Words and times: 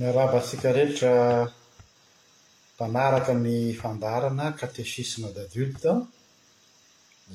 miaravasikarehetra 0.00 1.12
mpanaraka 2.74 3.32
ny 3.44 3.76
fandarana 3.80 4.46
katesisme 4.58 5.28
d'adulte 5.36 5.90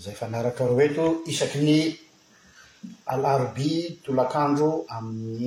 zay 0.04 0.16
fanaraka 0.22 0.64
ro 0.70 0.76
eto 0.88 1.06
isaky 1.32 1.60
ny 1.68 1.78
alarobi 3.14 3.72
tolakandro 4.04 4.70
amin'ny 4.98 5.46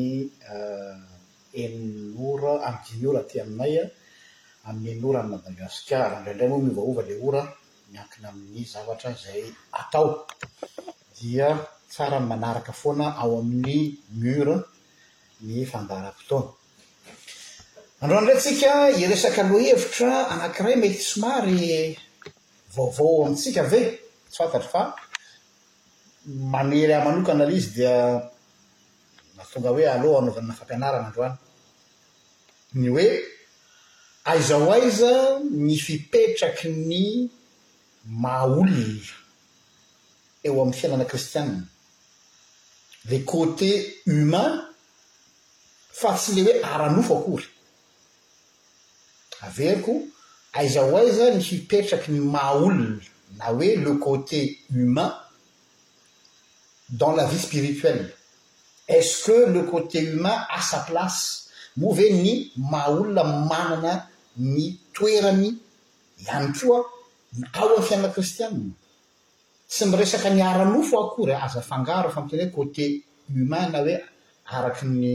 enora 1.62 2.53
eh, 2.59 2.64
amdiny 2.68 3.04
ora 3.11 3.21
ti 3.29 3.37
aminay 3.45 3.75
an 3.80 3.89
amin'ny 4.71 4.93
enora 4.98 5.21
ny 5.25 5.29
madagasikara 5.32 6.16
indraindray 6.19 6.48
moa 6.50 6.62
miovaova 6.66 7.03
la 7.09 7.14
ora 7.29 7.43
miankina 7.93 8.27
amin'ny 8.32 8.64
zavatra 8.73 9.11
zay 9.25 9.43
atao 9.80 10.07
dia 11.16 11.48
tsara 11.91 12.19
n 12.23 12.27
manaraka 12.30 12.73
foana 12.82 13.07
ao 13.23 13.30
amin'ny 13.43 13.79
mura 14.21 14.57
ny 15.46 15.57
fandarampotoana 15.73 16.57
androanyirey 18.03 18.35
antsika 18.36 18.72
i 19.00 19.07
resaka 19.13 19.41
aloha 19.45 19.67
hevitra 19.68 20.13
anankiray 20.32 20.77
mety 20.82 20.99
tsomary 21.03 21.96
vaovao 22.75 23.17
amintsika 23.27 23.63
ve 23.71 23.81
tsy 24.31 24.36
fantatra 24.43 24.71
fa 24.72 24.82
manery 26.53 26.93
hah 26.96 27.05
manokana 27.07 27.45
lay 27.49 27.57
izy 27.61 27.71
dia 27.77 27.95
na 29.36 29.43
tonga 29.50 29.69
hoe 29.75 29.86
aleoha 29.95 30.19
anaovana 30.21 30.55
fampianarana 30.58 31.07
androany 31.08 31.36
ny 32.81 32.89
hoe 32.95 33.08
aizao 34.30 34.67
aiza 34.77 35.12
ny 35.67 35.75
fipetraky 35.86 36.67
ny 36.91 37.03
maolona 38.22 38.86
eo 40.47 40.53
amin'ny 40.62 40.78
fiainana 40.80 41.05
kristianna 41.11 41.61
la 43.11 43.19
côté 43.33 43.70
human 44.11 44.53
fa 46.00 46.08
tsy 46.19 46.30
le 46.36 46.41
hoe 46.44 46.56
aranofo 46.72 47.14
akory 47.19 47.48
aveako 49.47 49.95
aizaho 50.58 50.97
aiza 50.98 51.27
ny 51.36 51.42
hipetraky 51.48 52.08
ny 52.12 52.20
maoulona 52.34 52.86
na 53.39 53.45
hoe 53.56 53.69
le 53.86 53.92
côté 54.06 54.41
humain 54.75 55.14
dans 57.00 57.12
la 57.19 57.25
vie 57.27 57.39
spirituele 57.48 58.05
et 58.89 59.03
ce 59.03 59.25
que 59.27 59.39
le 59.56 59.62
coté 59.72 59.98
humain 60.11 60.39
asa 60.58 60.78
place 60.89 61.22
moa 61.77 61.95
ve 61.98 62.06
ny 62.25 62.33
maolona 62.56 63.22
manana 63.50 63.92
ny 64.55 64.64
toerany 64.95 65.48
ihany 66.23 66.48
keo 66.56 66.75
an 66.80 66.84
n 67.39 67.41
ao 67.58 67.67
amny 67.69 67.83
fiainana 67.89 68.11
kristianna 68.17 68.64
sy 69.75 69.83
miresaka 69.91 70.28
ny 70.34 70.41
aranofo 70.50 70.95
ako 71.02 71.19
ry 71.28 71.34
azafangaro 71.47 72.08
fami 72.14 72.28
teny 72.30 72.45
hoe 72.47 72.56
côté 72.56 72.84
humain 73.34 73.69
na 73.73 73.78
hoe 73.86 73.95
araky 74.56 74.84
ny 74.98 75.11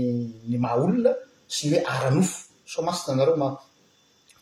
ny 0.50 0.56
maaolona 0.66 1.12
sy 1.56 1.64
ny 1.68 1.74
hoe 1.76 1.84
aranofo 1.94 2.36
so 2.72 2.80
masina 2.88 3.12
anareo 3.16 3.38
ma 3.44 3.50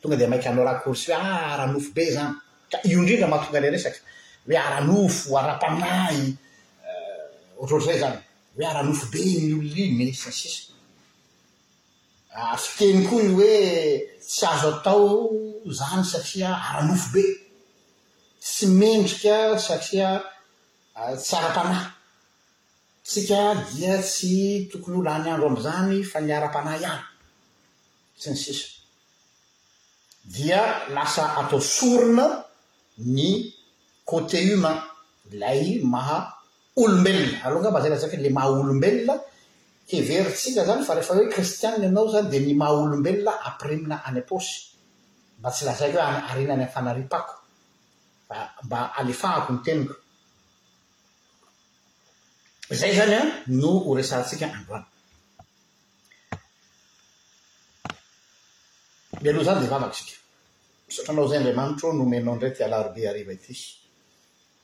tonga 0.02 0.16
dia 0.18 0.28
maika 0.28 0.50
anao 0.50 0.66
rakorysy 0.66 1.14
hoe 1.14 1.20
ah, 1.22 1.48
a 1.48 1.54
ara-nofo 1.54 1.92
be 1.96 2.04
zany 2.16 2.36
ka 2.72 2.78
io 2.90 2.98
indrindra 3.02 3.28
mahatonga 3.32 3.60
ila 3.62 3.70
resaka 3.76 4.00
hoe 4.48 4.58
ara-nofo 4.58 5.30
ah, 5.38 5.44
ara-panay 5.44 6.18
ah, 6.84 6.88
eh, 6.88 7.60
oatroatra 7.62 7.92
izay 7.96 8.00
zany 8.04 8.18
hoe 8.56 8.66
ara-nofo 8.72 9.06
be 9.14 9.20
nny 9.22 9.54
oloninyny 9.58 10.14
sy 10.22 10.30
ny 10.30 10.38
sisa 10.40 10.64
ary 12.50 12.66
fikeny 12.68 13.02
koa 13.10 13.22
ny 13.28 13.32
hoe 13.38 13.56
tsy 14.32 14.46
azo 14.54 14.70
atao 14.74 15.06
zany 15.80 16.04
satria 16.12 16.50
ara-nofo 16.70 17.08
be 17.14 17.24
tsy 18.44 18.66
mendrika 18.80 19.36
satria 19.68 20.10
tsy 21.24 21.34
ara-panahy 21.40 21.86
tsika 23.08 23.40
dia 23.74 23.94
tsy 24.10 24.34
tokony 24.74 24.98
olo 25.02 25.10
any 25.16 25.30
andro 25.34 25.48
am'zany 25.52 25.96
fa 26.12 26.18
ny 26.26 26.32
ara-pana 26.38 26.74
ao 26.92 27.00
sy 28.24 28.30
ny 28.34 28.38
sisa 28.44 28.66
dia 30.32 30.88
lasa 30.96 31.36
atao 31.44 31.60
sorina 31.60 32.44
ny 33.04 33.52
côté 34.08 34.40
uman 34.56 34.78
ilay 35.33 35.82
maha 35.94 36.17
olombelona 36.82 37.44
aleoha 37.44 37.64
ka 37.66 37.72
mba 37.72 37.82
zay 37.83 37.92
lazaika 37.94 38.17
la 38.26 38.30
maha 38.38 38.50
olombelona 38.64 39.14
heveritsika 39.92 40.61
zany 40.67 40.82
fa 40.88 40.94
rehefa 40.95 41.14
hoe 41.16 41.28
kristiana 41.33 41.76
ianao 41.86 42.08
zany 42.14 42.28
dia 42.32 42.42
ny 42.48 42.54
maha 42.61 42.72
olombelona 42.86 43.33
ampirimina 43.48 43.95
any 44.08 44.20
aposy 44.22 44.52
mba 45.39 45.50
tsy 45.54 45.61
lazaiky 45.67 45.98
hoe 45.98 46.05
a-arinany 46.10 46.61
amn 46.64 46.72
fanarimpako 46.73 47.34
a 48.36 48.36
mba 48.66 48.80
alefahako 49.00 49.50
ny 49.54 49.60
teniko 49.66 49.95
zay 52.80 52.92
zany 52.98 53.14
an 53.20 53.28
ah, 53.28 53.28
no 53.60 53.70
horesarantsika 53.86 54.45
anvoana 54.58 54.88
ialoha 59.26 59.45
zany 59.48 59.60
le 59.64 59.67
vavakotsika 59.73 60.20
satranao 60.96 61.26
izay 61.26 61.38
andriamanitro 61.38 61.88
nomenao 61.94 62.34
indray 62.36 62.54
tyalarobe 62.56 63.02
ariva 63.12 63.32
ity 63.38 63.56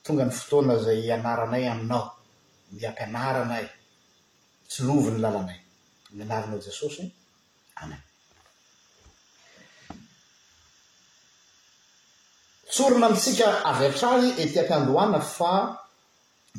tonga 0.04 0.22
ny 0.26 0.32
fotoana 0.38 0.74
zay 0.84 1.00
anaranay 1.16 1.64
aminao 1.72 2.04
miampianarana 2.76 3.56
y 3.64 3.68
tsy 4.68 4.80
lovi 4.86 5.10
ny 5.12 5.18
lalanay 5.24 5.58
mianaranao 6.16 6.58
jesosy 6.66 7.04
amen 7.82 8.00
tsorona 12.72 13.06
mitsika 13.14 13.46
avy 13.70 13.84
atrary 13.90 14.28
etiampiandohana 14.42 15.18
fa 15.36 15.52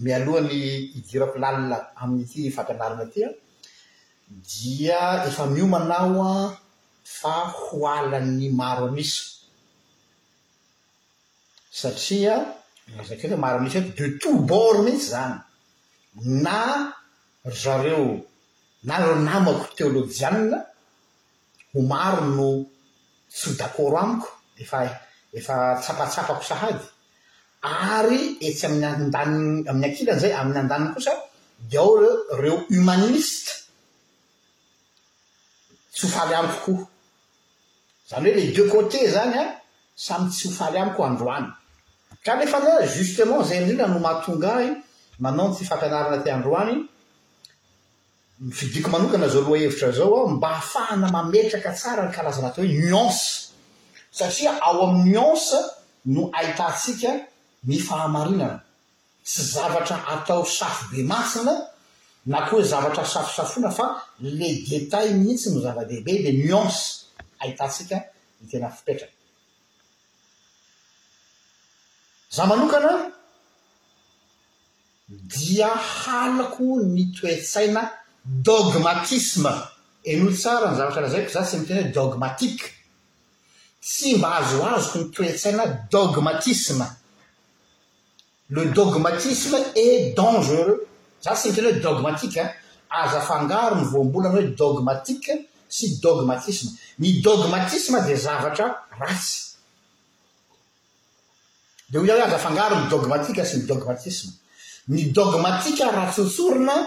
mialohan'ny 0.04 0.60
hidirapo 0.94 1.36
lalina 1.44 1.78
amin'yity 2.02 2.40
fampianarana 2.56 3.04
aty 3.08 3.20
a 3.28 3.32
dia 4.50 5.00
efa 5.30 5.44
miomanao 5.56 6.16
an 6.32 6.44
fa 7.20 7.36
ho 7.58 7.78
alan'ny 7.98 8.46
maro 8.60 8.86
amisy 8.92 9.22
satria 11.72 12.36
azakeono 13.00 13.38
maro 13.38 13.60
mihitsy 13.60 13.78
hoe 13.90 13.94
de 13.98 14.18
tout 14.20 14.42
bort 14.50 14.80
mihitsy 14.86 15.10
zany 15.14 15.36
na 16.44 16.60
zareo 17.62 18.06
na 18.84 18.94
reo 19.04 19.16
namako 19.28 19.66
teologjianina 19.78 20.58
ho 21.72 21.80
maro 21.92 22.22
no 22.38 22.48
tsyo 23.36 23.50
dacort 23.60 23.96
amiko 24.02 24.30
efa 24.62 24.78
efa 25.38 25.56
tsapatsapako 25.82 26.44
sahady 26.50 26.86
ary 27.62 28.20
etsy 28.48 28.64
amin'ny 28.68 28.88
andan 28.96 29.32
amin'ny 29.70 29.86
akilanyizay 29.90 30.34
amin'ny 30.40 30.60
an-danyy 30.62 30.90
kosa 30.96 31.14
de 31.70 31.78
ao 31.84 31.92
ro 32.02 32.12
reo 32.42 32.56
homaniste 32.74 33.50
tsy 35.94 36.04
hofaly 36.06 36.34
amikokoa 36.36 36.88
izany 38.06 38.26
hoe 38.26 38.34
le 38.36 38.42
deux 38.56 38.68
côté 38.74 39.00
zany 39.16 39.36
an 39.44 39.50
samy 40.06 40.30
tsy 40.32 40.48
hofaly 40.48 40.78
amiko 40.80 41.04
androany 41.04 41.48
ka 42.26 42.36
nefa 42.38 42.60
na 42.62 42.72
justement 42.98 43.44
zay 43.48 43.58
indrinda 43.62 43.86
no 43.94 44.00
mahatonga 44.06 44.50
ai 44.62 44.68
manao 45.24 45.48
n 45.52 45.56
ty 45.58 45.64
fampianarana 45.70 46.24
t 46.24 46.32
androany 46.32 46.88
fidiko 48.58 48.88
manokana 48.92 49.28
zao 49.34 49.44
loahevitra 49.44 49.92
zaoa 49.92 50.28
mba 50.36 50.48
ahafahana 50.56 51.08
mametraka 51.12 51.72
tsara 51.78 52.04
ny 52.08 52.12
karazanaato 52.16 52.62
hoe 52.64 52.72
niance 52.80 53.52
satria 54.18 54.52
ao 54.66 54.76
ami'ny 54.88 55.04
niance 55.12 55.56
no 56.14 56.24
aitantsika 56.40 57.10
mifahamarinana 57.68 58.58
tsy 59.28 59.42
zavatra 59.54 59.98
atao 60.14 60.46
safobe 60.58 61.04
masina 61.12 61.54
na 62.32 62.38
ko 62.48 62.52
hoe 62.56 62.64
zavatra 62.72 63.04
safosafona 63.04 63.70
fa 63.78 63.86
le 64.40 64.48
detayl 64.70 65.12
mihitsy 65.20 65.48
no 65.54 65.60
zavadehibe 65.66 66.14
de 66.24 66.32
niance 66.44 66.80
aitantsika 67.44 67.96
ny 68.40 68.46
tena 68.50 68.70
fipetraka 68.72 69.19
za 72.30 72.46
manokanaa 72.46 73.12
dia 75.32 75.68
halako 75.68 76.66
ny 76.94 77.04
toetsaina 77.22 77.82
dogmatisme 78.26 79.50
ano 80.10 80.32
tsara 80.38 80.72
ny 80.72 80.78
zavatra 80.78 81.02
ra 81.02 81.10
zaiko 81.10 81.30
za 81.32 81.42
tsy 81.42 81.56
mitena 81.58 81.82
hoe 81.82 81.92
dogmatique 81.94 82.66
tsy 83.82 84.16
mba 84.18 84.28
azoazoko 84.38 84.98
ny 85.00 85.06
toetsaina 85.14 85.64
dogmatisme 85.92 86.86
le 88.52 88.66
dogmatisme 88.66 89.58
et 89.76 90.14
dangereux 90.18 90.78
za 91.24 91.32
tsy 91.36 91.50
mi 91.50 91.56
tena 91.56 91.68
hoe 91.70 91.80
dogmatique 91.82 92.40
an 92.44 92.50
aza 92.90 93.18
afangaro 93.22 93.76
ny 93.76 93.86
voambolana 93.92 94.36
hoe 94.36 94.56
dogmatique 94.64 95.34
sy 95.70 95.86
dogmatisme 96.04 96.70
ny 97.00 97.22
dogmatisme 97.24 97.98
dia 98.06 98.16
zavatra 98.18 98.68
ratsy 99.00 99.49
de 101.90 101.98
oy 101.98 102.08
iahoe 102.08 102.24
azafangaro 102.26 102.76
ny 102.80 102.88
dogmatika 102.92 103.44
sy 103.46 103.58
ny 103.60 103.66
dogmatisma 103.70 104.32
ny 104.94 105.00
dogmatika 105.16 105.86
raha 105.96 106.12
tsotsoronaa 106.14 106.82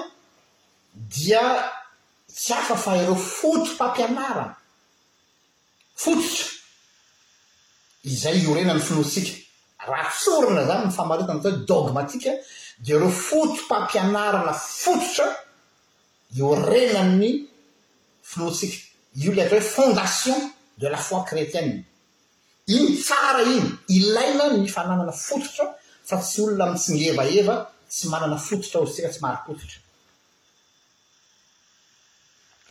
dia 1.15 1.43
tsy 2.39 2.53
afa 2.61 2.77
fahireo 2.85 3.17
fotompampianarana 3.37 4.57
fototra 6.03 6.45
izay 8.11 8.37
io 8.43 8.55
renany 8.55 8.81
finotsika 8.89 9.33
rahasorona 9.91 10.63
zany 10.69 10.83
myfamaritana 10.87 11.37
atsahoe 11.41 11.65
dogmatika 11.75 12.31
dia 12.85 12.97
reo 13.03 13.11
fotompampianarana 13.29 14.53
fototra 14.83 15.27
io 16.39 16.49
rena 16.71 17.03
ny 17.21 17.31
finotsika 18.31 18.77
io 19.25 19.33
leatra 19.33 19.57
hoe 19.59 19.67
fondation 19.77 20.39
de 20.79 20.89
la 20.89 20.97
foi 20.99 21.25
kretiennea 21.27 21.83
iny 22.67 22.97
tsara 23.01 23.43
iny 23.43 23.71
ilaina 23.89 24.45
myfananana 24.59 25.13
fototra 25.13 25.65
fa 26.05 26.17
tsy 26.23 26.41
olona 26.43 26.65
ami 26.65 26.79
tsy 26.79 26.93
ny 26.95 27.05
evaeva 27.11 27.55
tsy 27.91 28.09
manana 28.09 28.37
fototra 28.39 28.81
o 28.81 28.85
izy 28.85 28.93
tsika 28.95 29.09
tsy 29.13 29.21
marypototra 29.23 29.79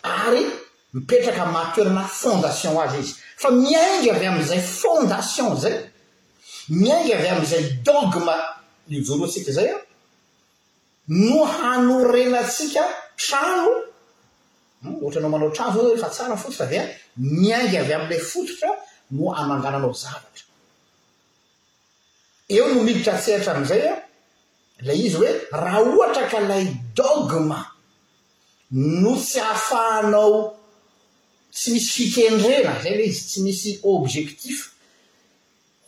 ary 0.03 0.45
mipetraka 0.93 1.45
mahatoerana 1.45 2.03
fondation 2.21 2.77
azy 2.83 2.97
izy 2.99 3.13
fa 3.41 3.49
miainga 3.51 4.11
avy 4.15 4.25
ami'izay 4.31 4.61
fondation 4.81 5.55
zay 5.61 5.75
miainga 6.81 7.15
avy 7.17 7.27
ami'izay 7.35 7.63
dogma 7.85 8.35
nijoroasika 8.87 9.51
zay 9.57 9.69
a 9.73 9.77
no 11.07 11.43
hanorenansika 11.45 12.83
tranno 13.17 13.73
hmm, 14.81 14.95
oatra 15.03 15.19
anao 15.19 15.31
manao 15.33 15.51
trano 15.55 15.73
zaofa 15.73 16.09
tsara 16.15 16.37
fototra 16.37 16.65
avy 16.65 16.77
an 16.83 16.87
miaingy 17.41 17.77
avy 17.81 17.93
ami'ilay 17.97 18.19
fototra 18.31 18.69
no 19.11 19.33
anangananao 19.35 19.93
zavatra 19.93 20.43
eo 22.49 22.67
no 22.73 22.83
miditra 22.83 23.17
tsehatra 23.19 23.53
am'izay 23.57 23.83
an 23.91 23.99
ilay 24.81 24.99
izy 25.07 25.15
hoe 25.19 25.31
raha 25.63 25.79
ohatra 25.89 26.25
ka 26.31 26.39
lay 26.49 26.65
dogma 26.95 27.59
no 29.03 29.13
tsy 29.19 29.39
hahafahanao 29.39 30.35
tsy 31.53 31.69
misy 31.75 31.89
fikendrena 31.93 32.71
zay 32.83 32.93
lay 32.99 33.07
izy 33.11 33.21
tsy 33.29 33.39
misy 33.45 33.69
objectif 33.83 34.57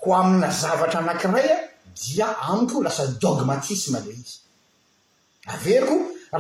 ko 0.02 0.08
amina 0.20 0.50
zavatra 0.62 1.00
anankiray 1.00 1.48
an 1.56 1.62
dia 2.02 2.28
amiko 2.50 2.84
lasa 2.84 3.04
dôgmatisma 3.24 4.00
lay 4.06 4.18
izy 4.24 4.36
aveko 5.56 5.96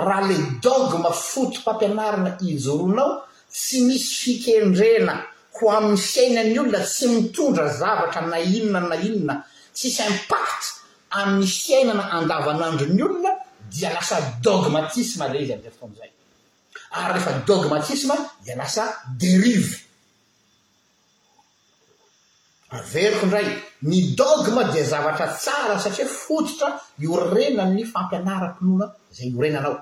raha 0.05 0.21
ilay 0.25 0.41
dogma 0.63 1.09
fotom-pampianarina 1.31 2.31
ijoronao 2.53 3.11
tsy 3.55 3.77
misy 3.87 4.09
fikendrena 4.21 5.15
ko 5.53 5.69
amin'ny 5.71 5.97
fiainan'ny 5.97 6.57
olona 6.59 6.81
tsy 6.83 7.07
mitondra 7.15 7.67
zavatra 7.79 8.21
na 8.27 8.37
inona 8.41 8.79
na 8.89 8.95
inona 8.95 9.35
tsisy 9.77 10.01
impact 10.11 10.63
amin'ny 11.21 11.45
fiainana 11.47 12.03
andavanandro 12.17 12.87
ny 12.89 13.01
olona 13.07 13.31
dia 13.71 13.93
lasa 13.93 14.17
dogmatisma 14.43 15.27
lay 15.33 15.43
izy 15.43 15.53
amzay 15.53 15.71
fotoni'izay 15.79 16.11
ary 16.97 17.13
rehefa 17.13 17.33
dogmatisma 17.51 18.15
dia 18.45 18.55
lasa 18.61 18.83
derive 19.23 19.77
averiko 22.75 23.23
indray 23.25 23.47
ny 23.89 23.99
dogma 24.23 24.63
dia 24.73 24.83
zavatra 24.91 25.27
tsara 25.37 25.77
satria 25.83 26.07
fototra 26.07 26.69
io 27.03 27.13
rena 27.33 27.63
ny 27.65 27.85
fampianarako 27.93 28.61
noina 28.65 28.87
zay 29.15 29.29
io 29.33 29.41
renanao 29.43 29.75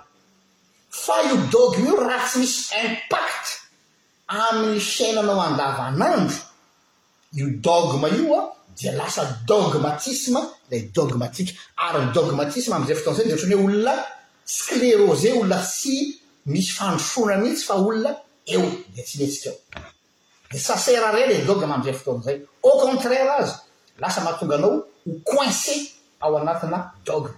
fa 1.03 1.15
io 1.29 1.35
dogma 1.55 1.83
io 1.89 1.97
raha 2.07 2.25
tsy 2.27 2.37
misy 2.39 2.75
impact 2.87 3.60
amin'ny 4.31 4.79
fiainanao 4.79 5.39
andava 5.41 5.89
nandro 5.91 6.37
io 7.31 7.47
dogma 7.59 8.07
io 8.07 8.33
an 8.39 8.45
di 8.77 8.89
lasa 8.99 9.23
dogmatisme 9.45 10.39
ilay 10.67 10.83
dogmatika 10.97 11.51
ary 11.85 12.05
ny 12.05 12.11
dogmatisme 12.15 12.73
amizay 12.75 12.95
fotonyizay 12.95 13.27
day 13.27 13.35
ohatrany 13.35 13.57
hoe 13.57 13.65
olona 13.65 13.93
sklérose 14.57 15.27
olona 15.33 15.59
tsy 15.63 15.95
misy 16.51 16.71
fandrofoana 16.77 17.35
mihitsy 17.41 17.65
fa 17.67 17.73
olona 17.75 18.11
eo 18.53 18.65
de 18.95 19.01
tsy 19.03 19.15
letsika 19.19 19.49
eo 19.77 19.85
de 20.51 20.57
sasera 20.67 21.11
ray 21.13 21.23
ilay 21.25 21.41
dogme 21.49 21.73
am'izay 21.73 21.95
foton'izay 22.01 22.37
au 22.67 22.77
contraire 22.83 23.31
azy 23.39 23.51
lasa 24.01 24.21
mahatonga 24.25 24.55
anao 24.55 24.73
ho 25.05 25.11
coince 25.29 25.73
ao 26.23 26.37
anatina 26.37 26.77
dogme 27.05 27.33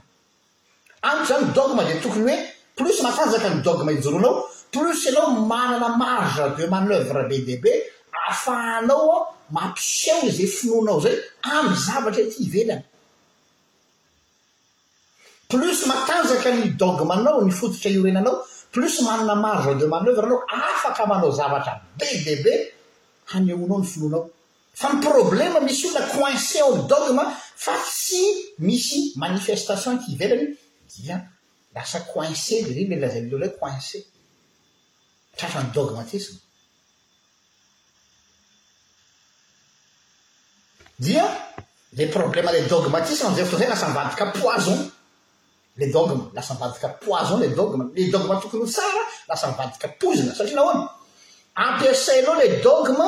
antro 1.10 1.26
zany 1.30 1.46
dogma 1.58 1.84
di 1.90 1.96
tokony 2.02 2.24
hoe 2.28 2.38
plus 2.76 3.02
matanjaka 3.06 3.50
ny 3.50 3.60
dogma 3.66 3.92
ijoloanao 3.94 4.48
plos 4.74 5.02
ianao 5.06 5.30
manana 5.50 5.90
marge 5.98 6.46
de 6.58 6.64
maneuvre 6.74 7.22
be 7.30 7.38
de 7.48 7.56
be 7.64 7.72
aafahanao 8.28 9.10
a 9.18 9.18
mampiseao 9.56 10.22
izay 10.30 10.48
finoanao 10.60 11.00
zay 11.06 11.16
am' 11.54 11.72
zavatra 11.86 12.22
ety 12.26 12.38
hivelany 12.44 12.84
plus 15.52 15.80
matanjaka 15.90 16.50
ny 16.58 16.64
dogmanao 16.84 17.40
ny 17.46 17.52
fototra 17.60 17.90
iorenanao 17.96 18.36
plus 18.74 18.96
manana 19.06 19.36
marge 19.46 19.72
de 19.80 19.86
maneuvre 19.94 20.26
anao 20.26 20.42
afaka 20.76 21.04
manao 21.12 21.32
zavatra 21.40 21.74
b 22.00 22.02
d 22.26 22.28
b 22.44 22.46
hanyonao 23.32 23.78
ny 23.82 23.88
finoanao 23.94 24.24
fa 24.80 24.86
my 24.92 24.98
problèma 25.08 25.60
misy 25.68 25.84
olona 25.88 26.02
coinse 26.16 26.60
o 26.62 26.66
ammy 26.74 26.84
dogma 26.92 27.24
fa 27.64 27.74
tsy 27.92 28.22
misy 28.68 28.98
manifestation 29.24 29.94
ty 30.02 30.08
ivelany 30.14 30.48
dia 30.92 31.16
lasa 31.74 32.00
coince 32.06 32.60
l 32.62 32.70
zny 32.72 32.86
lelazaleo 32.88 33.38
lay 33.42 33.52
coince 33.62 33.98
tratrany 35.36 35.70
dogmatisma 35.74 36.38
dia 41.06 41.26
la 41.98 42.06
problèma 42.18 42.52
le 42.54 42.62
dôgmatisma 42.74 43.26
anizay 43.28 43.46
fotoanyizay 43.46 43.70
lasa 43.74 43.88
mibadaka 43.90 44.26
poison 44.40 44.80
ile 45.76 45.86
dogma 45.96 46.24
lasa 46.36 46.54
mibadika 46.54 46.90
poison 47.04 47.40
le 47.42 47.50
dogma 47.60 47.84
la 47.96 48.06
dogma 48.14 48.36
totony 48.42 48.62
ho 48.64 48.68
tsara 48.76 49.02
lasa 49.30 49.46
mivadika 49.52 49.88
pozina 50.02 50.34
satria 50.38 50.58
laoana 50.60 50.86
ampise 51.64 52.12
aloa 52.20 52.44
ila 52.50 52.58
dôgma 52.68 53.08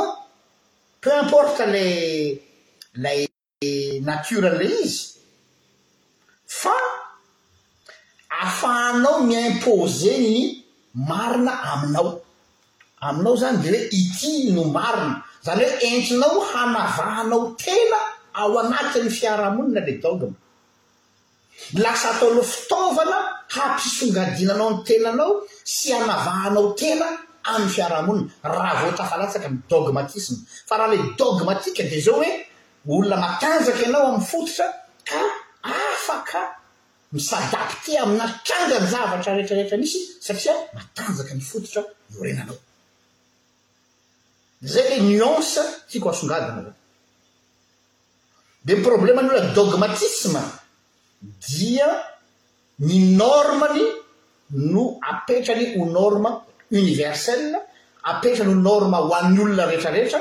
peu 1.01 1.13
importe 1.23 1.61
ila 1.67 1.79
ilay 1.81 3.29
natoralay 4.07 4.73
izy 4.85 4.97
fa 6.61 6.75
afahanao 8.47 9.15
miimpose 9.29 10.11
ny 10.23 10.35
marina 11.09 11.53
aminao 11.73 12.07
aminao 13.07 13.33
zany 13.41 13.57
de 13.63 13.69
hoe 13.73 13.81
ity 13.99 14.33
no 14.55 14.63
marina 14.77 15.15
zany 15.45 15.61
hoe 15.69 15.77
entrinao 15.89 16.37
hanavahanao 16.51 17.41
tena 17.63 17.99
ao 18.41 18.51
anatin'ny 18.61 19.09
fiarahamonina 19.17 19.79
la 19.87 19.93
dogma 20.03 20.31
mlasa 21.77 22.07
atao 22.13 22.29
loh 22.35 22.47
fitavana 22.53 23.17
hampisongadinanao 23.55 24.69
ny 24.73 24.77
tenanao 24.87 25.33
sy 25.75 25.87
anavahanao 25.99 26.65
tena 26.79 27.07
amin'ny 27.51 27.71
fiarahamonina 27.75 28.29
raha 28.55 28.73
vo 28.81 28.89
tafalatsaka 28.99 29.47
miny 29.51 29.63
dogmatisma 29.73 30.37
fa 30.67 30.73
raha 30.79 30.93
ile 30.95 31.07
dogma 31.21 31.51
tika 31.63 31.83
di 31.91 31.99
zao 32.05 32.15
hoe 32.21 32.29
olona 32.93 33.15
matanjaka 33.23 33.83
anao 33.89 34.03
amin'ny 34.09 34.25
fototra 34.31 34.65
ka 35.09 35.17
afaka 35.73 36.41
mis 37.13 37.27
adapte 37.33 37.97
aminatranga 38.01 38.77
ny 38.83 38.87
zavatra 38.93 39.31
rehetrarehetra 39.37 39.77
nisy 39.81 39.97
satria 40.25 40.53
matanjaka 40.75 41.33
ny 41.35 41.41
fototra 41.51 41.81
noenaaoaye 42.11 44.95
niance 45.09 45.59
tiako 45.89 46.09
aona 46.09 46.75
d 48.65 48.73
yproblemany 48.73 49.27
olona 49.31 49.53
dogmatisme 49.57 50.41
dia 51.49 51.87
ny 52.87 52.97
normany 53.21 53.83
no 54.73 54.83
apetrany 55.11 55.65
ho 55.77 55.85
norma 55.97 56.29
oniversel 56.77 57.43
apetrany 58.11 58.49
ho 58.51 58.55
norma 58.69 58.97
ho 59.05 59.09
an'ny 59.19 59.39
olona 59.43 59.63
rehetrarehetra 59.71 60.19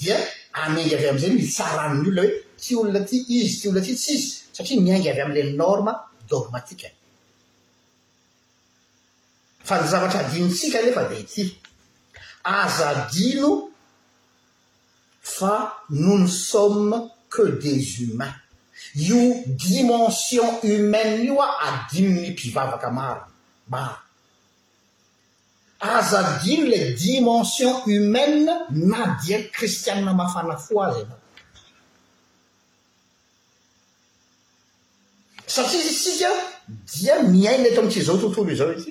dia 0.00 0.16
amainga 0.62 0.94
avy 0.98 1.06
amn'izany 1.12 1.36
ntsarann'ny 1.46 2.06
olona 2.08 2.22
hoe 2.26 2.34
ty 2.62 2.70
olona 2.80 3.00
ty 3.08 3.16
izy 3.38 3.50
ty 3.60 3.64
olna 3.68 3.82
ty 3.86 3.90
ts 4.00 4.06
izy 4.14 4.26
satria 4.56 4.80
miainga 4.86 5.08
avy 5.12 5.20
ami'la 5.26 5.52
norma 5.64 5.92
dogmatike 6.28 6.88
fa 9.64 9.80
ny 9.80 9.88
zavatra 9.90 10.20
adinotsika 10.24 10.78
nefa 10.84 11.02
di 11.08 11.16
ity 11.24 11.44
aza 12.54 12.88
dino 13.14 13.48
fa 15.36 15.54
no 16.02 16.14
ny 16.22 16.28
sommes 16.48 17.02
que 17.32 17.44
des 17.62 17.84
humains 18.00 18.34
io 19.06 19.20
dimension 19.64 20.48
humaine 20.62 21.22
io 21.26 21.38
a 21.40 21.50
adino 21.66 22.10
ny 22.20 22.30
mpivavaka 22.32 22.88
marony 22.98 23.32
ma 23.72 23.82
aza 25.78 26.20
dino 26.42 26.64
la 26.72 26.80
dimension 27.02 27.72
humaine 27.86 28.52
na 28.90 29.00
diao 29.22 29.42
kristianna 29.54 30.12
mafana 30.20 30.56
fo 30.64 30.74
azy 30.86 31.02
na 31.08 31.16
satria 35.46 35.78
izy 35.82 35.92
tsika 36.00 36.30
dia 37.00 37.14
miaina 37.32 37.66
eto 37.70 37.80
ami 37.82 37.90
ty 37.94 38.00
zao 38.08 38.18
tontolo 38.22 38.50
i 38.52 38.56
zao 38.60 38.70
ety 38.76 38.90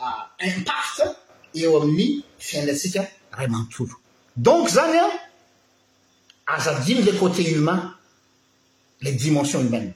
euh, 0.03 0.19
impact 0.49 0.97
eo 1.59 1.71
amin'ny 1.81 2.07
fiainatsika 2.47 3.01
ray 3.37 3.47
manontolo 3.53 3.95
donc 4.35 4.67
zany 4.69 4.97
an 4.99 5.09
aza 6.45 6.73
dimy 6.85 7.03
la 7.03 7.13
côté 7.17 7.43
humain 7.51 7.95
la 9.01 9.11
dimension 9.11 9.61
humaine 9.61 9.93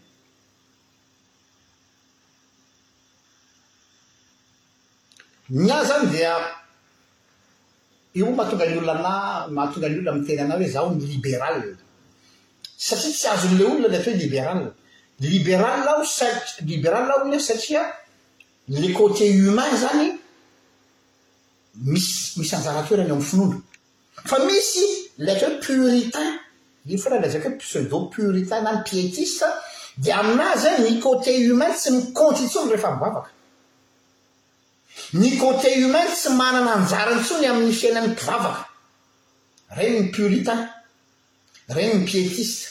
na 5.50 5.84
zany 5.84 6.10
dia 6.12 6.36
io 8.16 8.32
mahatonga 8.32 8.66
ny 8.70 8.78
olona 8.78 8.94
na 9.04 9.48
mahatonga 9.50 9.88
any 9.88 10.00
olona 10.00 10.12
ami' 10.12 10.26
teny 10.26 10.40
ana 10.40 10.56
hoe 10.56 10.68
zaho 10.70 10.90
nlibéral 10.94 11.76
satria 12.78 13.12
tsy 13.14 13.28
azon'le 13.28 13.64
olona 13.66 13.88
leato 13.90 14.10
hoe 14.10 14.18
libéral 14.18 14.74
libéral 15.20 15.84
laho 15.86 16.04
s 16.04 16.24
libéraly 16.62 17.08
lao 17.08 17.28
n 17.28 17.34
e 17.36 17.40
satria 17.40 17.84
le 18.70 18.88
côté 18.94 19.26
humain 19.36 19.72
zany 19.76 20.18
mis 21.92 22.08
misy 22.38 22.56
anjara 22.56 22.84
toerany 22.84 23.12
ami'ny 23.12 23.26
filolo 23.30 23.60
fa 24.26 24.38
misy 24.40 25.12
letra 25.18 25.48
hoe 25.48 25.60
puritain 25.64 26.34
i 26.86 26.98
farahalazako 27.02 27.50
hoe 27.50 27.58
pseudo 27.60 28.00
puritain 28.14 28.64
nany 28.64 28.82
pietiste 28.88 29.46
dia 29.98 30.18
aminazy 30.20 30.68
a 30.78 30.80
ny 30.86 31.00
côté 31.02 31.32
humaina 31.46 31.76
tsy 31.80 31.90
miconditiony 31.98 32.70
rehefa 32.72 32.90
mivavaka 32.96 33.30
ny 35.22 35.30
côté 35.42 35.70
humaina 35.82 36.12
tsy 36.16 36.30
manana 36.40 36.72
anjarany 36.78 37.22
tsony 37.24 37.46
amin'ny 37.48 37.74
fiainan'ny 37.80 38.10
mkivavaka 38.12 38.64
regny 39.78 40.00
ny 40.02 40.12
puritain 40.16 40.62
regny 41.76 41.94
ny 42.00 42.06
pietiste 42.10 42.66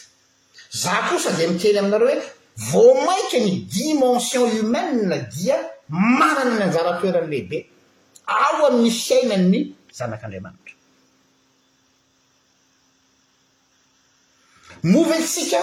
za 0.70 1.02
kosa 1.08 1.30
dia 1.36 1.48
mitely 1.48 1.78
aminareo 1.78 2.08
hoe 2.08 2.22
vo 2.70 2.94
maiky 3.06 3.38
ny 3.40 3.52
dimension 3.74 4.44
humainena 4.54 5.16
dia 5.34 5.56
manana 5.88 6.52
ny 6.56 6.62
anjaratoeran'lehibe 6.66 7.58
ao 8.42 8.66
amin'ny 8.66 8.90
fiainany 8.90 9.60
zanak'andriamanitra 9.98 10.77
mova 14.84 15.14
antsika 15.16 15.58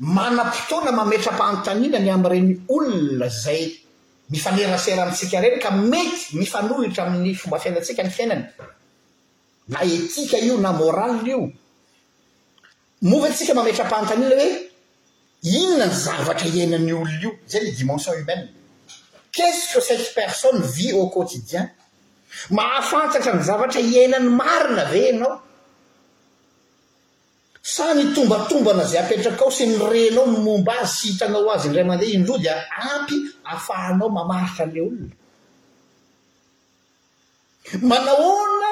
manam-potoana 0.00 0.90
mametram-pahantaniana 0.98 1.98
ny 2.00 2.10
amyireny 2.12 2.52
olona 2.68 3.28
zay 3.28 3.72
mifaneraserantsika 4.30 5.38
ireny 5.40 5.58
ka 5.60 5.70
mety 5.70 6.36
mifanohitra 6.36 7.06
amin'ny 7.06 7.34
fomba 7.34 7.58
fielantsika 7.58 8.02
ny 8.04 8.10
fiainany 8.10 8.44
na 9.68 9.78
etika 9.82 10.36
io 10.38 10.58
na 10.60 10.72
moralina 10.72 11.28
io 11.28 11.50
movy 13.02 13.28
antsika 13.28 13.54
mametram-pahantaniana 13.54 14.36
hoe 14.40 14.60
inona 15.62 15.86
ny 15.86 15.94
zavatra 16.04 16.48
iainan'ny 16.48 16.92
olona 16.92 17.20
io 17.22 17.30
zay 17.48 17.62
ny 17.64 17.70
dimension 17.78 18.16
humaine 18.16 18.48
quesque 19.36 19.80
saiky 19.80 20.12
personne 20.14 20.60
vie 20.74 20.92
au 20.92 21.08
cotidien 21.08 21.68
mahafantsatra 22.50 23.32
ny 23.34 23.42
zavatra 23.42 23.80
iainan'ny 23.80 24.28
marina 24.40 24.84
ve 24.90 25.00
ianao 25.08 25.34
sa 27.72 27.96
ny 27.96 28.12
tombatombana 28.12 28.84
izay 28.84 29.00
apetraka 29.00 29.44
ao 29.48 29.52
sy 29.56 29.64
nyrenao 29.72 30.26
nmomba 30.28 30.74
azy 30.84 31.08
hitanao 31.16 31.48
azy 31.54 31.66
indray 31.72 31.84
amandeha 31.88 32.12
indroa 32.16 32.38
dia 32.44 32.54
ampy 32.92 33.16
ahafahanao 33.48 34.08
mamaritra 34.16 34.64
an'ilay 34.66 34.84
olona 34.84 35.08
manahoana 37.90 38.70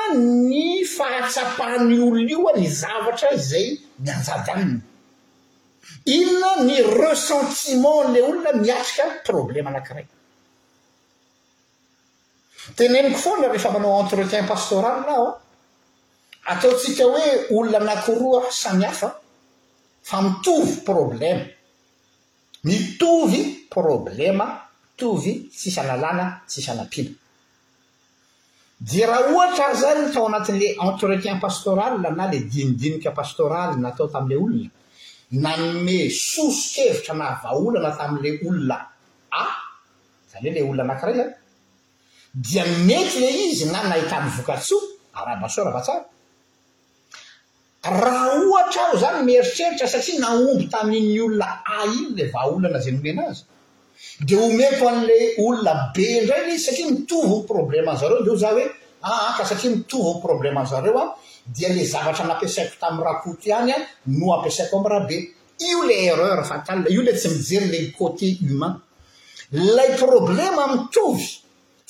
ny 0.52 0.62
fahatsapahany 0.96 1.94
olona 2.04 2.28
io 2.32 2.44
a 2.52 2.52
ny 2.60 2.66
zavatra 2.82 3.28
izay 3.40 3.66
mianjad 4.04 4.46
any 4.58 4.74
inona 6.16 6.62
ny 6.68 6.76
resentiment 7.00 8.04
an'ilay 8.08 8.24
olona 8.28 8.50
miatrika 8.64 9.04
problema 9.28 9.68
anankiray 9.72 10.06
tenemiko 12.76 13.16
foandra 13.24 13.46
rehefa 13.52 13.70
manao 13.74 13.96
entretien 14.04 14.44
pastoraly 14.52 15.00
na 15.08 15.12
ao 15.20 15.28
ataotsika 16.44 17.04
hoe 17.04 17.46
olona 17.56 17.78
nankiroa 17.86 18.40
r 18.46 18.52
samihafa 18.52 19.16
fa 20.02 20.22
mitovy 20.22 20.76
problèma 20.88 21.44
mitovy 22.64 23.66
problema 23.70 24.60
mitovy 24.86 25.32
tsisanalàna 25.56 26.40
tsisanapina 26.46 27.10
di 28.80 29.06
raha 29.08 29.24
ohatra 29.34 29.66
zany 29.82 30.12
tao 30.14 30.26
anatin'la 30.28 30.66
entritin 30.86 31.40
pastoral 31.40 31.94
na 32.02 32.08
la 32.16 32.26
dinidiikapaoalnataotale 32.32 34.34
olona 34.44 34.70
nanome 35.44 35.98
sosoevitra 36.32 37.14
navaolana 37.20 37.90
tami'lay 37.98 38.34
olona 38.46 38.76
a 39.40 39.42
zany 40.30 40.46
hoe 40.48 40.54
la 40.54 40.64
olona 40.70 40.82
anakiray 40.84 41.14
za 41.20 41.26
dia 42.44 42.64
mety 42.86 43.16
la 43.20 43.30
izy 43.44 43.64
na 43.72 43.80
nahitany 43.90 44.28
vokatso 44.36 44.76
arahamasoravatsa 45.18 45.94
raha 47.82 48.40
ohatra 48.44 48.82
aho 48.88 48.96
zany 49.02 49.20
mieritreritra 49.28 49.86
satria 49.92 50.20
naomby 50.24 50.68
tamin'ny 50.72 51.20
olona 51.24 51.46
a 51.76 51.84
io 51.94 52.10
la 52.12 52.26
vaaolonana 52.32 52.78
za 52.84 52.90
nyomenazy 52.90 53.42
de 54.28 54.34
ho 54.40 54.46
meko 54.58 54.84
an'lay 54.92 55.24
olona 55.46 55.72
be 55.94 56.02
indrayiz 56.18 56.60
satria 56.66 56.86
mitovy 56.90 57.36
problema 57.50 57.96
zareo 58.00 58.20
de 58.24 58.30
o 58.30 58.36
za 58.36 58.48
hoe 58.52 58.64
aa 59.06 59.08
ah, 59.08 59.20
ah, 59.26 59.32
ka 59.36 59.44
satria 59.50 59.70
mitovon 59.74 60.16
problemazareo 60.26 60.96
an 61.02 61.08
dia 61.56 61.68
le 61.76 61.82
zavatra 61.92 62.24
nampiasaiko 62.26 62.74
tami'yraha 62.82 63.22
koto 63.22 63.46
iany 63.50 63.70
a 63.74 63.76
no 64.18 64.26
ampiasaiko 64.36 64.74
amraha 64.78 65.06
be 65.08 65.16
io 65.70 65.78
la 65.88 65.94
erreur 66.12 66.40
fantali 66.50 66.92
io 66.96 67.02
la 67.06 67.12
tsy 67.18 67.28
mijery 67.34 67.68
la 67.72 67.78
côté 67.98 68.26
humain 68.46 68.74
lay 69.74 69.90
problema 70.04 70.62
mitovy 70.72 71.26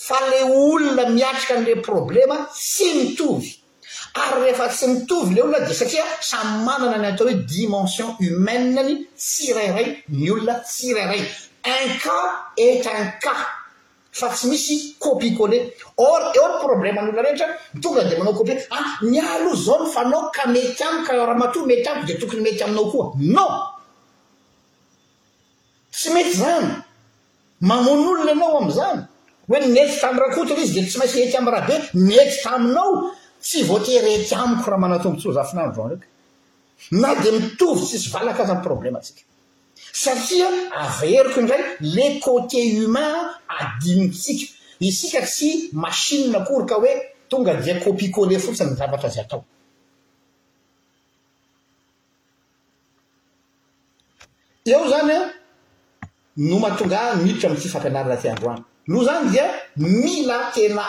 fa 0.06 0.18
lay 0.30 0.42
olona 0.66 1.04
miatrika 1.16 1.54
an'la 1.56 1.74
problema 1.88 2.36
sy 2.68 2.88
mitovy 2.98 3.50
ary 4.14 4.42
rehefa 4.46 4.68
tsy 4.68 4.86
mitovy 4.88 5.34
le 5.34 5.42
olona 5.42 5.58
di 5.60 5.72
satria 5.74 6.02
samy 6.20 6.64
manana 6.64 6.96
ny 6.98 7.06
ataony 7.08 7.32
hoe 7.32 7.42
dimension 7.46 8.16
humaine 8.20 8.78
any 8.78 9.06
tsy 9.16 9.52
rairay 9.52 10.02
ny 10.08 10.30
olona 10.30 10.54
tsyrairay 10.64 11.20
un 11.66 11.88
cas 11.98 12.32
et 12.56 12.82
un 12.86 13.06
cas 13.22 13.40
fa 14.12 14.28
tsy 14.34 14.46
misy 14.48 14.96
copicole 14.98 15.74
or 15.96 16.32
eo 16.34 16.46
problème'olona 16.64 17.22
ehet 17.22 17.44
tonga 17.82 18.02
d 18.04 18.16
manao 18.18 18.42
ah, 18.70 18.98
niao 19.02 19.54
ao 19.70 19.86
nfanao 19.86 20.30
ka 20.34 20.48
mety 20.48 20.82
a 20.82 21.12
aomeyad 21.12 22.18
tokony 22.20 22.40
mety 22.40 22.62
aminao 22.64 22.90
koa 22.90 23.12
non 23.16 23.62
tsy 25.92 26.10
mety 26.10 26.32
zany 26.34 26.68
manon' 27.60 28.06
olona 28.08 28.32
anao 28.32 28.56
am'izany 28.58 29.00
hoe 29.48 29.56
ety 29.62 30.00
tam 30.00 30.18
rakotony 30.18 30.62
izy 30.62 30.80
de 30.80 30.86
tsy 30.88 30.98
mainsy 30.98 31.20
ety 31.22 31.36
amy 31.36 31.50
raha 31.50 31.66
be 31.66 31.74
nety 31.94 32.42
taminao 32.42 33.12
tsy 33.42 33.64
voaterety 33.70 34.34
amiko 34.34 34.64
raha 34.70 34.80
manaoto 34.84 35.08
ambotsoazafina 35.08 35.62
anry 35.64 35.76
rao 35.76 35.86
ndreko 35.88 36.06
na 37.00 37.08
de 37.22 37.30
mitovy 37.32 37.82
tsisy 37.86 38.08
valaka 38.14 38.42
aza 38.44 38.54
mn 38.54 38.62
problèma 38.68 38.98
asika 39.00 39.22
satria 40.02 40.46
averiko 40.82 41.40
indray 41.40 41.62
le 41.96 42.06
côté 42.24 42.60
humaina 42.78 43.20
adimintsika 43.58 44.46
isika 44.88 45.20
tsy 45.32 45.48
machine 45.72 46.40
kory 46.46 46.66
ka 46.70 46.74
hoe 46.82 46.92
tonga 47.30 47.54
dia 47.62 47.74
copicolet 47.84 48.40
fotsy 48.44 48.62
ny 48.64 48.74
zavatra 48.78 49.08
zay 49.14 49.24
atao 49.24 49.42
eo 54.72 54.84
zany 54.92 55.10
a 55.16 55.18
no 56.48 56.54
mahatonga 56.62 56.98
miditra 57.22 57.46
ami 57.50 57.58
tsy 57.60 57.68
fampianara 57.72 58.08
na 58.08 58.16
tiandroany 58.22 58.62
noo 58.90 59.04
zany 59.08 59.24
dia 59.32 59.46
mila 60.02 60.38
tena 60.54 60.84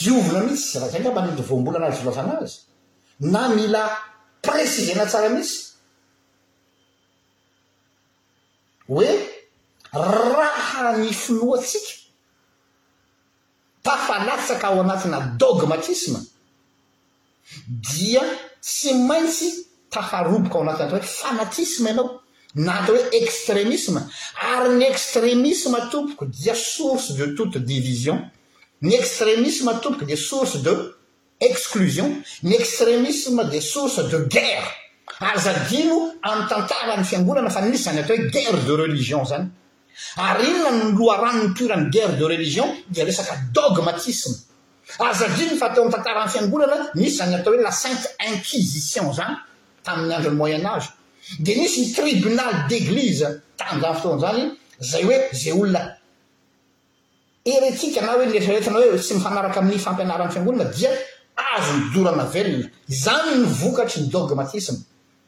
diovona 0.00 0.38
mihitsy 0.44 0.78
raha 0.80 0.88
za 0.92 0.98
nga 1.00 1.10
manoto 1.16 1.42
voambola 1.48 1.76
anazy 1.78 2.00
vloaza 2.02 2.20
anazy 2.24 2.56
na 3.32 3.42
mila 3.56 3.82
presizena 4.44 5.04
tsara 5.10 5.28
mihitsy 5.34 5.62
hoe 8.88 9.10
raha 10.26 10.84
ny 11.00 11.10
finoatsika 11.24 11.92
tafalattsaka 13.86 14.66
ao 14.68 14.80
anatina 14.82 15.16
dogmatisme 15.42 16.20
dia 17.92 18.22
tsy 18.64 18.90
maintsy 19.08 19.48
tafaroboka 19.94 20.54
ao 20.54 20.60
anatiny 20.62 20.86
atao 20.86 20.96
hoe 20.98 21.10
fanatisme 21.22 21.88
ianao 21.90 22.06
nahati 22.64 22.88
hoe 22.92 23.02
extremisme 23.20 24.00
ary 24.52 24.68
ny 24.78 24.84
extremisme 24.92 25.78
tompoko 25.92 26.24
dia 26.36 26.54
source 26.54 27.06
de 27.18 27.26
toute 27.36 27.58
division 27.72 28.30
ny 28.82 28.94
extremisme 28.96 29.70
tomboky 29.82 30.06
des 30.06 30.16
sources 30.16 30.62
de 30.62 30.96
exclusion 31.40 32.16
ny 32.42 32.54
extremisme 32.54 33.44
des 33.50 33.60
sources 33.60 34.00
de 34.08 34.18
guerre 34.24 34.66
azadino 35.20 36.14
amtantara 36.22 36.94
any 36.96 37.04
fiangolana 37.04 37.50
fa 37.50 37.60
nisy 37.60 37.82
zany 37.82 37.98
atao 38.00 38.16
hoe 38.16 38.30
guerre 38.30 38.64
de 38.66 38.72
religion 38.72 39.24
zany 39.24 39.48
ary 40.16 40.48
inona 40.50 40.84
ny 40.84 40.96
loa 40.98 41.16
ranony 41.20 41.52
puran 41.54 41.90
gerre 41.92 42.16
de 42.16 42.24
religion 42.24 42.66
di 42.88 43.02
resaka 43.04 43.36
dogmatisme 43.54 44.34
azadrino 44.98 45.56
fatao 45.60 45.84
amtantarany 45.84 46.30
fiangolana 46.30 46.90
nisy 46.94 47.16
zany 47.16 47.34
atao 47.34 47.52
hoe 47.52 47.62
la 47.62 47.70
sainte 47.72 48.08
inquisition 48.32 49.12
zany 49.12 49.36
tami'nyandrony 49.84 50.36
moyen 50.36 50.64
age 50.64 50.88
de 51.38 51.54
nisy 51.54 51.80
ny 51.86 51.92
tribunal 51.94 52.66
d'église 52.68 53.42
tanyzany 53.58 53.94
fotoana 53.94 54.22
zany 54.22 54.56
zay 54.80 55.04
hoe 55.04 55.18
zay 55.34 55.52
olona 55.52 55.99
heretika 57.52 58.00
na 58.00 58.12
hoe 58.12 58.26
niretrretina 58.26 58.74
hoe 58.76 58.98
tsy 58.98 59.14
mifanaraka 59.18 59.58
amin'ny 59.60 59.78
fampianaran'ny 59.86 60.32
fiangonana 60.34 60.66
dia 60.76 60.90
azo 61.54 61.72
ny 61.78 61.82
dora 61.94 62.12
navelona 62.20 62.66
zany 63.02 63.28
nivokatry 63.42 64.00
ny 64.02 64.08
dogmatisme 64.14 64.78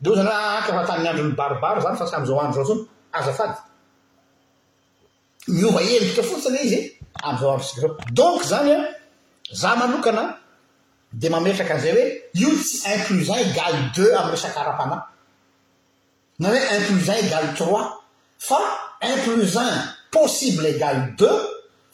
e 0.05 0.09
o 0.11 0.15
zany 0.19 0.27
hoe 0.31 0.57
akfatanynyandronny 0.67 1.35
ah, 1.35 1.39
barobaro 1.41 1.81
zany 1.85 1.97
fa 2.01 2.07
syamzao 2.13 2.41
andro 2.45 2.63
o 2.63 2.67
s 2.69 2.73
azafad 3.19 3.53
niovaentika 5.59 6.23
fotsiny 6.31 6.59
izy 6.67 6.81
amzao 7.27 7.51
andro 7.53 7.67
sikaa 7.67 7.99
donk 8.19 8.41
zany 8.53 8.71
an 8.79 8.83
za 9.61 9.71
malokana 9.81 10.25
de 11.21 11.29
mametraka 11.33 11.73
anizay 11.75 11.93
hoe 11.97 12.05
io 12.43 12.51
tsy 12.63 12.79
un 12.93 13.01
plus 13.17 13.29
an 13.33 13.39
égale 13.47 13.79
de 13.95 14.05
amy 14.21 14.31
resak 14.35 14.57
ara-pana 14.61 14.97
na 16.41 16.49
hoe 16.49 16.61
un 16.79 16.85
plus 16.95 17.09
n 17.17 17.25
égale 17.27 17.49
trois 17.59 17.85
fa 18.49 18.59
un 19.09 19.17
plus 19.25 19.55
un 19.57 19.73
possible 20.17 20.67
égale 20.75 21.03
deu 21.19 21.39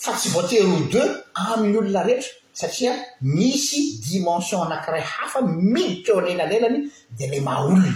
fa 0.04 0.12
tsy 0.14 0.28
voatero 0.30 0.76
deux 0.92 1.10
amin'ny 1.48 1.76
olona 1.80 2.02
rehetra 2.06 2.30
satria 2.58 2.92
misy 3.36 3.98
dimension 4.04 4.60
anankiray 4.66 5.00
hafa 5.14 5.40
miditreo 5.74 6.18
alelalelany 6.20 6.76
de 7.18 7.24
ile 7.26 7.38
maoulna 7.46 7.92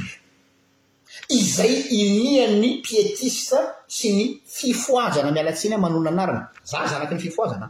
izay 1.39 1.73
iniany 2.03 2.71
pietiste 2.85 3.57
sy 3.97 4.09
ny 4.17 4.25
fifoazana 4.57 5.31
mialatsina 5.37 5.79
manona 5.85 6.11
anarana 6.13 6.43
za 6.71 6.87
zanaky 6.91 7.15
ny 7.15 7.21
fifoazana 7.25 7.67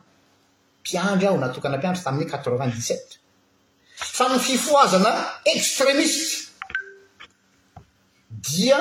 mpiandra 0.83 1.29
aho 1.29 1.39
natokana 1.43 1.77
mpianadra 1.77 2.03
tamin'ny 2.05 2.31
quatrevint 2.31 2.73
dix 2.75 2.87
sept 2.91 3.11
fa 4.17 4.25
ny 4.33 4.39
fifoazana 4.47 5.11
extremiste 5.53 6.33
dia 8.45 8.79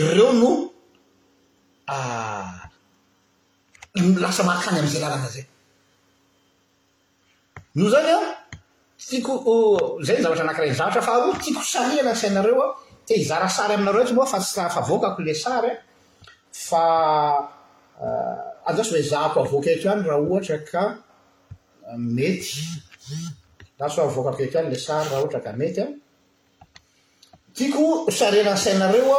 ireo 0.00 0.30
no 0.40 0.50
a 1.94 1.98
ah, 1.98 2.55
lasa 4.20 4.42
mahakany 4.44 4.78
amizay 4.84 5.00
lalana 5.04 5.24
zay 5.34 5.44
no 7.80 7.86
zany 7.94 8.12
a 8.18 8.44
tiako 9.08 9.40
zay 10.04 10.16
zavatra 10.24 10.44
anakiraizavatra 10.44 11.00
fa 11.06 11.12
aro 11.16 11.30
tiako 11.42 11.62
sariana 11.72 12.12
nysainareoa 12.12 12.68
teizara 13.08 13.48
sary 13.56 13.74
aminareo 13.80 14.04
ty 14.08 14.12
moa 14.14 14.26
fa 14.28 14.36
sy 14.40 14.60
afa 14.60 14.80
voakako 14.88 15.20
la 15.28 15.34
sary 15.44 15.70
fa 16.68 16.84
eh, 18.04 18.68
anasy 18.70 18.90
hoe 18.94 19.02
zahako 19.12 19.38
avoaka 19.46 19.68
eto 19.74 19.86
any 19.92 20.02
raha 20.08 20.20
ohatra 20.24 20.58
ka 20.72 20.82
mety 21.96 22.56
lasvoakako 23.80 24.42
eto 24.46 24.56
any 24.60 24.68
la 24.74 24.78
sary 24.86 25.06
raha 25.10 25.18
ohatra 25.24 25.40
ka 25.46 25.50
mety 25.60 25.80
a 25.84 25.86
tiako 27.56 27.82
sariana 28.20 28.50
aysainareoa 28.56 29.18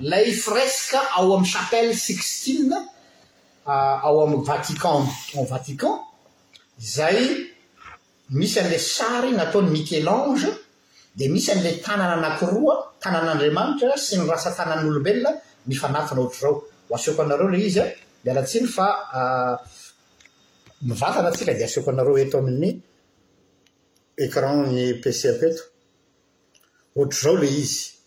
lay 0.00 0.32
fresque 0.32 0.94
ao 1.16 1.32
ami'ny 1.34 1.46
chapell 1.46 1.94
sixtilne 1.94 2.76
euh, 3.66 3.70
ao 4.04 4.22
am'ny 4.22 4.44
vatican 4.44 5.06
en 5.34 5.44
vatican 5.44 5.98
zay 6.80 7.50
misy 8.30 8.58
an'ile 8.60 8.78
sary 8.78 9.32
nataon'ny 9.34 9.70
michelange 9.70 10.46
dia 11.16 11.28
misy 11.30 11.50
anile 11.50 11.80
tanana 11.82 12.14
anankiroa 12.14 12.94
tanan'andriamanitra 13.00 13.96
sy 13.98 14.16
ny 14.18 14.28
rasa 14.28 14.54
tanan'nyolombelona 14.54 15.30
mifanatina 15.66 16.20
ohatra 16.20 16.36
izao 16.38 16.60
ho 16.88 16.94
aseako 16.94 17.22
anareo 17.22 17.48
iley 17.50 17.66
izy 17.66 17.80
an 17.80 17.90
mialatsiny 18.24 18.66
fa 18.68 18.86
euh, 19.14 19.56
mivatana 20.82 21.28
antsika 21.28 21.54
dia 21.54 21.66
aseako 21.66 21.90
anareo 21.90 22.18
eto 22.18 22.38
amin'ny 22.38 22.80
écran 24.18 24.70
ny 24.70 24.94
pc 25.02 25.20
apeto 25.34 25.62
oatra 26.96 27.20
zao 27.30 27.36
le 27.36 27.46
izy 27.50 27.97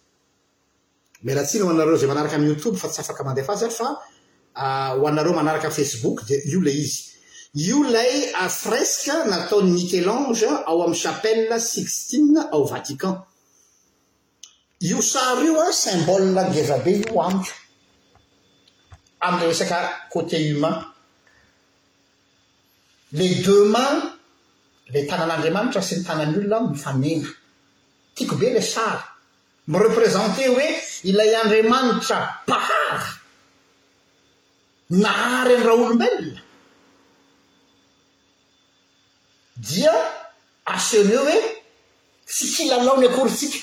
mialatsiana 1.21 1.65
ho 1.65 1.69
anareo 1.69 1.97
zay 1.97 2.07
manaraka 2.09 2.35
amin'y 2.35 2.55
youtobe 2.57 2.77
fa 2.81 2.89
tsy 2.89 3.01
afaka 3.01 3.23
mandehafasary 3.23 3.73
fa 3.73 3.87
ho 4.97 5.07
anareo 5.07 5.33
manaraka 5.37 5.67
any 5.69 5.75
facebook 5.77 6.25
di 6.25 6.41
io 6.49 6.59
lay 6.65 6.77
izy 6.81 6.99
io 7.67 7.83
ilay 7.85 8.31
fresque 8.49 9.15
nataon'ny 9.29 9.71
nikelange 9.77 10.47
ao 10.65 10.81
amin'ny 10.83 10.97
chapell 11.01 11.49
sixtin 11.59 12.27
ao 12.51 12.63
vatican 12.65 13.15
io 14.89 15.01
saro 15.01 15.41
io 15.45 15.59
an 15.61 15.73
symbolgeza 15.73 16.77
be 16.85 16.91
io 17.03 17.21
amiko 17.27 17.53
amin'e 19.25 19.45
resaka 19.47 20.09
côté 20.09 20.37
humain 20.49 20.77
la 23.11 23.21
dexman 23.21 23.97
lay 24.91 25.05
tanan'andriamanitra 25.05 25.81
sy 25.83 25.95
ny 25.99 26.03
tanany 26.07 26.35
olona 26.41 26.65
mifanena 26.71 27.29
tiako 28.15 28.35
be 28.39 28.49
ila 28.49 28.61
sary 28.73 29.10
mi 29.67 29.77
représente 29.77 30.37
hoe 30.49 30.79
ilay 31.03 31.35
andriamanitra 31.35 32.41
par 32.47 33.21
nahary 34.89 35.53
an-d 35.55 35.63
raha 35.65 35.75
olombelona 35.75 36.41
dia 39.57 39.93
asin' 40.65 41.11
eo 41.11 41.21
hoe 41.27 41.39
tsy 42.25 42.45
kilalao 42.55 42.97
ny 42.99 43.05
akorytsika 43.07 43.59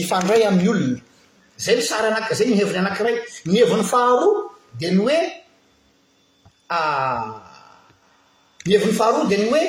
ifandray 0.00 0.44
amin'ny 0.46 0.68
olona 0.70 0.98
za 1.56 1.72
ny 1.76 1.82
sary 1.82 2.06
anak- 2.12 2.34
zay 2.38 2.46
nyheviny 2.50 2.78
anankiray 2.82 3.16
nyhevin'ny 3.52 3.84
faharoa 3.92 4.42
di 4.78 4.88
ny 4.90 4.96
hoe 5.02 5.18
my 6.70 8.70
hevin'ny 8.74 8.94
faharoa 8.98 9.26
dia 9.30 9.38
ny 9.38 9.44
ah, 9.46 9.52
oe 9.58 9.62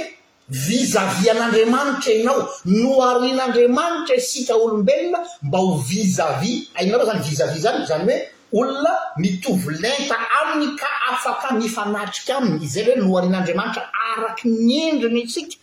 vizavi 0.70 1.26
an'andriamanitra 1.34 2.14
anao 2.22 2.42
noarian'andriamanitra 2.82 4.14
esika 4.22 4.54
olombelona 4.64 5.20
mba 5.46 5.58
ho 5.66 5.74
vizavi 5.90 6.54
ainareo 6.78 7.06
zany 7.10 7.22
vizavi 7.30 7.58
zany 7.66 7.82
zany 7.90 8.04
hoe 8.10 8.20
olona 8.60 8.92
mitovolenta 9.24 10.16
aminy 10.40 10.72
ka 10.82 10.88
afaka 11.12 11.48
mifanatrika 11.62 12.32
aminy 12.40 12.58
izany 12.68 12.86
hoe 12.92 12.96
noharin'andriamanitra 13.02 13.84
araky 14.12 14.46
nyendriny 14.68 15.20
itsika 15.26 15.56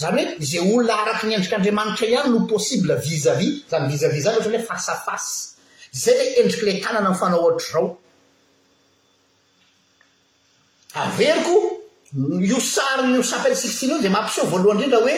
zany 0.00 0.24
hoe 0.24 0.34
izay 0.44 0.60
olona 0.72 0.94
araky 1.02 1.24
nyendrik'andriamanitra 1.26 2.06
ihany 2.12 2.28
no 2.34 2.40
possible 2.52 2.94
vizà-vis 3.08 3.54
zany 3.70 3.84
vizàvi 3.92 4.20
zany 4.24 4.36
ohatra 4.36 4.52
ny 4.52 4.58
oe 4.60 4.66
façafasy 4.70 5.34
zay 6.02 6.14
le 6.18 6.24
endrik'ila 6.42 6.72
tanana 6.84 7.10
nyfanao 7.10 7.40
oatra 7.46 7.70
rao 7.74 7.86
averiko 11.04 11.54
nio 12.42 12.60
sary 12.74 13.02
nyo 13.12 13.22
sapel 13.30 13.54
sixtin 13.64 13.90
i 13.98 14.02
zay 14.02 14.12
mampisyo 14.16 14.42
voaloha 14.52 14.74
indrin 14.76 14.94
ra 14.94 15.00
hoe 15.04 15.14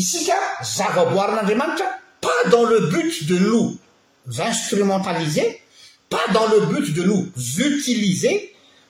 isika 0.00 0.36
zavaboarin'andriamanitra 0.76 1.88
pas 2.24 2.38
dans 2.52 2.66
le 2.72 2.78
but 2.92 3.12
de 3.30 3.36
noss 3.50 4.40
instrumentaliser 4.50 5.48
pas 6.12 6.26
dans 6.36 6.46
le 6.54 6.58
but 6.72 6.86
de 6.96 7.02
nos 7.10 7.22
utiliser 7.70 8.36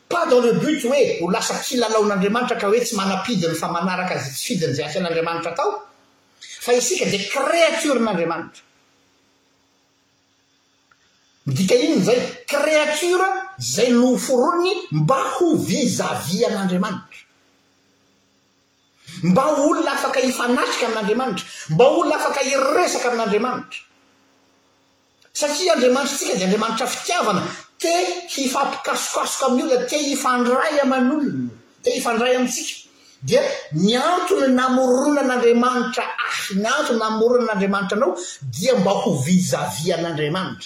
plas 0.09 0.27
dans 0.29 0.40
le 0.40 0.53
but 0.53 0.85
hoe 0.85 1.19
ho 1.21 1.31
lasa 1.31 1.55
kilalaon'andriamanitra 1.59 2.57
ka 2.57 2.69
hoe 2.69 2.81
tsy 2.81 2.95
manapidiny 2.97 3.55
fa 3.55 3.69
manaraka 3.69 4.19
zay 4.19 4.31
tsy 4.33 4.47
fidiny 4.47 4.73
izay 4.73 4.85
asian'andriamanitra 4.87 5.53
atao 5.53 5.83
fa 6.61 6.73
isika 6.75 7.07
day 7.07 7.27
kréatoren'andriamanitra 7.35 8.62
midika 11.47 11.75
inony 11.75 11.99
izay 12.03 12.21
kréatora 12.47 13.29
zay 13.59 13.90
noh 13.92 14.16
foronony 14.19 14.75
mba 14.92 15.19
ho 15.37 15.57
vizavian'andriamanitra 15.57 17.21
mba 19.23 19.45
olona 19.64 19.92
afaka 19.92 20.21
hifanatrika 20.21 20.87
amin'andriamanitra 20.87 21.47
mba 21.75 21.85
olona 21.85 22.14
afaka 22.16 22.42
iroresaka 22.45 23.09
amin'andriamanitra 23.11 23.81
satria 25.33 25.73
andriamanitra 25.75 26.16
tsika 26.16 26.35
de 26.38 26.45
andriamanitra 26.45 26.87
fitiavana 26.87 27.42
te 27.81 27.95
hifampikasokasoko 28.37 29.45
amin'olona 29.53 29.87
te 29.93 29.99
hifandray 30.11 30.77
amn'olona 30.83 31.51
te 31.83 31.89
hifandray 31.97 32.33
amintsika 32.37 32.91
dia 33.29 33.41
ny 33.85 33.95
antony 34.12 34.51
namoronan'andriamanitra 34.61 36.05
ah 36.05 36.51
nyantonynaoronn'adramantraaom 36.57 38.15
oiaamt 39.12 40.65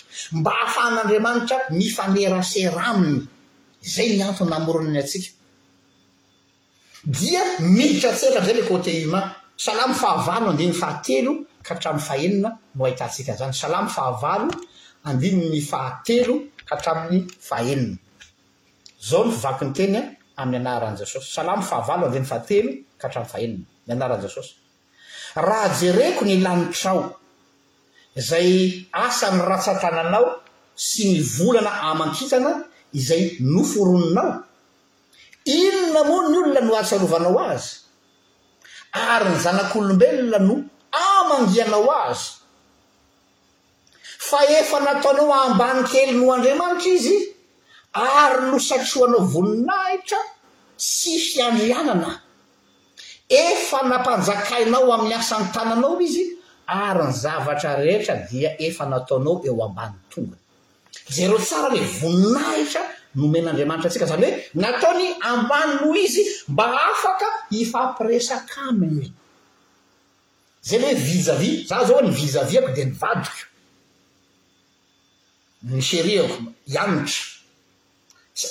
a'adamantra 0.84 1.56
mifaerasera 1.78 2.82
amnyay 2.92 4.08
nantoynaoronany 4.20 4.98
askaa 5.02 7.44
miitra 7.76 8.10
tserazay 8.18 8.54
le 8.58 8.62
côte 8.70 8.90
uma 9.06 9.20
salamy 9.64 9.94
fahavalo 10.02 10.46
andinny 10.52 10.74
fahatelo 10.82 11.32
ka 11.66 11.70
hatrami'ny 11.74 12.04
faenina 12.08 12.50
no 12.76 12.80
ahitatsika 12.84 13.32
zany 13.40 13.54
salamy 13.62 13.88
fahavalo 13.96 14.48
andinyny 15.08 15.60
fahatelo 15.70 16.34
katraminy 16.70 17.26
faelina 17.48 17.96
zao 19.02 19.24
ny 19.26 19.32
fivakyny 19.34 19.72
teny 19.74 19.96
an 20.00 20.10
amin'ny 20.38 20.60
anaran'i 20.66 20.96
jesosy 21.02 21.26
salamy 21.36 21.64
fahavalo 21.70 22.04
avyny 22.10 22.26
fahatelo 22.32 22.70
kahatrami 23.00 23.26
fahelina 23.32 23.64
my 23.86 23.92
anarani 23.96 24.22
jesosy 24.26 24.50
raha 25.46 25.68
jereko 25.80 26.22
ny 26.28 26.34
lanitrao 26.46 27.00
zay 28.28 28.48
asan'nyratsan-tananao 29.06 30.26
sy 30.90 31.02
ny 31.12 31.18
volana 31.36 31.72
amankitsana 31.90 32.52
izay 33.00 33.24
noforoninao 33.54 34.30
inona 35.60 36.00
moa 36.08 36.22
ny 36.30 36.36
olona 36.42 36.60
no 36.66 36.72
asialovanao 36.82 37.36
azy 37.52 37.66
ary 39.12 39.28
ny 39.32 39.38
zanak'olombelona 39.44 40.38
no 40.48 40.54
amangianao 41.08 41.88
azy 42.08 42.28
fa 44.30 44.46
efa 44.48 44.80
nataonao 44.80 45.34
ambani 45.42 45.82
kely 45.92 46.10
no 46.20 46.32
andriamanitra 46.34 46.90
izy 46.96 47.16
ary 47.92 48.40
no 48.50 48.58
satroanao 48.68 49.22
voninahitra 49.34 50.20
sy 50.94 51.12
fiandrianana 51.30 52.10
efa 53.50 53.78
nampanjakainao 53.90 54.88
amin'ny 54.94 55.14
asan-tananao 55.20 55.94
izy 56.08 56.24
ary 56.86 57.04
ny 57.08 57.12
zavatra 57.24 57.70
rehetra 57.84 58.14
dia 58.30 58.50
efa 58.68 58.84
nataonao 58.92 59.36
eo 59.48 59.56
ambani' 59.68 59.98
tongany 60.12 60.42
zay 61.14 61.26
reo 61.30 61.40
tsara 61.46 61.68
ile 61.76 61.80
voninahitra 62.00 62.82
nomen'andriamanitra 63.20 63.86
antsika 63.88 64.06
zany 64.12 64.24
hoe 64.26 64.34
nataony 64.62 65.06
ambany 65.32 65.72
no 65.80 65.88
izy 66.06 66.22
mba 66.52 66.64
afaka 66.92 67.26
ifampiresaka 67.60 68.56
aminy 68.70 69.06
zany 70.68 70.84
hoe 70.86 70.94
vizavia 71.06 71.64
za 71.70 71.84
zao 71.84 71.96
o 71.98 72.02
ny 72.02 72.10
vizaviako 72.20 72.68
dia 72.76 72.84
nyvaditra 72.84 73.49
myseriako 75.62 76.32
ianatra 76.66 77.18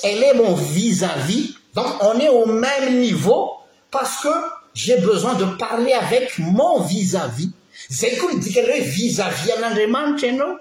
elle 0.04 0.24
et 0.24 0.34
mon 0.34 0.54
visàvis 0.54 1.54
donc 1.74 1.86
on 2.02 2.18
et 2.20 2.28
au 2.28 2.46
même 2.46 3.00
niveau 3.00 3.52
parce 3.90 4.22
que 4.22 4.28
j'ai 4.74 4.98
besoin 4.98 5.34
de 5.34 5.44
parler 5.56 5.92
avec 5.92 6.38
mon 6.38 6.80
visàvis 6.80 7.50
zay 7.90 8.16
koa 8.18 8.32
idikandrahoe 8.32 8.80
visavian'andriamanitra 8.84 10.28
anao 10.28 10.56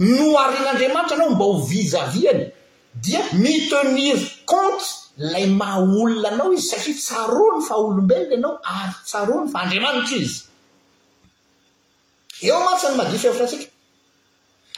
noirin'andriamanitra 0.00 1.16
anao 1.16 1.30
mba 1.34 1.44
ho 1.44 1.56
visàvi 1.66 2.28
any 2.32 2.44
dia 3.02 3.20
miteniry 3.32 4.26
compte 4.46 5.10
lay 5.18 5.46
maolona 5.46 6.28
anao 6.30 6.52
izy 6.52 6.68
satria 6.68 6.94
tsarono 6.94 7.60
fa 7.66 7.74
olombelona 7.78 8.36
anao 8.36 8.58
a 8.64 8.92
tsarono 9.06 9.48
fa 9.50 9.64
andriamanitry 9.64 10.20
izy 10.26 10.42
eo 12.48 12.60
matsany 12.64 12.96
madifoevatra 12.96 13.44
atsika 13.46 13.74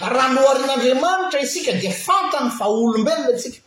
raha 0.07 0.35
loarin'andriamanitra 0.35 1.41
isika 1.43 1.73
dia 1.81 1.91
fantany 2.03 2.51
fa 2.59 2.67
olombelona 2.75 3.31
atsika 3.35 3.59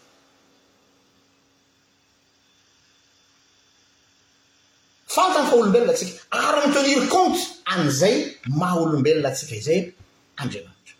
fantany 5.15 5.45
fa 5.51 5.55
olombelona 5.59 5.91
atsika 5.91 6.11
ary 6.45 6.59
miteniry 6.67 7.07
conte 7.15 7.41
an'izay 7.73 8.15
maha 8.59 8.75
olombelona 8.83 9.27
atsika 9.31 9.53
izay 9.61 9.79
andriamanitra 10.41 10.95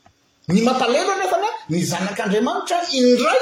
ny 0.53 0.61
matalelo 0.67 1.11
ndrefa 1.15 1.37
na 1.43 1.49
ny 1.69 1.79
zanak'andriamanitra 1.91 2.77
indray 3.01 3.41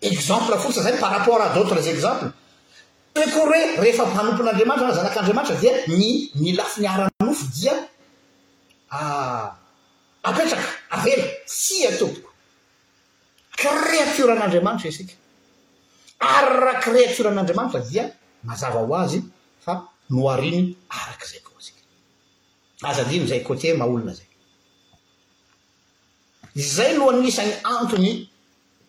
exemple 0.00 0.56
folotsa 0.58 0.80
izay 0.80 0.98
par 0.98 1.10
rapport 1.10 1.40
à 1.42 1.50
dôtresy 1.50 1.88
exemple 1.90 2.26
kor 3.14 3.28
hoe 3.34 3.60
rehefa 3.80 4.04
mpanompon'andriamanitra 4.06 4.86
na 4.88 4.94
zalak' 4.94 5.16
andriamanitra 5.18 5.56
dia 5.60 5.72
ny 5.88 6.30
milafiniaranofo 6.34 7.44
dia 7.58 7.74
ah, 8.96 9.46
apetraka 10.22 10.68
avely 10.94 11.22
e 11.24 11.30
tsy 11.46 11.76
atotoko 11.90 12.30
kreatioran'andriamanitra 13.60 14.86
iasika 14.88 15.14
aryra 16.36 16.74
kréatioran'andriamanitra 16.84 17.80
dia 17.90 18.04
mazava 18.44 18.80
ho 18.86 18.94
azy 18.94 19.18
fa 19.64 19.74
noariny 20.10 20.76
arak' 20.98 21.26
zay 21.30 21.40
koa 21.46 21.60
sika 21.66 21.82
azadino 22.88 23.26
zay 23.30 23.42
côte 23.44 23.66
maolona 23.78 24.12
zay 24.18 24.26
zay 26.74 26.90
lohannisany 26.98 27.52
antony 27.74 28.29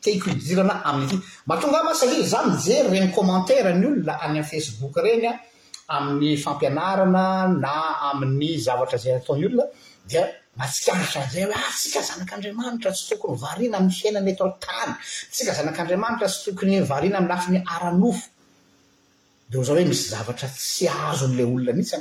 teidirna 0.01 0.81
aminyty 0.83 1.19
matonga 1.45 1.83
masalily 1.83 2.25
za 2.27 2.43
mijery 2.45 2.89
regny 2.89 3.11
kommantarany 3.15 3.85
olona 3.85 4.13
anya 4.25 4.43
fecebook 4.43 4.97
regny 5.05 5.29
amin'ny 5.95 6.29
fampianarana 6.45 7.23
na 7.63 7.73
amin'y 8.09 8.51
zavatraa 8.65 9.11
atoolonaaiaritra 9.19 9.67
nzay 11.27 11.43
hoe 11.47 11.57
ah, 11.61 11.71
tsika 11.73 12.01
zanak'adriamanitra 12.09 12.89
tsy 12.95 13.03
tokony 13.09 13.35
varina 13.43 13.75
amin'ny 13.77 13.95
fiainaneta 13.99 14.45
sika 15.35 15.51
zanak'andriamanira 15.57 16.27
tsy 16.33 16.39
tokony 16.47 16.73
varina 16.91 17.15
ami'nylafiny 17.19 17.59
araofo 17.75 18.23
zahoe 19.67 19.83
misy 19.91 20.05
zavatra 20.13 20.47
tsy 20.61 20.83
azon'la 21.07 21.43
olona 21.53 21.81
itsy 21.81 21.95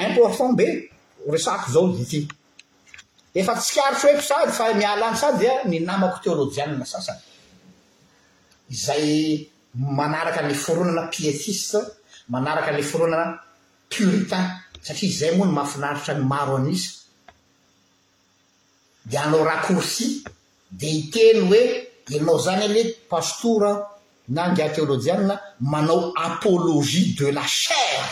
aaaaimportant 0.00 0.52
beaao 0.58 1.86
efa 3.34 3.52
tsikarotro 3.54 4.08
hoeko 4.08 4.22
sady 4.22 4.52
fa 4.58 4.64
ah, 4.68 4.74
mialany 4.80 5.16
sadia 5.22 5.54
ny 5.70 5.78
namako 5.90 6.18
teolojianna 6.24 6.84
sasany 6.92 7.22
izay 8.74 9.06
manaraka 9.98 10.40
alay 10.44 10.58
foronana 10.64 11.02
pietiste 11.14 11.78
manaraka 12.32 12.70
alay 12.72 12.86
foronana 12.92 13.26
puritain 13.92 14.46
satria 14.86 15.10
izay 15.14 15.32
moa 15.38 15.46
no 15.48 15.52
mahafinaritra 15.56 16.12
ny 16.18 16.22
maro 16.32 16.54
anizy 16.60 16.88
dia 19.10 19.20
anao 19.26 19.42
racourcie 19.50 20.08
dia 20.78 20.90
hiteny 20.96 21.40
hoe 21.50 21.62
anao 22.16 22.36
zany 22.46 22.62
ala 22.68 22.82
pastoura 23.12 23.70
nang 24.36 24.56
a 24.64 24.66
teolojianna 24.74 25.34
manao 25.72 25.98
apologie 26.28 27.04
de 27.18 27.26
la 27.36 27.44
chare 27.62 28.08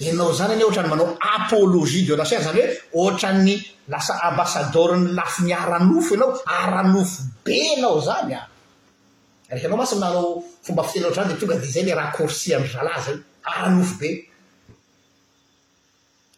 anao 0.00 0.32
zany 0.32 0.54
any 0.54 0.62
ohatrany 0.64 0.88
manao 0.88 1.16
apôlogia 1.18 2.04
diolasin 2.06 2.42
zany 2.42 2.60
hoe 2.60 2.74
ohatrany 3.00 3.54
lasa 3.88 4.14
ambassador 4.28 4.96
ny 4.98 5.12
lafi 5.12 5.42
niara-nofo 5.44 6.14
anao 6.14 6.34
ara-nofo 6.46 7.22
be 7.44 7.56
anao 7.76 8.00
zanyanao 8.00 9.78
masaoobaaoarndetonga 9.80 11.56
dzal 11.62 11.98
ahfoe 11.98 13.22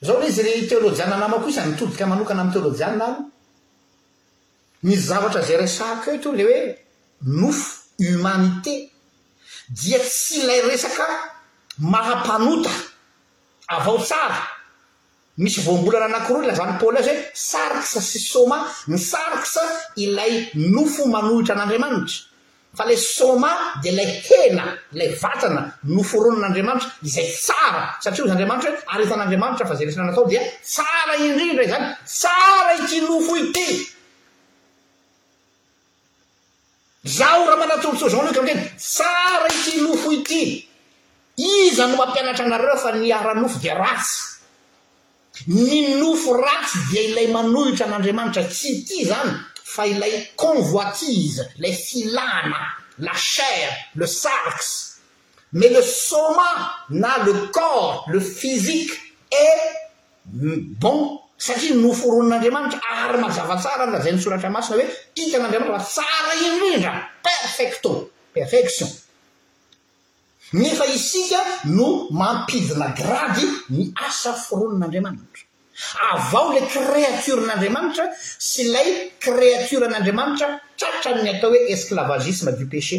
zao 0.04 0.18
n 0.20 0.26
izy 0.28 0.42
le 0.42 0.66
teolojiana 0.68 1.16
namakoa 1.16 1.50
is 1.50 1.56
mioikaokana 1.66 2.42
amelojiana 2.42 3.06
n 3.12 3.16
mizavatra 4.82 5.40
zay 5.42 5.56
resake 5.56 6.18
to 6.22 6.32
le 6.36 6.42
hoe 6.44 6.60
nofo 7.40 7.88
omanité 8.12 8.74
dia 9.76 9.98
tsy 9.98 10.40
ilay 10.44 10.60
resaka 10.68 11.06
mahampanota 11.92 12.70
avao 13.68 13.98
tsara 13.98 14.36
misy 15.38 15.60
voambolana 15.66 16.06
anakiroa 16.06 16.46
lazany 16.48 16.72
paoly 16.80 16.98
azy 17.00 17.10
hoe 17.10 17.18
sariksa 17.50 18.00
sy 18.10 18.18
soma 18.32 18.58
ny 18.90 18.96
sariksa 19.10 19.62
ilay 20.02 20.32
nofo 20.54 21.02
manohitra 21.14 21.54
an'andriamanitra 21.54 22.24
fa 22.78 22.84
la 22.88 22.96
soma 23.16 23.50
de 23.82 23.90
lay 23.98 24.08
hena 24.26 24.64
lay 24.98 25.10
vatana 25.22 25.60
nofo 25.94 26.16
ronan'andriamanitra 26.24 26.90
zay 27.14 27.26
tsara 27.44 27.82
satria 28.02 28.22
o 28.22 28.26
izy 28.26 28.32
andriamanitra 28.34 28.70
hoe 28.70 28.80
aretan'andramanitra 28.94 29.66
fa 29.68 29.76
zay 29.78 29.86
resina 29.86 30.04
natao 30.08 30.26
dia 30.30 30.42
tsara 30.72 31.14
indri 31.26 31.52
ndray 31.52 31.68
zany 31.72 31.86
tsara 32.16 32.72
iti 32.84 32.98
nofo 33.08 33.32
ity 33.42 33.68
zaho 37.18 37.42
raha 37.48 37.58
mantatsorotsozan 37.60 38.20
alohitra 38.20 38.42
amiteny 38.42 38.62
tsara 38.92 39.46
iti 39.56 39.72
nofo 39.86 40.08
ity 40.18 40.65
izy 41.36 41.80
no 41.86 41.96
mampianatra 41.98 42.44
anareo 42.48 42.76
fa 42.80 42.90
ny 42.94 43.12
ara-nofo 43.12 43.58
dia 43.60 43.74
rasy 43.74 45.52
ny 45.52 45.96
nofo 46.00 46.32
ratsy 46.40 46.78
dia 46.90 47.02
ilay 47.10 47.26
manohitra 47.28 47.84
an'andriamanitra 47.86 48.42
tsy 48.48 48.82
ti 48.88 49.04
zany 49.04 49.30
fa 49.52 49.84
ilay 49.86 50.32
convoitise 50.40 51.52
ilay 51.58 51.74
filana 51.76 52.60
la 53.04 53.12
chare 53.12 53.92
le 53.94 54.06
sars 54.06 54.94
mais 55.52 55.68
le 55.70 55.82
soma 55.82 56.80
na 56.90 57.18
le 57.24 57.32
corps 57.52 58.04
le 58.08 58.20
physique 58.20 58.92
et 59.30 59.60
bon 60.80 61.20
satria 61.36 61.74
nofo 61.76 62.16
ronin'andriamanitra 62.16 62.80
ary 62.80 63.20
mazavatsara 63.20 63.90
ylazay 63.92 64.12
nysoratra 64.16 64.48
masina 64.48 64.78
hoe 64.80 64.88
tit 65.12 65.32
n'andriamanitra 65.36 65.84
fa 65.84 65.92
sara 66.00 66.32
ino 66.48 66.64
iny 66.66 66.78
dran 66.80 66.96
perfecto 67.20 68.08
perfection 68.32 68.88
nefa 70.52 70.86
isika 70.86 71.38
no 71.64 72.06
mampidina 72.10 72.94
grady 72.96 73.44
mi 73.70 73.92
asa 73.96 74.32
foronin'andriamanitra 74.32 75.42
avao 76.14 76.52
le 76.54 76.60
créaturen'andriamanitra 76.72 78.06
sy 78.38 78.62
lay 78.72 79.10
créaturen'andriamanitra 79.18 80.48
tratramny 80.78 81.28
atao 81.30 81.50
hoe 81.50 81.70
esclavagisme 81.74 82.52
du 82.52 82.66
péche 82.68 82.98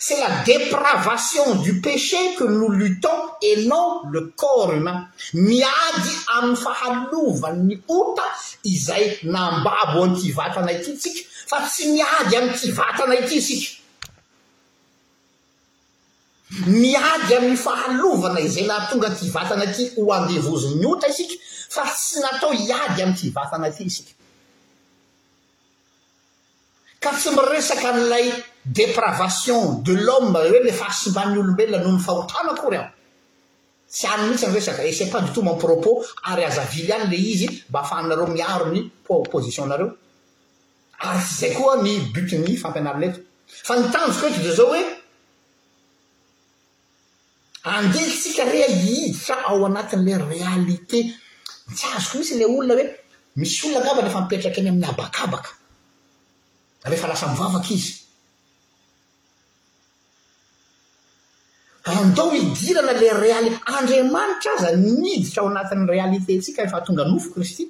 c'est 0.00 0.18
la 0.18 0.42
dépravation 0.44 1.54
du 1.62 1.80
péche 1.80 2.16
que 2.36 2.44
no 2.44 2.68
lutton 2.68 3.22
enan 3.52 4.10
le 4.10 4.32
corna 4.36 5.08
miady 5.34 6.12
amin'ny 6.36 6.56
fahalovan'ny 6.56 7.80
ota 7.88 8.24
izay 8.64 9.18
nambabo 9.22 10.02
amn'ty 10.02 10.32
vatana 10.32 10.72
ity 10.72 10.90
itsika 10.90 11.20
fa 11.46 11.62
tsy 11.68 11.92
miady 11.94 12.36
ami'yty 12.36 12.70
vatana 12.72 13.14
ity 13.20 13.36
isika 13.36 13.83
niady 16.66 17.34
amy 17.36 17.56
fahalovana 17.56 18.40
izay 18.40 18.66
naha 18.66 18.86
tonga 18.90 19.10
ty 19.10 19.28
vatana 19.30 19.64
aty 19.68 19.90
ho 19.96 20.12
andevozy 20.12 20.74
nyota 20.78 21.06
isika 21.10 21.34
fa 21.68 21.84
sy 21.96 22.20
natao 22.20 22.52
iady 22.54 23.02
aminytyvatana 23.02 23.70
ty 23.70 23.84
isika 23.84 24.12
ka 27.00 27.10
tsy 27.18 27.30
miresaka 27.30 27.92
n'lay 27.92 28.26
dépravation 28.64 29.82
de 29.82 29.92
l'om 29.92 30.34
oe 30.36 30.62
lefa 30.64 30.90
simbanny 30.92 31.38
olombelona 31.38 31.78
nohony 31.82 32.00
fahotana 32.02 32.50
akory 32.52 32.76
ao 32.76 32.88
tsy 33.90 34.06
any 34.06 34.26
mihitsy 34.28 34.46
resaka 34.46 34.82
esepaotoman 34.86 35.58
propos 35.58 36.06
ary 36.24 36.44
azavily 36.44 36.92
any 36.92 37.10
le 37.10 37.16
izy 37.16 37.64
mba 37.68 37.80
afananareo 37.80 38.26
miaro 38.26 38.66
ny 38.72 38.90
ppitionnareo 39.04 39.92
ary 41.00 41.20
sy 41.20 41.34
zay 41.40 41.54
koa 41.54 41.76
ny 41.82 42.00
but 42.14 42.32
ny 42.32 42.56
fampianarin 42.56 43.10
eo 43.10 43.22
fa 43.46 43.74
ntanjokoey 43.76 44.32
za 44.46 44.54
zao 44.54 44.66
hoe 44.66 45.03
andeha 47.72 48.08
tsika 48.20 48.44
rea 48.52 48.68
hiditra 48.78 49.34
ao 49.48 49.58
anatin'ilay 49.68 50.22
réalite 50.32 50.98
mtsy 51.70 51.84
azoko 51.96 52.16
misy 52.20 52.32
ilay 52.34 52.48
olona 52.52 52.74
hoe 52.76 52.86
misy 53.40 53.60
olona 53.66 53.80
anava 53.84 54.02
lefa 54.06 54.20
mipetraka 54.22 54.58
eny 54.60 54.68
amin'ny 54.70 54.88
abakabaka 54.92 55.50
rehefa 56.90 57.06
lasa 57.10 57.26
mivavaka 57.32 57.70
izy 57.78 57.92
andao 62.00 62.28
hidirana 62.36 62.92
lay 63.00 63.10
réali 63.24 63.48
andriamanitra 63.76 64.50
aza 64.56 64.68
niditra 64.84 65.38
ao 65.42 65.48
anatin'ny 65.52 65.86
réalité 65.94 66.30
ntsika 66.38 66.60
efa 66.66 66.76
hatonga 66.78 67.04
nofo 67.10 67.28
kristy 67.34 67.64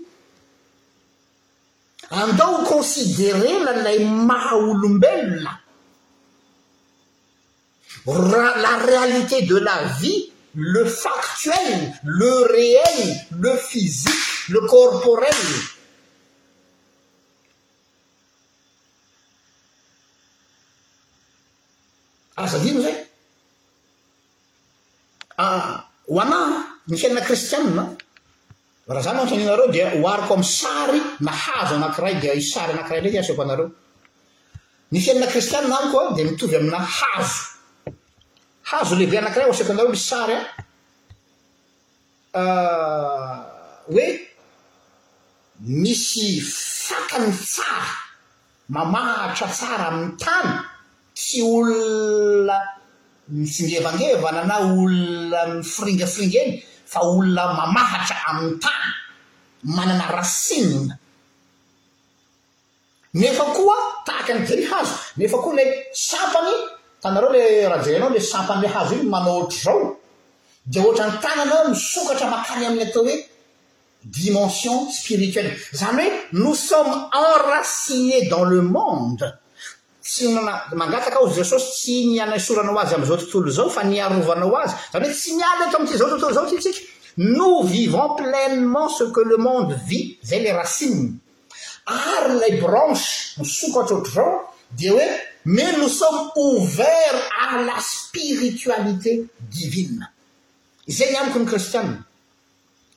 andao 2.20 2.54
considerena 2.70 3.70
ilay 3.78 3.98
maha 4.28 4.54
olombelona 4.68 5.52
r 8.06 8.60
la 8.60 8.76
réalité 8.84 9.42
de 9.42 9.56
la 9.56 9.82
vie 10.00 10.30
le 10.54 10.84
factuel 10.84 11.92
le 12.02 12.52
réel 12.52 13.16
le 13.32 13.56
physique 13.56 14.26
le 14.50 14.60
corporel 14.68 15.32
azavino 22.36 22.82
zay 22.82 23.06
a 25.38 25.88
ho 26.08 26.20
ana 26.20 26.38
mny 26.86 26.98
fianina 26.98 27.22
kristianaa 27.22 27.88
raha 28.88 29.02
zany 29.02 29.16
naatsa 29.16 29.36
nyanareo 29.36 29.68
dia 29.68 29.88
hoariko 29.96 30.34
ami 30.34 30.44
sary 30.44 31.00
nahazo 31.20 31.74
anakiray 31.76 32.20
di 32.20 32.28
i 32.36 32.42
sary 32.42 32.72
anakiray 32.72 33.00
ndraiky 33.00 33.18
aseko 33.18 33.42
anareo 33.42 33.70
ny 34.92 34.98
fianina 35.00 35.26
kristianna 35.26 35.78
any 35.80 35.90
koa 35.90 36.12
dia 36.12 36.24
mitovy 36.24 36.56
aminahazo 36.56 37.53
azo 38.80 38.94
le 38.98 39.06
ve 39.10 39.16
anakiray 39.18 39.46
oaseto 39.50 39.72
andao 39.72 39.88
lisy 39.94 40.04
sary 40.08 40.37
an 42.34 43.44
eh, 43.88 43.90
hoe 43.92 44.06
misy 45.82 46.28
fakany 46.84 47.30
tsara 47.52 47.88
mamahatra 48.74 49.46
tsara 49.56 49.84
amin'ny 49.90 50.14
tany 50.24 50.50
tsy 51.18 51.38
olona 51.54 52.56
misingevangevana 53.37 54.40
na 54.48 54.54
olona 54.72 55.40
my 55.50 55.62
firingafiringa 55.74 56.38
eny 56.44 56.52
fa 56.92 56.98
olona 57.10 57.42
mamahatra 57.60 58.16
ami'y 58.30 58.52
tany 58.64 58.87
manana 59.76 60.06
rasinina 60.16 60.94
nefa 63.20 63.44
koa 63.56 63.76
taaky 64.06 64.30
anygiriha 64.34 64.74
azo 64.82 64.96
nefa 65.18 65.37
koa 65.44 65.54
lay 65.58 65.68
sampany 66.08 66.52
anareo 67.04 67.30
le 67.32 67.68
rhaanao 67.68 68.10
le 68.14 68.20
sampanlhazo 68.20 68.94
iny 68.94 69.08
manao 69.14 69.38
ohatr 69.40 69.56
zao 69.64 69.96
de 70.66 70.78
ohatra 70.80 71.06
ny 71.10 71.18
tananao 71.22 71.68
misokatra 71.70 72.26
mahany 72.32 72.64
aminy 72.66 72.82
ataohoe 72.88 73.14
dimension 74.16 74.78
spirituell 74.98 75.50
zany 75.80 76.00
oe 76.00 76.10
nos 76.42 76.54
sommes 76.68 76.96
enrainés 77.28 78.26
dans 78.32 78.44
le 78.52 78.60
monde 78.62 79.24
sy 80.00 80.24
mangatak 80.80 81.14
o 81.20 81.24
osy 81.26 81.42
tsy 81.72 81.94
nanasoranao 82.16 82.78
azy 82.82 82.94
amzao 82.98 83.16
tontolo 83.20 83.50
zao 83.58 83.68
fa 83.76 83.82
niarvanao 83.84 84.54
azy 84.64 84.74
zany 84.92 85.04
oe 85.08 85.14
tsy 85.18 85.30
mialeto 85.38 85.76
amtyzao 85.80 86.08
tontolo 86.10 86.32
zao 86.34 86.46
tsik 86.50 86.76
nos 87.16 87.62
vivons 87.72 88.16
pleinement 88.20 88.88
ce 88.96 89.04
que 89.14 89.22
le 89.30 89.36
monde 89.36 89.72
vi 89.88 90.00
zay 90.28 90.40
le 90.44 90.50
raine 90.58 91.04
aryla 91.86 92.48
branche 92.62 93.06
misokatrat 93.38 94.06
ao 94.18 94.30
doe 94.80 95.06
ma 95.46 95.70
no 95.72 95.88
somme 95.88 96.30
ouvert 96.37 97.16
à 97.50 97.62
la 97.62 97.76
spiritualité 97.80 99.26
divine 99.50 100.09
zay 100.88 101.09
gny 101.12 101.18
amiko 101.20 101.38
ny 101.40 101.44
kristianna 101.46 101.98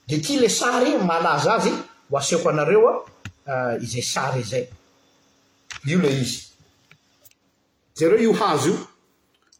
de 0.07 0.15
euh, 0.15 0.19
ty 0.21 0.37
le 0.39 0.47
sary 0.49 0.95
malaza 1.03 1.55
azy 1.57 1.73
hoaseoko 2.09 2.49
anareoa 2.49 3.79
izay 3.81 4.01
sary 4.03 4.43
zay 4.43 4.65
io 5.87 5.99
le 5.99 6.07
izy 6.21 6.41
zareo 7.95 8.17
io 8.21 8.31
hazo 8.33 8.69
io 8.69 8.87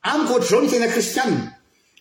amiko 0.04 0.34
ohatra 0.34 0.48
zao 0.54 0.62
ny 0.62 0.70
tena 0.70 0.88
kristianna 0.88 1.54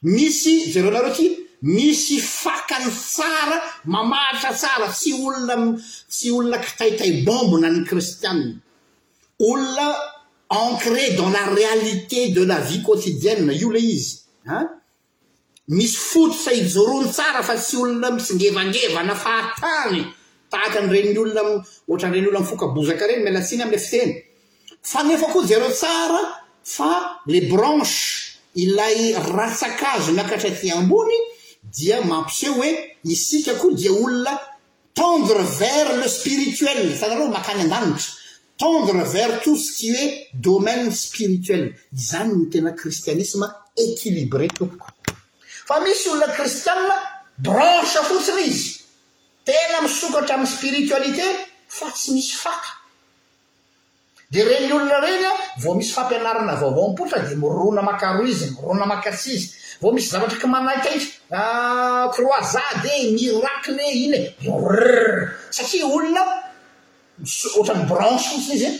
misy 0.03 0.71
zareo 0.73 0.91
anareo 0.91 1.13
ty 1.15 1.27
misy 1.63 2.21
fakany 2.21 2.91
tsara 2.91 3.61
mamahatra 3.91 4.55
tsara 4.55 4.87
tsy 4.93 5.13
olona 5.15 5.57
tsy 6.09 6.31
olona 6.31 6.59
kitaitay 6.61 7.23
bombona 7.25 7.71
ny 7.71 7.85
kristianny 7.85 8.61
olona 9.39 10.15
encré 10.49 11.13
dans 11.13 11.29
la 11.31 11.45
réalité 11.47 12.29
de 12.29 12.45
la 12.45 12.59
vie 12.61 12.83
cotidiena 12.83 13.53
io 13.53 13.71
la 13.71 13.79
izy 13.81 14.21
an 14.47 14.67
misy 15.69 15.97
foto 15.97 16.35
sa 16.35 16.53
hijorony 16.53 17.11
tsara 17.11 17.43
fa 17.43 17.57
tsy 17.57 17.77
olona 17.77 18.11
mitsi 18.13 18.35
ngevangevana 18.35 19.15
fahatany 19.15 20.07
tahaka 20.51 20.79
any 20.79 20.89
reny 20.89 21.19
olona 21.19 21.43
oatra'nyreny 21.89 22.27
olona 22.29 22.41
mifokabozaka 22.45 23.07
reny 23.07 23.25
mila 23.25 23.41
tsiny 23.41 23.63
ami'le 23.63 23.79
fiteny 23.79 24.13
fa 24.83 25.03
nefa 25.03 25.27
koa 25.33 25.47
jero 25.47 25.69
tsara 25.71 26.21
fa 26.63 27.19
le 27.27 27.41
branches 27.51 28.39
ilay 28.55 29.15
ratsakazo 29.35 30.13
miakatra 30.13 30.51
ty 30.51 30.71
ambony 30.71 31.17
dia 31.77 32.01
mampiseo 32.03 32.55
hoe 32.55 32.71
isika 33.05 33.55
koa 33.55 33.75
dia 33.75 33.91
olona 33.91 34.39
tendre 34.95 35.43
vers 35.59 35.97
le 36.03 36.09
spirituel 36.09 36.95
tanaro 37.01 37.27
makany 37.35 37.67
an-danitra 37.67 38.13
tendre 38.59 39.05
ver 39.05 39.41
toutsqui 39.43 39.91
e 39.93 40.29
domaine 40.33 40.91
spirituel 40.91 41.75
izany 41.93 42.31
ny 42.33 42.51
tena 42.53 42.73
cristianisme 42.73 43.47
équilibré 43.87 44.49
topoko 44.49 45.17
fa 45.69 45.77
misy 45.85 46.07
olona 46.15 46.33
kristiae 46.37 46.89
branche 47.47 48.01
fotsiny 48.09 48.43
izy 48.53 48.69
tena 49.45 49.83
misokatra 49.85 50.35
aminny 50.37 50.53
spiritualité 50.57 51.27
fa 51.77 51.87
tsy 51.93 52.09
misy 52.17 52.33
faka 52.43 52.71
de 54.33 54.41
reny 54.49 54.73
olona 54.73 54.99
regny 55.07 55.27
a 55.31 55.33
vo 55.63 55.75
misy 55.77 55.93
fampianarana 55.95 56.55
vaovao 56.61 56.89
mpotra 56.93 57.19
de 57.29 57.35
mirona 57.37 57.83
makaro 57.83 58.25
izy 58.27 58.47
mirona 58.57 58.87
makasy 58.89 59.31
izy 59.37 59.47
vao 59.83 59.93
misy 59.93 60.09
zavatry 60.15 60.39
ky 60.41 60.47
manakaita 60.47 61.09
ah, 61.39 62.09
croisade 62.15 62.91
e 63.05 63.13
miracle 63.13 63.83
e 63.87 63.93
iny 64.05 64.15
e 64.17 64.19
der 64.47 65.37
satriaolona 65.57 66.46
-oatran'ny 67.25 67.87
branche 67.89 68.27
fotsiny 68.31 68.55
izy 68.57 68.67
e? 68.69 68.73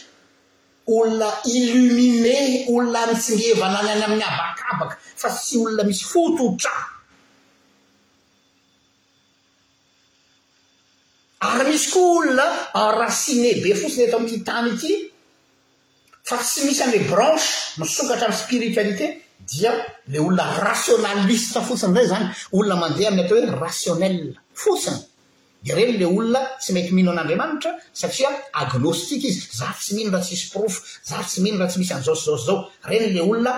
olona 0.97 1.31
illomine 1.55 2.67
olona 2.75 3.07
mitsingevanany 3.11 3.89
any 3.95 4.05
amin'ny 4.07 4.25
abakabaka 4.33 4.97
fa 5.23 5.29
tsy 5.37 5.55
olona 5.65 5.83
misy 5.89 6.05
fototra 6.13 6.75
ary 11.51 11.65
misy 11.73 11.89
koa 11.93 12.09
olona 12.21 12.47
en 12.83 12.91
rasine 13.01 13.51
be 13.63 13.71
fotsiny 13.83 14.05
atao 14.07 14.21
amtytany 14.23 14.69
ity 14.75 14.93
fa 16.29 16.37
tsy 16.41 16.59
misy 16.69 16.83
am'ly 16.85 17.01
branche 17.13 17.49
misokatra 17.81 18.27
ami'y 18.29 18.43
spiritualité 18.45 19.07
dia 19.51 19.73
la 20.13 20.19
olona 20.29 20.47
rationalista 20.69 21.61
fotsiny 21.69 21.93
izay 21.97 22.09
zany 22.13 22.27
olona 22.57 22.77
mandeha 22.83 23.09
amin'ny 23.11 23.25
atao 23.25 23.37
hoe 23.41 23.47
ny 23.47 23.53
rationel 23.65 24.19
fotsiny 24.63 25.01
reny 25.75 25.99
lay 25.99 26.07
olona 26.07 26.43
tsy 26.61 26.73
maity 26.73 26.93
mino 26.95 27.11
an'andriamanitra 27.11 27.71
satria 28.01 28.31
agnostiqa 28.63 29.27
izy 29.29 29.43
za 29.59 29.67
tsy 29.81 29.95
mihinora 29.95 30.21
tsisy 30.25 30.51
profo 30.53 30.81
za 31.09 31.17
tsy 31.27 31.41
mihino 31.43 31.59
raha 31.65 31.73
sy 31.73 31.79
misy 31.81 31.93
anzaosizaosy 31.95 32.47
zao 32.47 32.59
reny 32.91 33.07
lay 33.15 33.25
olona 33.29 33.53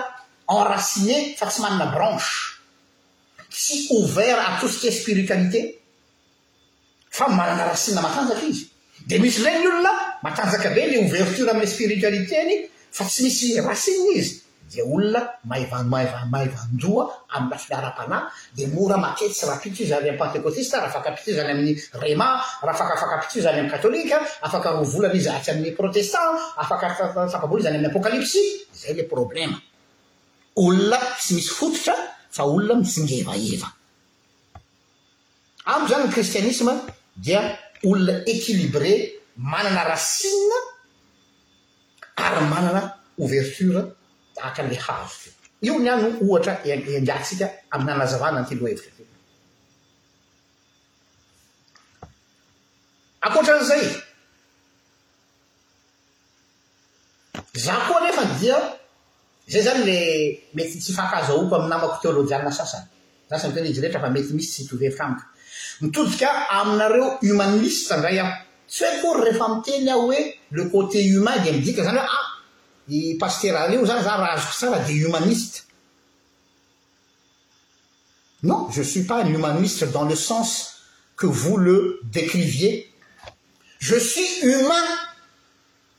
enraciné 0.57 1.15
fa 1.39 1.45
tsy 1.51 1.59
manana 1.61 1.85
branche 1.95 2.31
tsy 3.51 3.73
ouvert 3.97 4.41
atoske 4.49 4.89
spiritualité 4.99 5.59
fa 7.17 7.25
manana 7.39 7.63
rasia 7.71 8.01
matanjaka 8.05 8.43
izy 8.51 8.63
dia 9.09 9.19
misy 9.23 9.39
ndrany 9.41 9.67
olona 9.69 9.93
matanjaka 10.25 10.69
be 10.75 10.81
ilay 10.85 10.99
ouverture 11.05 11.49
amin'y 11.51 11.73
spiritualité 11.75 12.33
any 12.43 12.53
fa 12.97 13.03
tsy 13.09 13.19
misy 13.23 13.45
rasine 13.69 14.09
izy 14.19 14.35
de 14.71 14.81
olona 14.95 15.21
maa-maivanjoa 15.49 17.03
amilafiaram-pana 17.35 18.17
di 18.55 18.67
mora 18.67 18.97
matetytsy 18.97 19.45
rahapit 19.45 19.79
io 19.79 19.85
zae 19.89 20.09
am 20.09 20.17
pentekotista 20.17 20.77
rahafakapito 20.83 21.31
zany 21.37 21.51
amin'ny 21.51 21.73
rema 22.01 22.27
rahaafakafakapitso 22.61 23.37
io 23.37 23.43
zany 23.43 23.57
aminy 23.59 23.71
katolika 23.71 24.17
afakaroa 24.41 24.83
volany 24.93 25.15
izatsy 25.17 25.49
amin'ny 25.51 25.73
protestan 25.79 26.35
afakasapabola 26.61 27.63
zany 27.65 27.75
ain'ny 27.77 27.89
apokalipsy 27.89 28.41
zay 28.81 28.93
la 28.97 29.03
problema 29.13 29.57
olona 30.55 30.97
tsy 31.17 31.31
misy 31.35 31.51
fototra 31.59 31.95
fa 32.29 32.43
olona 32.43 32.75
mitsingevaeva 32.81 33.67
amo 35.71 35.85
zany 35.91 36.03
ny 36.05 36.11
kristianisma 36.15 36.73
dia 37.25 37.41
olona 37.89 38.13
éqilibre 38.31 38.93
manana 39.51 39.83
rasine 39.91 40.57
ary 42.15 42.43
manana 42.53 42.81
overtora 43.17 43.81
atraila 44.47 44.77
havo 44.87 45.11
io 45.61 45.77
ny 45.79 45.89
ano 45.89 46.07
ohatra 46.25 46.53
indiantsika 46.97 47.47
amin'ny 47.73 47.91
anazavannanty 47.91 48.53
lohevitrat 48.55 48.97
ankoatran'izay 53.25 53.83
za 57.65 57.75
koa 57.87 57.99
nefa 58.05 58.23
dia 58.39 58.57
zay 59.51 59.61
zany 59.67 59.81
lay 59.87 59.99
mety 60.55 60.75
tsy 60.83 60.91
fankazooko 60.97 61.53
ami'ny 61.55 61.69
namako 61.71 61.97
teôlojianina 62.01 62.51
sasany 62.59 62.87
zasa 63.29 63.49
mteny 63.49 63.67
ijirehetra 63.69 64.01
fa 64.03 64.09
mety 64.15 64.31
misy 64.33 64.49
tsy 64.53 64.61
itovhevitra 64.63 65.03
amiko 65.05 65.25
mitojika 65.81 66.29
aminareo 66.57 67.07
homanista 67.27 67.97
ndray 67.97 68.19
a 68.23 68.25
tsy 68.69 68.83
hoe 68.85 68.99
kory 69.01 69.19
rehefa 69.25 69.47
miteny 69.55 69.89
aho 69.91 70.01
hoe 70.01 70.19
le 70.55 70.63
côté 70.71 70.97
homain 71.13 71.39
di 71.43 71.49
midika 71.55 71.83
zany 71.87 71.99
hoe 71.99 72.07
a 72.13 72.13
ah, 72.17 72.28
d 74.87 75.03
humaniste 75.05 75.65
non 78.43 78.69
je 78.73 78.81
suis 78.81 79.03
pas 79.03 79.23
un 79.23 79.27
humaniste 79.27 79.91
dans 79.91 80.05
le 80.05 80.15
sens 80.15 80.77
que 81.17 81.25
vous 81.27 81.57
le 81.57 81.99
décriviez 82.05 82.91
je 83.79 83.95
suis 83.95 84.29
humain 84.41 84.87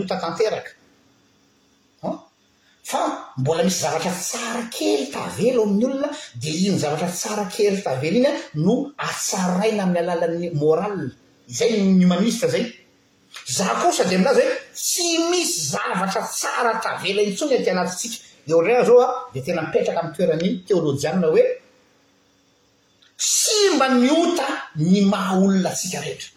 mbola 3.38 3.62
misy 3.68 3.80
zavatra 3.86 4.12
sarakely 4.32 5.06
tavelo 5.16 5.62
aminny 5.66 5.86
olonadizavatasaakely 5.88 7.80
e 8.08 8.10
iyno 8.10 8.74
aaaina 9.08 9.82
aminy 9.88 10.00
alalanyazay 10.12 12.66
aya 13.62 13.74
osa 13.90 14.04
di 14.10 14.14
amin'azy 14.20 14.44
hoe 14.48 14.58
tsy 14.86 15.06
misy 15.30 15.56
zavatra 15.74 16.22
tsara 16.38 16.72
tavela 16.84 17.22
intsony 17.30 17.58
tianaytsika 17.66 18.18
eo 18.50 18.62
raa 18.68 18.84
zao 18.88 19.00
a 19.06 19.08
di 19.34 19.40
tena 19.46 19.62
mipetraka 19.66 20.00
amin'ny 20.02 20.16
toeraminy 20.16 20.52
teolo 20.68 20.90
jianona 21.02 21.28
hoe 21.34 21.44
sy 23.34 23.60
mba 23.76 23.86
miota 24.02 24.46
ny 24.86 24.98
maha 25.12 25.32
olona 25.44 25.72
tsika 25.78 26.00
rehetra 26.04 26.30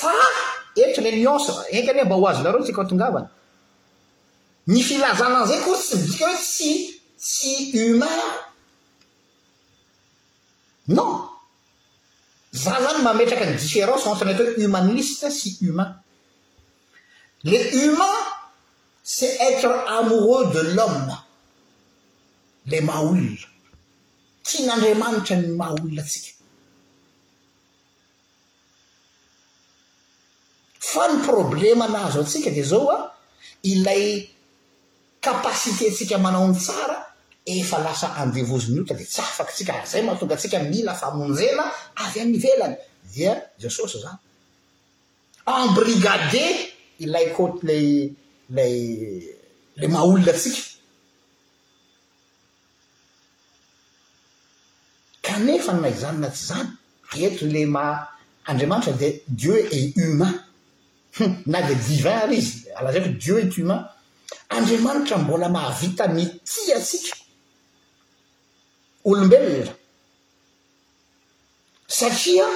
fara 0.00 0.26
entra 0.82 1.00
ila 1.02 1.10
niance 1.18 1.50
anka 1.76 1.90
any 1.92 2.00
e 2.02 2.04
mba 2.06 2.16
ho 2.18 2.24
azo 2.28 2.40
nareo 2.42 2.60
atsika 2.62 2.80
fatongavana 2.82 3.28
ny 4.72 4.80
filazananizay 4.88 5.60
kory 5.66 5.80
tsy 5.82 5.94
mitsika 6.00 6.24
hoe 6.28 6.38
tsy 6.50 6.70
tsy 7.24 7.52
humain 7.74 8.20
a 8.26 8.26
non 10.96 11.12
za 12.62 12.72
zany 12.84 13.00
mametraka 13.04 13.44
ny 13.46 13.56
différence 13.62 14.04
entena 14.10 14.30
atao 14.32 14.46
hoe 14.46 14.58
humaniste 14.64 15.26
sy 15.38 15.48
umain 15.70 15.92
la 17.50 17.58
umain 17.86 18.22
ce 19.18 19.26
être 19.26 19.68
amoureux 19.98 20.50
de 20.54 20.60
l'homme 20.74 21.10
lay 22.70 22.80
maaoulona 22.88 23.42
tian'andriamanitra 24.48 25.36
ny 25.42 25.48
maa 25.60 25.70
olona 25.76 26.02
atsika 26.06 26.32
fa 30.92 31.02
ny 31.12 31.16
problèma 31.28 31.84
anazo 31.90 32.20
atsika 32.24 32.50
dia 32.56 32.66
zao 32.72 32.88
a 32.96 32.98
ilay 33.72 34.06
kapasité 35.26 35.84
tsika 35.94 36.16
manao 36.24 36.46
ny 36.48 36.56
tsara 36.64 36.96
efa 37.54 37.76
lasa 37.84 38.06
andevozy 38.22 38.66
minota 38.70 38.94
di 38.98 39.04
tsy 39.12 39.20
afaky 39.28 39.52
tsika 39.56 39.72
avy 39.76 39.86
zay 39.92 40.02
mahatonga 40.06 40.34
antsika 40.36 40.58
mila 40.72 40.92
famonjena 41.02 41.64
avy 42.04 42.16
amn'nyvelany 42.24 42.74
dia 43.12 43.32
joso 43.60 43.84
so 43.92 43.98
zany 44.04 44.18
em 45.56 45.68
brigade 45.78 46.44
ilay 47.04 47.26
côtyle 47.36 47.80
lay 48.56 48.82
ilay 49.76 49.88
maolona 49.90 50.30
asika 50.34 50.62
kanefa 55.26 55.72
na 55.80 55.88
izanona 55.94 56.28
tsy 56.36 56.46
izany 56.50 56.70
ento 57.24 57.42
ilay 57.50 57.66
maha 57.76 57.94
andriamanitra 58.48 58.92
dia 59.00 59.10
dieu 59.40 59.56
et 59.78 59.96
umain 60.04 60.34
u 61.20 61.24
na 61.52 61.58
day 61.66 61.76
divin 61.86 62.14
ary 62.22 62.36
izy 62.42 62.54
alazay 62.78 63.02
fa 63.06 63.10
dieu 63.22 63.36
et 63.44 63.54
umain 63.62 63.82
andriamanitra 64.56 65.16
mbola 65.22 65.46
mahavita 65.54 66.04
mity 66.16 66.62
atsika 66.78 67.12
olombelona 69.10 69.72
satria 71.98 72.46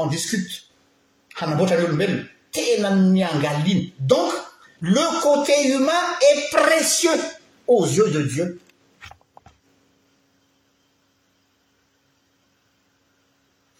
endisute 0.00 0.52
aaboaa 1.40 1.70
nyolobelona 1.80 2.24
tenany 2.52 3.22
angaliny 3.24 3.92
donc 3.98 4.32
le 4.80 5.22
côté 5.22 5.72
humain 5.72 6.02
est 6.20 6.50
précieux 6.56 7.18
au 7.66 7.86
zyeux 7.86 8.10
de 8.10 8.22
dieu 8.22 8.60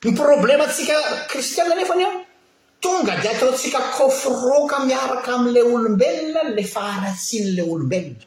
ny 0.05 0.15
problèmeatsika 0.15 0.95
kristiana 1.29 1.75
nefo 1.75 1.95
nya 1.99 2.09
tonga 2.81 3.15
de 3.21 3.29
ataotsika 3.33 3.79
kofroka 3.97 4.85
miaraka 4.87 5.35
amlay 5.35 5.63
olombelona 5.63 6.43
le 6.57 6.63
faaratsin'la 6.75 7.63
olombelona 7.73 8.23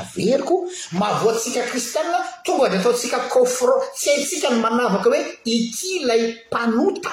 averyko 0.00 0.54
maavoaatsika 1.00 1.62
kristiaa 1.70 2.20
tonga 2.44 2.68
de 2.70 2.76
ataotsika 2.80 3.18
cofro 3.34 3.74
tsy 3.96 4.08
hatsikany 4.20 4.60
manavaka 4.64 5.08
oe 5.16 5.20
ikylay 5.56 6.22
mpanota 6.46 7.12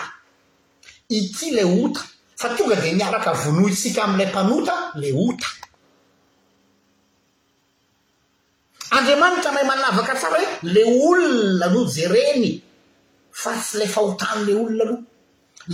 ity 1.09 1.51
lay 1.51 1.63
ota 1.63 2.01
fa 2.39 2.55
tonga 2.55 2.75
de 2.81 2.91
miaraka 2.99 3.31
vonoa 3.43 3.69
itsika 3.73 4.01
ami'ilay 4.05 4.29
mpanota 4.31 4.75
lay 5.01 5.11
ota 5.25 5.47
andriamanitra 8.97 9.51
mahay 9.53 9.65
manavaka 9.71 10.13
tsara 10.19 10.37
hoe 10.43 10.49
ley 10.75 10.87
olona 11.07 11.67
no 11.73 11.81
jereny 11.95 12.47
fa 13.41 13.51
tsy 13.61 13.73
lay 13.79 13.89
fahotany 13.95 14.41
lay 14.47 14.55
olona 14.59 14.81
aloha 14.85 14.97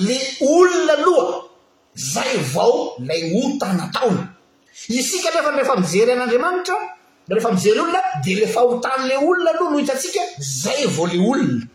le 0.07 0.17
olona 0.51 0.93
aloha 0.99 1.27
zay 2.13 2.33
vao 2.53 2.73
ilay 3.01 3.21
ota 3.43 3.67
na 3.79 3.85
taona 3.95 4.23
isika 4.97 5.29
nefa 5.35 5.49
ny 5.51 5.57
refa 5.61 5.75
mijeryn'andriamanitra 5.83 6.77
rehefa 7.33 7.49
mijery 7.55 7.79
olona 7.85 7.99
dea 8.23 8.37
la 8.41 8.47
fahotany 8.55 9.01
lay 9.09 9.17
olona 9.29 9.49
aloha 9.53 9.71
no 9.71 9.77
hitatsika 9.81 10.21
zay 10.61 10.81
vao 10.95 11.07
ley 11.11 11.19
olona 11.31 11.65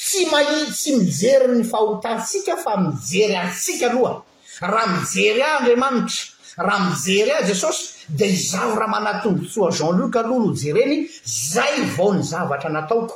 sy 0.09 0.21
mai 0.33 0.47
tsy 0.77 0.91
mijery 0.97 1.47
ny 1.59 1.65
fahotatsika 1.73 2.53
fa 2.65 2.73
mijery 2.85 3.37
atsika 3.45 3.87
aloha 3.91 4.13
raha 4.73 4.87
mijery 4.97 5.43
a 5.49 5.53
damantra 5.67 6.23
rah 6.67 6.79
mijery 6.91 7.31
a 7.39 7.43
jesosy 7.49 7.83
de 8.19 8.25
izaro 8.39 8.75
rah 8.81 8.89
manatiotsoa 8.95 9.69
jean 9.77 9.93
luc 9.99 10.15
aloha 10.17 10.43
lo 10.47 10.51
jereny 10.63 10.97
zay 11.53 11.75
vao 11.97 12.13
ny 12.15 12.23
zavatra 12.31 12.71
nataoko 12.71 13.15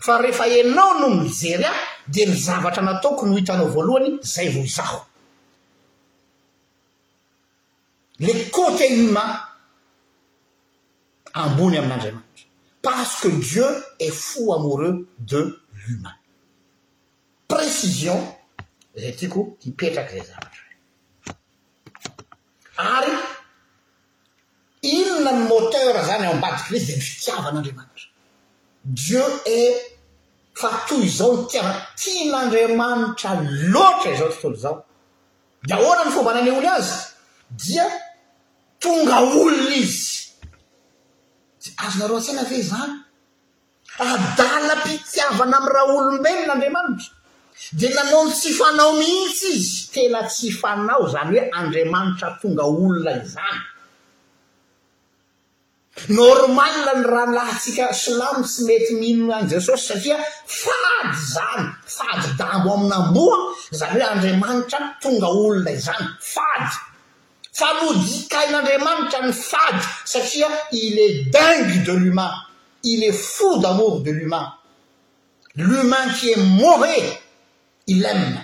fa 0.00 0.14
rehefa 0.22 0.46
enao 0.58 0.92
no 1.00 1.08
mijery 1.10 1.64
ah 1.72 1.80
dea 2.12 2.28
mizavatra 2.30 2.82
nataoko 2.82 3.22
no 3.26 3.36
hitanao 3.36 3.66
voalohany 3.74 4.08
zay 4.32 4.48
vo 4.54 4.60
hizaho 4.62 5.00
le 8.26 8.32
côté 8.56 8.84
human 8.96 9.30
ambony 11.40 11.76
amin'andriamanitra 11.78 12.44
parce 12.82 13.14
que 13.22 13.28
dieu 13.28 13.68
est 14.04 14.12
fou 14.24 14.44
amoureux 14.58 14.96
de 15.30 15.36
l'humain 15.80 16.16
précision 17.52 18.18
zay 19.00 19.12
tia 19.18 19.28
ko 19.32 19.40
hipetraky 19.64 20.10
zay 20.16 20.24
zavatra 20.30 20.64
ary 22.94 23.12
inona 24.92 25.32
ny 25.32 25.42
moteur 25.52 25.94
zany 26.08 26.26
ammbadiky 26.26 26.72
lezy 26.72 26.86
de 26.86 26.96
mi 26.96 27.02
fitiavan'andriamantiy 27.08 27.99
dieu 28.92 29.40
e 29.46 29.56
fatoy 30.52 31.04
izao 31.06 31.46
tiava- 31.46 31.86
tian'andriamanitra 31.96 33.30
loatra 33.70 34.10
izao 34.14 34.28
tontolo 34.32 34.54
izao 34.56 34.76
de 35.66 35.74
ahoana 35.74 36.04
ny 36.04 36.10
fombanany 36.10 36.50
olo 36.58 36.68
azy 36.68 36.92
dia 37.62 37.86
tonga 38.82 39.20
olona 39.22 39.74
izy 39.82 40.34
ze 41.62 41.70
azonaro 41.86 42.16
an-tsaina 42.16 42.42
ve 42.50 42.58
zany 42.70 42.94
adala 44.08 44.74
mpitiavana 44.80 45.56
am'y 45.58 45.70
raha 45.74 45.92
olombelon'andriamanitra 45.98 47.06
di 47.78 47.88
nanonto 47.96 48.34
tsy 48.38 48.50
fanao 48.60 48.92
mihitsy 48.98 49.48
izy 49.56 49.74
tena 49.94 50.20
tsy 50.28 50.48
fanao 50.60 51.02
zany 51.12 51.30
hoe 51.36 51.42
andriamanitra 51.60 52.38
tonga 52.42 52.62
olona 52.72 53.12
izany 53.24 53.60
normale 56.08 56.94
ny 57.00 57.04
rany 57.04 57.34
lahatsika 57.34 57.92
slamo 57.92 58.42
tsy 58.44 58.64
mety 58.64 58.94
mihnono 59.00 59.34
any 59.34 59.48
jesosy 59.50 59.86
satria 59.92 60.16
fady 60.46 61.12
zany 61.32 61.66
fady 61.86 62.28
dambo 62.38 62.74
aminamboa 62.74 63.36
zany 63.78 64.00
hoe 64.00 64.08
andriamanitra 64.12 64.78
tonga 65.00 65.26
olona 65.26 65.70
izany 65.70 66.04
fady 66.32 66.70
fa 67.58 67.66
nodikain'andriamanitra 67.80 69.20
ny 69.26 69.32
fady 69.32 69.80
satria 70.04 70.48
ily 70.80 71.02
et 71.08 71.16
dingue 71.32 71.84
de 71.86 71.92
luman 71.92 72.32
ily 72.82 73.06
et 73.08 73.12
fou 73.12 73.58
damoure 73.62 74.02
de 74.04 74.10
luman 74.12 74.46
lumain 75.56 76.08
tie 76.18 76.36
mava 76.36 76.88
ilamne 77.92 78.40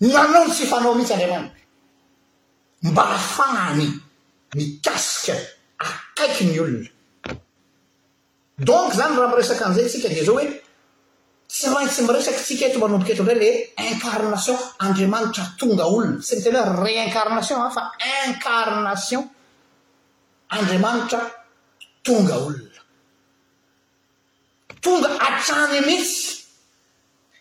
nanontsy 0.00 0.64
fanao 0.70 0.94
mihitsy 0.94 1.12
andriamanitra 1.12 1.56
mba 2.82 3.02
hafaany 3.12 3.88
mikasika 4.54 5.34
akaiky 5.78 6.44
ny 6.44 6.60
olona 6.60 6.88
donc 8.58 8.94
zany 8.94 9.14
raha 9.16 9.28
miresaka 9.32 9.66
an'izaytsika 9.66 10.08
di 10.08 10.24
zao 10.24 10.34
hoe 10.34 10.48
tsy 11.48 11.68
maintsy 11.72 12.02
miresaky 12.08 12.40
tsika 12.42 12.64
eto 12.68 12.78
manomboka 12.80 13.12
eto 13.12 13.22
ndray 13.22 13.38
la 13.78 13.84
incarnation 13.92 14.56
andriamanitra 14.84 15.44
tonga 15.60 15.84
olona 15.92 16.22
sy 16.26 16.32
ny 16.36 16.40
tena 16.44 16.60
oe 16.64 16.80
réincarnation 16.84 17.58
a 17.62 17.66
ah, 17.66 17.70
fa 17.76 17.82
incarnation 18.26 19.22
andriamanitra 20.56 21.20
tonga 22.06 22.34
olona 22.46 22.80
tonga 24.84 25.08
atrany 25.26 25.80
mihitsy 25.88 26.37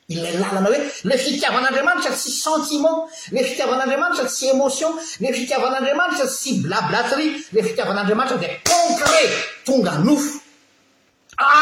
ilay 0.10 0.34
lalana 0.40 0.70
hoe 0.72 0.80
le 1.10 1.16
fitiavan'andriamanitra 1.24 2.12
tsy 2.20 2.30
sentiment 2.46 2.98
le 3.36 3.42
fitiavan'andriamanitra 3.48 4.24
tsy 4.28 4.46
émotion 4.56 4.90
le 5.24 5.28
fitiavan'andriamanitra 5.38 6.28
tsy 6.28 6.62
bla 6.64 6.80
blaterie 6.88 7.34
le 7.54 7.60
fitiavan'andriamanitra 7.68 8.38
dia 8.42 8.50
complet 8.72 9.30
tonga 9.66 9.96
nofo 10.08 10.38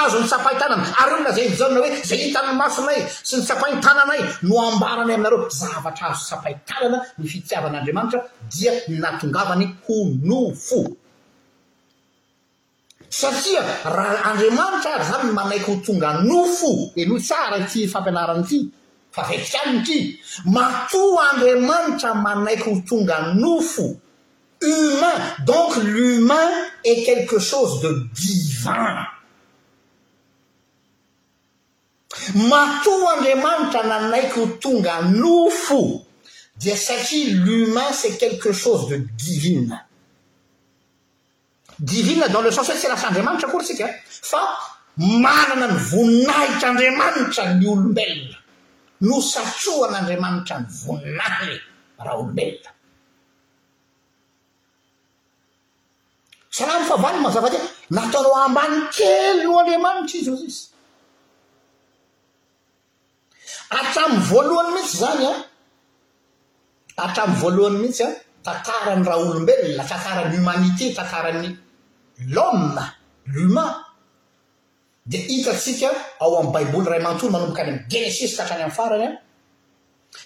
azo 0.04 0.20
ny 0.22 0.28
sapahitanana 0.34 0.84
ary 1.02 1.14
olonazay 1.14 1.48
jana 1.58 1.80
hoe 1.80 1.90
ze 2.08 2.16
hitanyy 2.22 2.54
masonay 2.62 3.00
sy 3.28 3.34
nytsapaintananay 3.40 4.20
no 4.48 4.54
ambarana 4.70 5.14
aminareo 5.16 5.50
zavatra 5.50 6.06
azo 6.12 6.24
sapahitanana 6.32 6.98
ny 7.20 7.26
fitiavan'andriamanitra 7.34 8.20
dia 8.56 8.72
natongavany 9.02 9.66
ho 9.86 9.96
nofo 10.30 10.80
satria 13.16 13.62
raha 13.96 14.18
andriamanitra 14.30 14.92
ary 15.00 15.06
zany 15.10 15.30
manaiky 15.38 15.70
ho 15.72 15.74
tonga 15.86 16.10
nofo 16.28 16.92
eloho 17.00 17.20
tsara 17.28 17.60
ty 17.72 17.88
fampianarany 17.88 18.44
ity 18.44 18.60
fafetikanny 19.16 19.78
ty 19.88 19.98
matoa 20.56 21.22
andriamanitra 21.32 22.12
manaiky 22.26 22.68
ho 22.76 22.82
tonga 22.90 23.18
nofo 23.40 23.86
humain 24.62 25.20
donc 25.48 25.78
l'humain 25.80 26.50
et 26.84 27.04
quelque 27.08 27.40
chose 27.40 27.80
de 27.82 27.92
divin 28.20 28.92
matoa 32.52 33.08
andriamanitra 33.16 33.82
nanaiky 33.92 34.36
ho 34.40 34.46
tonga 34.64 35.00
nofo 35.08 35.82
dia 36.60 36.76
satria 36.76 37.32
l'humain 37.46 37.90
s'est 37.96 38.18
quelque 38.20 38.52
chose 38.52 38.90
de 38.92 38.98
divine 39.24 39.85
divie 41.80 42.20
dans 42.32 42.42
le 42.42 42.52
sense 42.52 42.70
hoe 42.70 42.76
tsy 42.80 42.88
lasaandriamanitra 42.88 43.50
kory 43.52 43.66
tsika 43.66 43.88
fa 44.08 44.40
marana 44.98 45.68
ny 45.68 45.76
voninahitr'andriamanitra 45.92 47.54
ny 47.56 47.66
olombelona 47.68 48.38
no 49.02 49.20
satsoan'andriamanitra 49.22 50.60
ny 50.60 50.66
voninahy 50.86 51.56
raha 52.00 52.14
olombelona 52.18 52.72
sarany 56.52 56.86
fa 56.88 56.96
bany 57.04 57.20
mazavake 57.24 57.60
natanao 57.92 58.34
ambany 58.46 58.78
keloh 58.98 59.60
andriamanitra 59.62 60.18
izy 60.20 60.32
zy 60.40 60.46
izy 60.52 60.62
atraminy 63.78 64.22
voalohany 64.32 64.70
mihitsy 64.76 64.96
zany 65.04 65.26
an 65.28 65.38
atramny 67.04 67.36
voalohany 67.42 67.78
mihitsy 67.84 68.04
an 68.08 68.16
tantarany 68.66 69.04
raha 69.08 69.20
olombelona 69.26 69.84
tataran'ny 69.92 70.38
homanité 70.40 70.96
tantaran'ny 70.96 71.52
lomme 72.28 72.88
loman 73.36 73.84
dia 75.06 75.20
hitatsika 75.22 75.90
ao 76.20 76.38
amin'ny 76.40 76.54
baiboly 76.54 76.88
ray 76.90 77.00
manontoly 77.04 77.32
manomboka 77.32 77.62
any 77.62 77.72
aminy 77.72 77.88
denesis 77.90 78.36
tahatrany 78.38 78.64
ami'ny 78.64 78.76
farany 78.78 79.06
an 79.06 79.18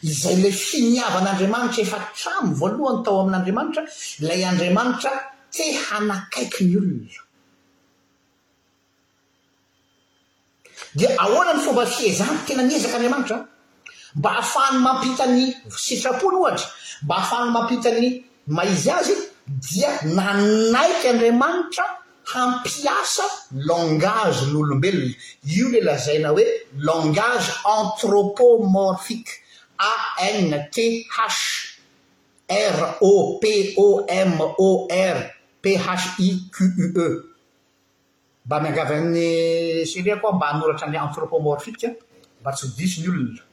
izay 0.03 0.35
lay 0.43 0.51
finiava 0.51 1.19
an'andriamanitra 1.19 1.81
efa 1.83 1.99
tramo 2.21 2.53
voalohany 2.59 3.03
tao 3.05 3.19
amin'andriamanitra 3.23 3.81
ilay 4.21 4.41
andriamanitra 4.51 5.11
te 5.55 5.65
hanakaiky 5.87 6.63
ny 6.69 6.73
olona 6.77 7.09
zao 7.11 7.25
dia 10.97 11.09
ahoana 11.23 11.53
ny 11.53 11.59
fomba 11.65 11.83
fiezany 11.95 12.37
tena 12.47 12.63
niezak'andriamanitra 12.69 13.37
a 13.41 13.45
mba 14.19 14.29
hahafahany 14.35 14.79
mampitany 14.87 15.45
sitrapony 15.85 16.37
ohatra 16.41 16.67
mba 17.03 17.13
ahafahany 17.15 17.51
mampitany 17.55 18.07
maizy 18.55 18.89
azy 18.97 19.15
dia 19.57 19.97
nanaiky 20.05 21.07
andriamanitra 21.09 21.85
hampiasa 22.29 23.25
langage 23.65 24.43
ny 24.51 24.55
olombelona 24.61 25.13
io 25.57 25.69
le 25.73 25.81
lazaina 25.81 26.29
hoe 26.29 26.45
langage 26.77 27.49
antropomorphique 27.65 29.33
anth 29.89 30.53
ropom 30.53 30.53
or 34.69 35.79
phi 36.15 36.29
que 36.53 36.65
mba 38.45 38.59
miangava 38.61 38.93
amin'ny 38.97 39.85
seria 39.85 40.17
koa 40.21 40.33
mba 40.35 40.45
hanoratra 40.51 40.87
ny 40.87 40.97
antropomorphique 40.97 41.83
an 41.89 41.95
mba 42.41 42.51
tsydisy 42.53 43.01
ny 43.01 43.07
olona 43.09 43.45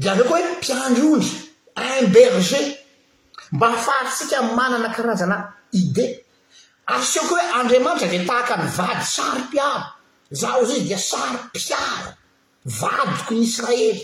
di 0.00 0.08
avyo 0.08 0.24
koa 0.28 0.38
hoe 0.40 0.50
mpiandrondry 0.56 1.30
un 1.86 2.06
berger 2.16 2.66
mba 3.52 3.66
ahafahatsika 3.68 4.42
manana 4.56 4.88
karazana 4.96 5.36
idé 5.82 6.04
ary 6.92 7.04
seo 7.12 7.22
koa 7.28 7.38
hoe 7.42 7.54
andriamanitra 7.60 8.08
de 8.08 8.18
tahaka 8.30 8.56
mivady 8.62 8.96
tsarompiabo 9.08 9.86
zahho 10.32 10.62
izay 10.62 10.80
dia 10.88 10.98
sary-piara 11.00 12.16
vadiko 12.64 13.34
ny 13.36 13.44
israely 13.44 14.00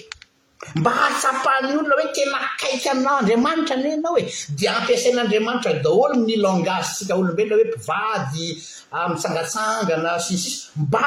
mba 0.76 0.90
hahatsapahan'ny 0.90 1.72
olona 1.80 1.96
hoe 1.96 2.08
tena 2.12 2.38
akaiky 2.46 2.88
amina 2.92 3.10
andriamanitra 3.22 3.76
anyeanao 3.76 4.12
hoe 4.14 4.24
dia 4.58 4.70
ampiasain'andriamanitra 4.78 5.80
daholo 5.84 6.14
ny 6.26 6.36
langage 6.44 6.86
sika 6.96 7.14
olombelona 7.16 7.56
hoe 7.56 7.70
mpivady 7.70 8.46
ah, 8.94 9.08
mitsangatsangana 9.10 10.20
sisisy 10.20 10.68
mba 10.76 11.00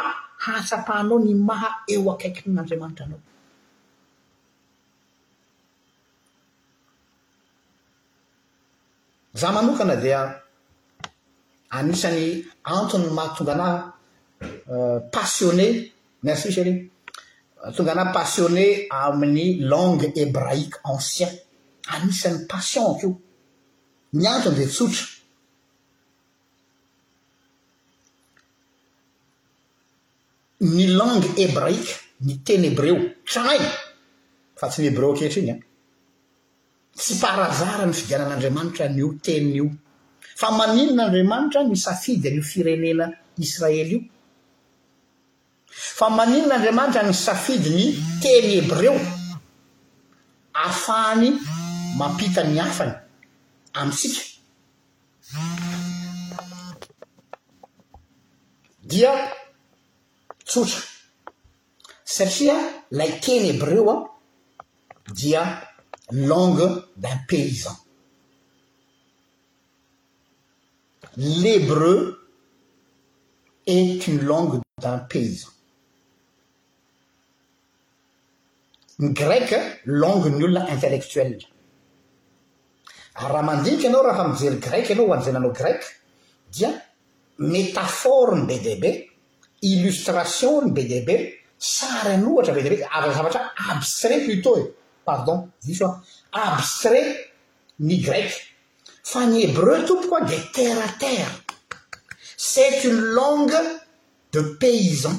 hahatsapahanao 0.45 1.19
ny 1.23 1.33
maha 1.47 1.69
eo 1.93 2.09
akaiky 2.13 2.39
amin'andriamanitra 2.47 3.05
anao 3.05 3.21
zao 9.39 9.53
manokana 9.53 9.95
dia 9.95 10.21
anisan'ny 11.77 12.27
antony 12.77 13.05
n 13.07 13.13
mahatonga 13.17 13.53
anaha 13.55 13.92
Euh, 14.69 14.99
passionne 15.09 15.89
merci 16.23 16.51
cheri 16.51 16.89
tonga 17.75 17.91
ana 17.91 18.11
passionne 18.11 18.87
amin'ny 18.89 19.59
langue 19.59 20.11
ébraïque 20.23 20.75
ancien 20.93 21.29
amisan'ny 21.95 22.45
pasion 22.51 22.87
kio 22.99 23.11
ny 24.17 24.25
antonyizay 24.35 24.67
tsotra 24.75 25.05
ny 30.73 30.85
langue 30.99 31.27
hébraïke 31.41 31.91
ny 32.25 32.33
teny 32.45 32.65
hébreo 32.67 32.95
tranaina 33.29 33.69
fa 34.59 34.65
tsy 34.71 34.79
ny 34.81 34.87
hébreo 34.89 35.11
akehatr 35.13 35.37
iny 35.41 35.51
an 35.53 35.59
tsy 36.99 37.13
parazara 37.21 37.83
ny 37.85 37.93
fidianan'andriamanitra 37.99 38.85
nyo 38.87 39.07
tenin'io 39.23 39.67
fa 40.39 40.47
maninon'andriamanitra 40.57 41.59
ny 41.69 41.75
safidy 41.85 42.27
an'io 42.29 42.45
firenena 42.53 43.07
israel 43.45 43.91
io 43.93 44.01
fa 45.75 46.07
maninon'andriamanitra 46.09 47.03
ny 47.03 47.13
safidy 47.13 47.69
ny 47.71 47.85
ténébreo 48.23 48.95
aafahany 50.63 51.29
mampitany 51.97 52.59
afany 52.65 52.93
amitsika 53.79 54.21
dia 58.89 59.13
tsotra 60.47 60.83
satria 62.15 62.55
ilay 62.91 63.11
tenyébreo 63.23 63.83
a 63.93 63.95
dia 65.19 65.41
langue 66.29 66.67
d'un 67.01 67.17
paysan 67.29 67.75
l'hébreu 71.41 71.97
et 73.65 73.83
une 74.09 74.21
langue 74.25 74.59
d'un 74.81 74.97
paysan 74.99 75.49
ny 79.01 79.11
grec 79.13 79.81
langue 79.85 80.29
ny 80.29 80.43
olona 80.43 80.67
intellectuelle 80.69 81.37
araha 83.15 83.41
mandika 83.41 83.87
anao 83.87 84.03
raha 84.05 84.17
fa 84.23 84.27
mijery 84.31 84.59
grec 84.61 84.85
anao 84.91 85.07
oazananao 85.09 85.51
grec 85.59 85.81
dia 86.53 86.69
métaphore 87.39 88.35
ny 88.37 88.43
bdb 88.49 88.83
illustration 89.71 90.61
ny 90.69 90.73
bdb 90.77 91.09
sary 91.57 92.11
an'ohatra 92.17 92.53
bdb 92.57 92.73
azavatra 92.97 93.41
abstrait 93.71 94.23
pluto 94.25 94.57
e 94.61 94.63
pardon 95.05 95.39
i 95.69 95.73
so 95.79 95.87
abstrait 96.31 97.09
ny 97.79 97.97
grec 98.05 98.29
fa 99.11 99.25
ny 99.25 99.37
hébreu 99.43 99.85
tombokoa 99.87 100.19
de 100.21 100.37
terraterra 100.53 101.31
c'est 102.37 102.83
une 102.83 103.01
langue 103.17 103.59
de 104.33 104.41
paysan 104.63 105.15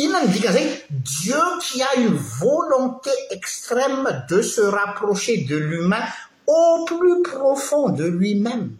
inona 0.00 0.26
my 0.26 0.32
dikan'zay 0.32 0.66
dieu 0.90 1.44
kia 1.62 1.88
uny 2.02 2.14
volonté 2.42 3.12
extrame 3.36 4.26
de 4.28 4.42
se 4.42 4.62
rapprocher 4.70 5.46
de 5.48 5.56
l'humain 5.58 6.02
au 6.46 6.84
plus 6.86 7.22
profond 7.22 7.90
de 7.94 8.04
luimame 8.10 8.70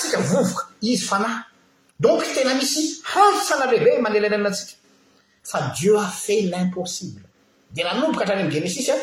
sika 0.03 0.19
ovoka 0.33 0.63
izy 0.91 1.03
fanahy 1.11 1.37
donk 2.05 2.21
tena 2.35 2.53
misy 2.59 2.81
hantsana 3.11 3.65
behbe 3.71 3.89
mandeha 4.05 4.23
lalelnatsika 4.25 4.73
fa 5.49 5.57
die 5.75 5.91
afe 6.05 6.35
l'impossible 6.51 7.23
di 7.75 7.79
nanomboka 7.87 8.21
hatrany 8.23 8.41
amy 8.43 8.51
genesisy 8.55 8.91
a 8.95 8.97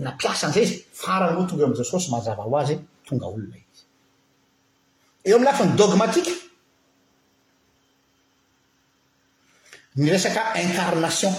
nampiasa 0.00 0.46
an'izay 0.46 0.64
izy 0.64 0.76
farany 0.96 1.36
oa 1.36 1.46
tonga 1.48 1.62
eo 1.64 1.68
ain' 1.68 1.76
zesosy 1.78 2.08
mazava 2.10 2.42
ho 2.44 2.52
azy 2.60 2.74
tonga 3.06 3.26
olombelona 3.26 3.56
izy 3.58 3.84
eo 5.28 5.36
ami'ny 5.36 5.44
lafa 5.48 5.64
ny 5.64 5.72
dogmatika 5.76 6.32
ny 9.96 10.06
resaka 10.12 10.42
incarnation 10.64 11.34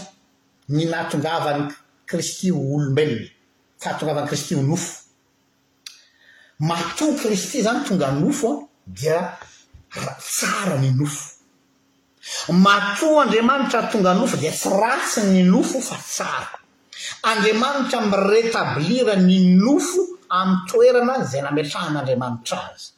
ny 0.75 0.81
nahatongavan'ny 0.91 1.65
kristyolombelony 2.09 3.27
aahatongava'ny 3.81 4.27
kristy 4.29 4.55
ho 4.55 4.61
nofo 4.61 4.91
matoa 6.67 7.15
kristy 7.21 7.57
zany 7.65 7.81
tonga 7.87 8.07
nofo 8.11 8.49
an 8.51 8.59
dia 8.87 9.19
ra 10.05 10.11
tsara 10.19 10.77
ny 10.81 10.89
nofo 10.99 11.23
matoa 12.65 13.23
andriamanitra 13.23 13.81
tonga 13.91 14.13
nofo 14.13 14.37
dia 14.37 14.51
tsy 14.51 14.69
ratsy 14.69 15.21
ny 15.31 15.41
nofo 15.49 15.81
fa 15.81 15.97
tsara 15.97 16.62
andriamanitra 17.25 18.01
mi 18.01 18.15
retablira 18.15 19.15
ny 19.15 19.39
nofo 19.55 20.19
ami'ny 20.29 20.63
toerana 20.67 21.23
zay 21.25 21.41
nametrahan'andriamanitra 21.41 22.57
azy 22.67 22.91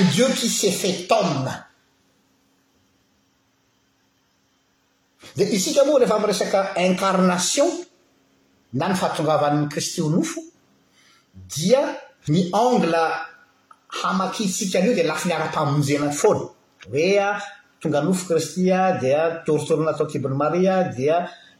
in 0.00 0.08
dieu 0.12 0.26
qui 0.28 0.48
sest 0.48 0.76
fat 0.82 1.10
homne 1.16 1.52
da 5.36 5.44
isika 5.44 5.84
moa 5.84 5.98
rehefa 5.98 6.18
miresaka 6.18 6.60
incarnation 6.86 7.70
na 8.78 8.86
ny 8.88 8.94
fatongavan''ny 8.96 9.66
kristy 9.72 10.00
ho 10.02 10.08
nofo 10.10 10.44
dia 11.54 11.86
ny 12.28 12.50
angle 12.52 13.02
hamaki 14.02 14.44
itsika 14.44 14.78
an'io 14.78 14.92
dia 14.94 15.08
lafi 15.08 15.28
niara-pahmonjenay 15.28 16.12
foana 16.12 16.44
hoea 16.90 17.30
ah, 17.32 17.40
tonga 17.80 18.00
nofo 18.02 18.24
kristy 18.28 18.70
a 18.72 18.90
dia 19.00 19.20
toritorina 19.44 19.90
ataokibny 19.94 20.36
mariea 20.42 20.76
dia 20.96 21.16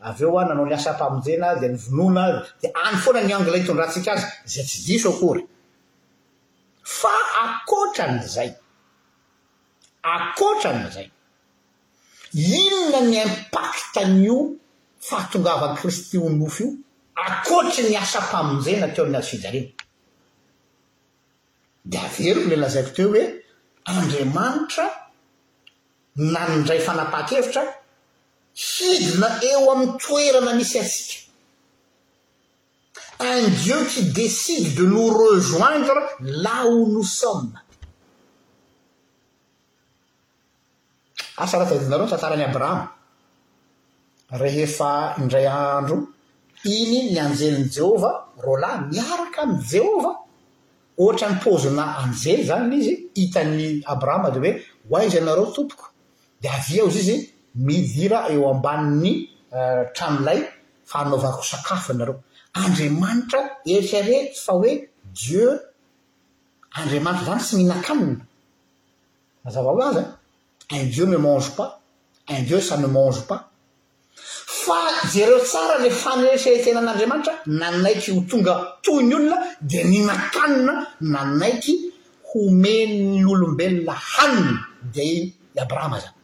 av 0.06 0.20
eo 0.22 0.34
a 0.40 0.44
nanao 0.44 0.66
ny 0.68 0.74
asampamonjenaa 0.76 1.54
dia 1.60 1.68
nyvonona 1.72 2.22
dia 2.60 2.70
any 2.86 2.96
foana 3.02 3.20
ny 3.24 3.32
anglay 3.34 3.62
htondrantsika 3.62 4.12
azy 4.14 4.26
zay 4.52 4.64
tsy 4.68 4.78
diso 4.86 5.10
a 5.14 5.18
kory 5.20 5.42
fa 6.98 7.12
akoatra 7.44 8.04
nyizay 8.12 8.50
akoatra 10.14 10.70
ny 10.76 10.82
izay 10.90 11.08
inona 12.60 13.00
ny 13.10 13.16
impact 13.26 13.92
anyio 14.04 14.36
fahatongavan 15.08 15.74
kristy 15.80 16.16
ho 16.20 16.28
nofo 16.30 16.62
io 16.68 16.76
akoatra 17.26 17.82
ny 17.90 17.96
asampamonjena 18.04 18.92
teo 18.94 19.04
aminy 19.04 19.18
azy 19.20 19.30
fijariana 19.30 19.70
dia 21.90 22.00
averykoila 22.08 22.56
nazaiko 22.66 22.90
teo 22.98 23.08
hoe 23.12 23.24
andriamanitra 23.90 24.84
na 26.20 26.48
nindray 26.48 26.80
fanapa-kevitra 26.86 27.62
hidina 28.52 29.28
eo 29.50 29.62
amin'ny 29.72 29.96
toerana 30.06 30.52
misy 30.58 30.76
atsika 30.84 31.18
un 33.30 33.44
dieu 33.64 33.78
quy 33.90 34.02
deside 34.18 34.70
de 34.76 34.84
no 34.92 35.02
rejoindre 35.20 36.00
lao 36.44 36.74
nosomne 36.94 37.58
asarataridinareo 41.42 42.04
n 42.06 42.12
tantaran'ni 42.12 42.44
abrahama 42.50 42.86
rehefa 44.42 44.90
indray 45.20 45.46
andro 45.48 45.96
iny 46.76 46.98
ny 47.12 47.18
anjelin'ni 47.26 47.68
jehova 47.76 48.10
ro 48.44 48.54
lahy 48.62 48.78
miaraka 48.92 49.38
amin'y 49.44 49.64
jehova 49.72 50.12
ohatra 51.02 51.26
ny 51.32 51.38
pozina 51.46 51.84
anjely 52.02 52.42
zany 52.48 52.66
ny 52.68 52.76
izy 52.78 52.94
hitany 53.18 53.66
abrahama 53.92 54.28
de 54.34 54.38
hoe 54.44 54.52
hoaiza 54.90 55.18
anareo 55.22 55.48
tompoko 55.56 55.86
de 56.42 56.48
avia 56.48 56.84
o 56.84 56.88
izy 56.88 56.98
izy 57.04 57.16
midira 57.66 58.18
eo 58.34 58.44
ambani'ny 58.54 59.08
eh, 59.58 59.80
tramilay 59.96 60.38
fanaovako 60.90 61.42
sakafo 61.50 61.88
anareo 61.94 62.16
andriamanitra 62.60 63.40
eritrarehety 63.72 64.34
fa 64.44 64.52
hoe 64.58 64.72
dieu 65.20 65.48
andriamanitra 66.78 67.24
zany 67.28 67.42
sy 67.48 67.54
minakanina 67.60 68.22
mazava 69.44 69.70
oazy 69.74 70.02
an 70.70 70.76
un 70.82 70.88
dieu 70.94 71.06
ne 71.12 71.16
mange 71.22 71.48
pas 71.58 71.70
un 72.32 72.42
dieu 72.48 72.60
sa 72.68 72.74
my 72.82 72.88
mange 72.96 73.22
pas 73.28 73.40
fa 74.64 74.76
zereo 75.14 75.38
tsara 75.50 75.74
le 75.84 75.90
faneritretenan'andriamanitra 76.04 77.32
nanaiky 77.60 78.08
ho 78.14 78.20
tonga 78.30 78.54
toyny 78.84 79.14
olona 79.14 79.36
di 79.68 79.78
minakanona 79.92 80.72
nanaiky 81.00 81.74
homennyolombelona 82.28 83.94
haniny 84.12 84.56
de 84.94 85.06
abrahama 85.62 85.98
zany 86.04 86.18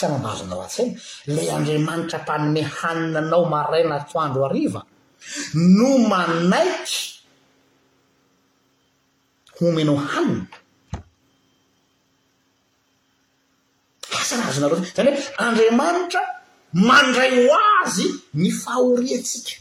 asanambazonaro 0.00 0.62
atsyainy 0.66 0.94
lay 1.36 1.46
andriamanitra 1.56 2.16
ampanome 2.22 2.62
haninanao 2.78 3.42
maraina 3.54 3.96
toandro 4.10 4.42
ariva 4.50 4.80
no 5.78 5.90
manaika 6.10 6.96
homenao 9.58 9.98
hanina 10.12 10.42
asanazonareoaty 14.20 14.88
zany 14.96 15.10
hoe 15.16 15.22
andriamanitra 15.46 16.20
mandray 16.88 17.30
ho 17.46 17.56
azy 17.80 18.06
mifahoritsika 18.42 19.52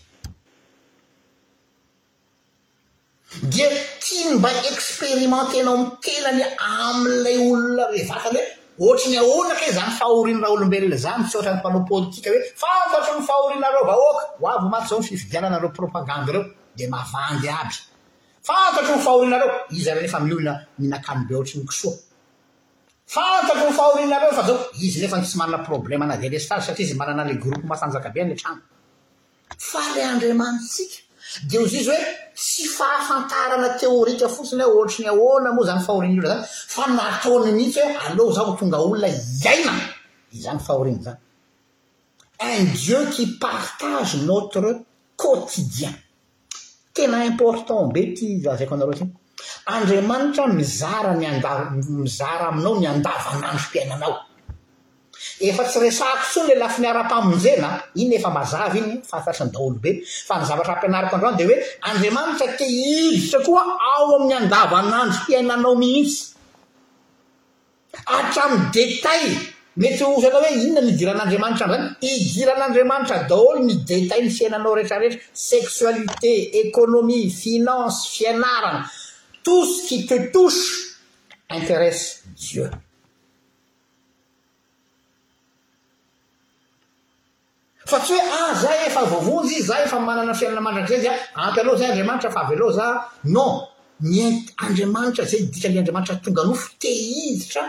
dia 3.51 3.69
tiany 4.03 4.29
mba 4.39 4.49
expérimentenao 4.71 5.75
m 5.81 5.83
tenany 6.05 6.41
ami'ilay 6.83 7.37
olona 7.53 7.83
revatany 7.95 8.39
hoe 8.45 8.58
ohatra 8.79 9.09
ny 9.11 9.17
aonake 9.19 9.71
za 9.71 9.81
nyfahorian'raha 9.87 10.53
olombelona 10.55 10.97
zany 11.03 11.23
tsy 11.29 11.35
oatra 11.37 11.51
'nypanao 11.55 11.81
politika 11.91 12.29
hoe 12.33 12.41
fantatro 12.61 13.11
nyfahorinareo 13.19 13.83
vaoaka 13.89 14.21
ho 14.43 14.49
avo 14.55 14.67
matsy 14.73 14.89
zao 14.89 14.99
ny 15.01 15.07
fifidiananareo 15.11 15.69
propaganda 15.79 16.29
reo 16.35 16.43
dia 16.77 16.87
mavandy 16.95 17.47
ady 17.59 17.77
fantatro 18.47 18.91
nyfaholinareo 18.97 19.51
izy 19.77 19.89
re 19.95 20.01
nefa 20.05 20.19
miolona 20.25 20.53
minakano 20.79 21.21
be 21.27 21.33
oatri 21.35 21.55
nykisoa 21.59 21.95
fantatro 23.13 23.63
nyfahorinareo 23.69 24.31
fa 24.37 24.43
zao 24.47 24.57
izy 24.85 24.97
nefa 25.03 25.17
n 25.19 25.23
tsy 25.25 25.35
manana 25.39 25.59
problemanadelesage 25.69 26.61
saria 26.65 26.83
izy 26.83 26.93
mananala 27.01 27.33
groupo 27.41 27.65
masanjaka 27.71 28.09
be 28.13 28.19
ny 28.25 28.31
atrano 28.33 28.61
fa 29.69 29.81
lay 29.93 30.05
andriamanitsika 30.11 31.08
de 31.47 31.57
ozy 31.59 31.77
izy 31.79 31.89
hoe 31.89 32.01
tsy 32.35 32.63
fahafantarana 32.77 33.69
teorika 33.79 34.27
fotsiny 34.33 34.63
a 34.63 34.67
ohatra 34.73 34.99
ny 35.03 35.09
aoana 35.13 35.49
moa 35.55 35.65
zany 35.69 35.81
fahorin' 35.87 36.19
ora 36.21 36.33
zany 36.73 36.73
fa 36.73 36.83
nataony 36.97 37.49
mihitsy 37.57 37.79
e 37.85 37.85
aleo 38.05 38.27
za 38.35 38.41
ho 38.47 38.51
tonga 38.59 38.77
olona 38.85 39.07
iaina 39.43 39.73
izany 40.37 40.59
fahoriany 40.67 40.99
zany 41.07 41.19
un 42.55 42.63
dieu 42.81 43.01
qui 43.13 43.25
partage 43.43 44.13
notre 44.29 44.69
qotidien 45.21 45.93
tena 46.95 47.17
important 47.31 47.81
mbety 47.89 48.25
za 48.43 48.51
zaiko 48.57 48.73
anareoa 48.75 48.95
aty 48.95 49.07
andriamanitra 49.73 50.43
mizara 50.57 51.11
mianda 51.19 51.51
mizara 51.99 52.45
aminao 52.49 52.75
niandavanandro 52.83 53.63
m-piainanao 53.63 54.15
efa 55.39 55.63
tsy 55.65 55.77
resako 55.79 56.19
tsony 56.29 56.47
le 56.49 56.55
lafi 56.59 56.81
niara-paminze 56.81 57.53
na 57.61 57.69
ino 57.95 58.15
efa 58.15 58.29
mazava 58.29 58.77
iny 58.77 58.91
fasatrany 59.09 59.51
daolobe 59.51 59.91
fa 60.27 60.35
nyzavatra 60.39 60.73
ampianarako 60.75 61.15
andrano 61.15 61.37
de 61.37 61.43
hoe 61.47 61.57
andriamanitra 61.89 62.47
ke 62.57 62.65
izitra 62.67 63.39
koa 63.45 63.63
ao 63.91 64.05
amin'ny 64.15 64.33
andava 64.41 64.77
anandro 64.83 65.19
fiainanao 65.25 65.75
mihitsy 65.81 66.19
atraminy 68.17 68.65
detayl 68.75 69.29
mety 69.81 70.03
osyatao 70.15 70.41
hoe 70.43 70.51
inona 70.65 70.81
nidiran'andriamanitra 70.89 71.65
ay 71.67 71.77
zany 71.77 71.95
idiran'andriamanitra 72.01 73.23
daholo 73.29 73.59
midetay 73.69 74.21
ny 74.25 74.29
fiainanao 74.37 74.75
rehetrarehetra 74.79 75.23
seksualité 75.51 76.33
economie 76.65 77.25
finanse 77.43 78.01
fianarana 78.15 78.81
tos 79.45 79.71
quy 79.87 79.97
que 80.07 80.17
touse 80.33 80.63
interesse 81.57 82.05
ze 82.47 82.65
fa 87.89 87.99
tsy 88.05 88.13
hoe 88.13 88.29
ah 88.41 88.53
zay 88.63 88.77
efa 88.87 89.03
voavonjy 89.11 89.55
iz 89.59 89.65
zay 89.69 89.81
efa 89.87 89.99
manana 90.07 90.33
fiainana 90.39 90.61
mandratra 90.65 90.95
izay 90.99 91.15
zy 91.15 91.17
ampy 91.45 91.59
aloha 91.61 91.77
zay 91.79 91.89
andriamanitra 91.89 92.29
fa 92.35 92.39
avy 92.45 92.55
loa 92.61 92.71
za 92.77 92.85
non 93.33 93.53
min 94.09 94.33
andriamanitra 94.65 95.23
zay 95.31 95.41
ditra 95.51 95.69
y 95.75 95.77
andriamanitra 95.81 96.15
tonga 96.23 96.43
nofo 96.47 96.67
te 96.81 96.87
iditra 97.25 97.63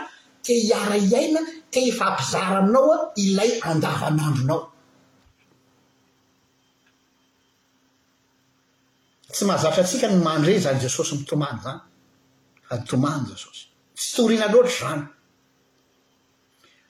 te 0.45 0.53
hiara 0.65 0.97
iaina 1.11 1.39
te 1.71 1.79
hifampizara 1.87 2.57
aminao 2.61 2.91
an 2.95 3.01
ilay 3.23 3.51
andavana 3.71 4.23
ambinao 4.29 4.61
tsy 9.33 9.43
mahazatra 9.47 9.81
antsika 9.83 10.05
no 10.11 10.17
mandre 10.27 10.51
zany 10.65 10.79
jesosy 10.85 11.13
mitomany 11.19 11.59
zany 11.65 11.81
fadytomany 12.67 13.23
jesosy 13.31 13.63
tsy 13.99 14.09
toriana 14.15 14.53
loatra 14.53 14.77
zany 14.85 15.03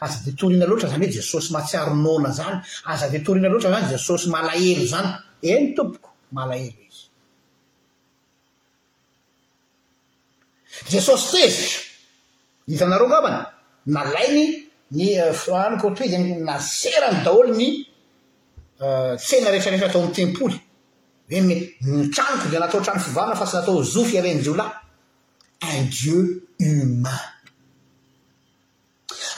aza 0.00 0.20
de 0.24 0.32
torina 0.32 0.66
loatra 0.66 0.88
zany 0.88 1.04
hoe 1.04 1.12
jesosy 1.14 1.50
mahatsiaronona 1.52 2.30
zany 2.32 2.56
aza 2.92 3.06
de 3.08 3.18
toriana 3.22 3.48
loatra 3.48 3.70
zany 3.74 3.88
jesosy 3.90 4.28
malahelo 4.34 4.84
zany 4.92 5.08
eny 5.52 5.66
tompoko 5.76 6.10
malaelo 6.36 6.80
izy 6.88 7.06
jesosy 10.92 11.26
tezika 11.32 11.76
hitanareo 12.70 13.08
gamana 13.12 13.40
nalainy 13.94 14.44
ny 14.96 15.06
euh, 15.20 15.32
fany 15.44 15.76
koto 15.82 16.00
hoy 16.02 16.10
zany 16.14 16.24
naserany 16.48 17.18
daholo 17.24 17.48
ny 17.58 17.68
euh, 18.82 19.12
tsena 19.24 19.50
rehetrarehetra 19.52 19.88
adao 19.90 20.02
ainy 20.02 20.14
tempoly 20.20 20.58
hoe 21.30 21.40
mitraniko 21.48 22.46
da 22.52 22.56
anatao 22.60 22.80
tranoko 22.84 23.04
fivanna 23.08 23.36
fa 23.40 23.46
tsy 23.46 23.54
natao 23.58 23.82
zofo 23.92 24.14
iaran'zio 24.16 24.54
lah 24.60 24.70
un 25.68 25.84
dieu 25.96 26.22
umain 26.68 27.38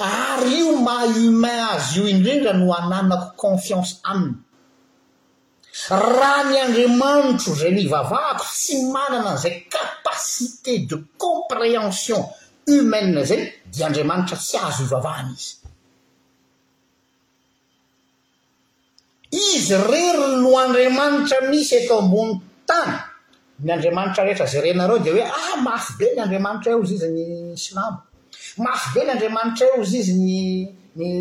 ary 0.01 0.57
io 0.63 0.79
mah 0.81 1.05
ima 1.05 1.77
azy 1.77 2.01
io 2.01 2.07
indrindra 2.09 2.53
no 2.53 2.73
ananako 2.73 3.33
confianse 3.37 3.99
aminy 4.03 4.37
raha 5.91 6.43
ny 6.49 6.55
andriamanitro 6.65 7.55
zay 7.55 7.73
ny 7.73 7.83
ivavahako 7.85 8.45
tsy 8.45 8.77
manana 8.93 9.31
an'izay 9.31 9.67
capasité 9.69 10.87
de 10.89 10.97
compréhension 11.19 12.21
humaine 12.67 13.25
zany 13.25 13.45
dia 13.73 13.87
andriamanitra 13.87 14.37
tsy 14.37 14.57
azo 14.57 14.83
hivavahana 14.83 15.33
izy 15.35 15.57
izy 19.59 19.75
rery 19.77 20.29
no 20.41 20.57
andriamanitra 20.59 21.49
misy 21.51 21.73
eto 21.77 21.99
ambony 21.99 22.41
tany 22.67 22.93
ny 23.65 23.71
andriamanitra 23.73 24.25
rehetra 24.25 24.47
zay 24.47 24.61
renareo 24.61 24.99
dia 24.99 25.13
hoe 25.13 25.25
ah 25.45 25.57
mafobe 25.67 26.07
ny 26.15 26.21
andriamanitra 26.23 26.71
eo 26.73 26.83
iza 26.85 26.93
y 26.93 26.99
za 26.99 27.09
ny 27.09 27.23
islamo 27.57 28.01
marbe 28.61 29.01
nyandriamanitra 29.07 29.67
eo 29.69 29.83
izyizy 29.87 30.13
ny 30.25 30.35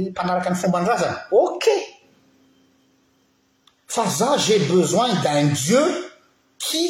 mpanaraka 0.10 0.48
anny 0.50 0.60
fomba 0.62 0.78
andrazan 0.80 1.16
oka 1.42 1.76
fa 3.94 4.04
za 4.18 4.30
jai 4.46 4.60
besoin 4.68 5.10
d'un 5.24 5.46
dieu 5.64 5.84
qui 6.60 6.86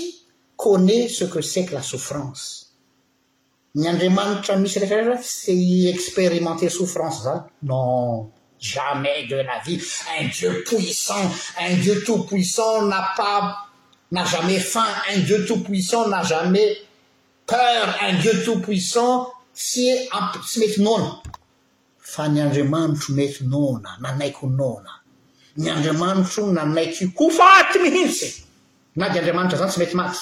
connaît 0.63 1.07
ce 1.07 1.25
que 1.25 1.41
c'est 1.41 1.65
que 1.65 1.73
la 1.73 1.81
souffrance 1.81 2.43
ny 3.75 3.87
andriamanitra 3.89 4.55
misy 4.55 4.79
re 4.79 5.17
se 5.23 5.53
expérimente 5.93 6.69
souffrance 6.69 7.23
za 7.23 7.45
non 7.63 8.31
jamais 8.59 9.25
de 9.29 9.35
la 9.35 9.59
vie 9.65 9.79
un 10.19 10.25
dieu 10.27 10.63
puissant 10.65 11.25
un 11.59 11.73
dieu 11.83 12.03
tout-puissant 12.05 12.81
na 12.87 13.09
pas 13.17 13.41
n'a 14.11 14.25
jamais 14.25 14.59
faim 14.59 14.89
un 15.13 15.19
dieu 15.19 15.45
tout-puissant 15.47 16.07
n'a 16.07 16.23
jamais 16.23 16.77
peur 17.45 17.83
un 18.07 18.13
dieu 18.21 18.43
tout-puissant 18.45 19.15
tsy 19.53 19.87
e 19.89 20.07
amp- 20.11 20.41
tsy 20.41 20.59
mety 20.59 20.81
nona 20.81 21.21
fa 21.99 22.27
ny 22.27 22.41
andriamanitro 22.41 23.13
mety 23.15 23.43
nona 23.45 23.97
nanaiko 23.99 24.47
nona 24.47 24.99
ny 25.57 25.69
andriamanitro 25.69 26.51
nanaiky 26.51 27.11
koa 27.13 27.31
faty 27.31 27.79
mihintsy 27.79 28.43
na 28.95 29.09
dy 29.09 29.19
andriamanitra 29.19 29.57
zany 29.57 29.69
tsy 29.71 29.79
mety 29.79 29.95
maty 29.95 30.19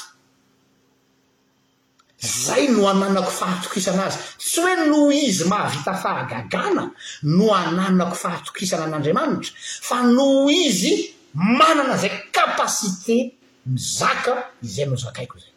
zay 2.20 2.68
no 2.68 2.90
ananako 2.90 3.32
fahatokisana 3.32 4.06
azy 4.06 4.18
tsy 4.40 4.62
hoe 4.62 4.76
noho 4.90 5.12
izy 5.12 5.44
mahavita 5.46 5.94
fahagagana 5.94 6.92
no 7.24 7.54
ananako 7.56 8.16
fahatokisana 8.16 8.84
an'andriamanitra 8.86 9.54
fa 9.82 10.02
noho 10.04 10.50
izy 10.50 11.14
manana 11.34 11.98
zay 11.98 12.12
kapasité 12.32 13.32
mizaka 13.66 14.52
izay 14.64 14.86
no 14.86 14.96
zakaiko 14.98 15.38
zay 15.40 15.52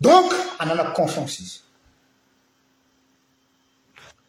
donc 0.00 0.30
ananako 0.58 0.92
confiance 0.92 1.42
izy 1.42 1.63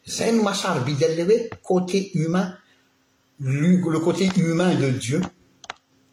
zay 0.05 0.31
ny 0.31 0.43
mahasaro 0.43 0.81
bidy 0.85 1.05
allay 1.05 1.25
hoe 1.49 1.49
côté 1.63 2.11
humain 2.13 2.55
le 3.39 3.99
côté 3.99 4.29
humain 4.37 4.75
de 4.75 4.89
dieu 4.91 5.21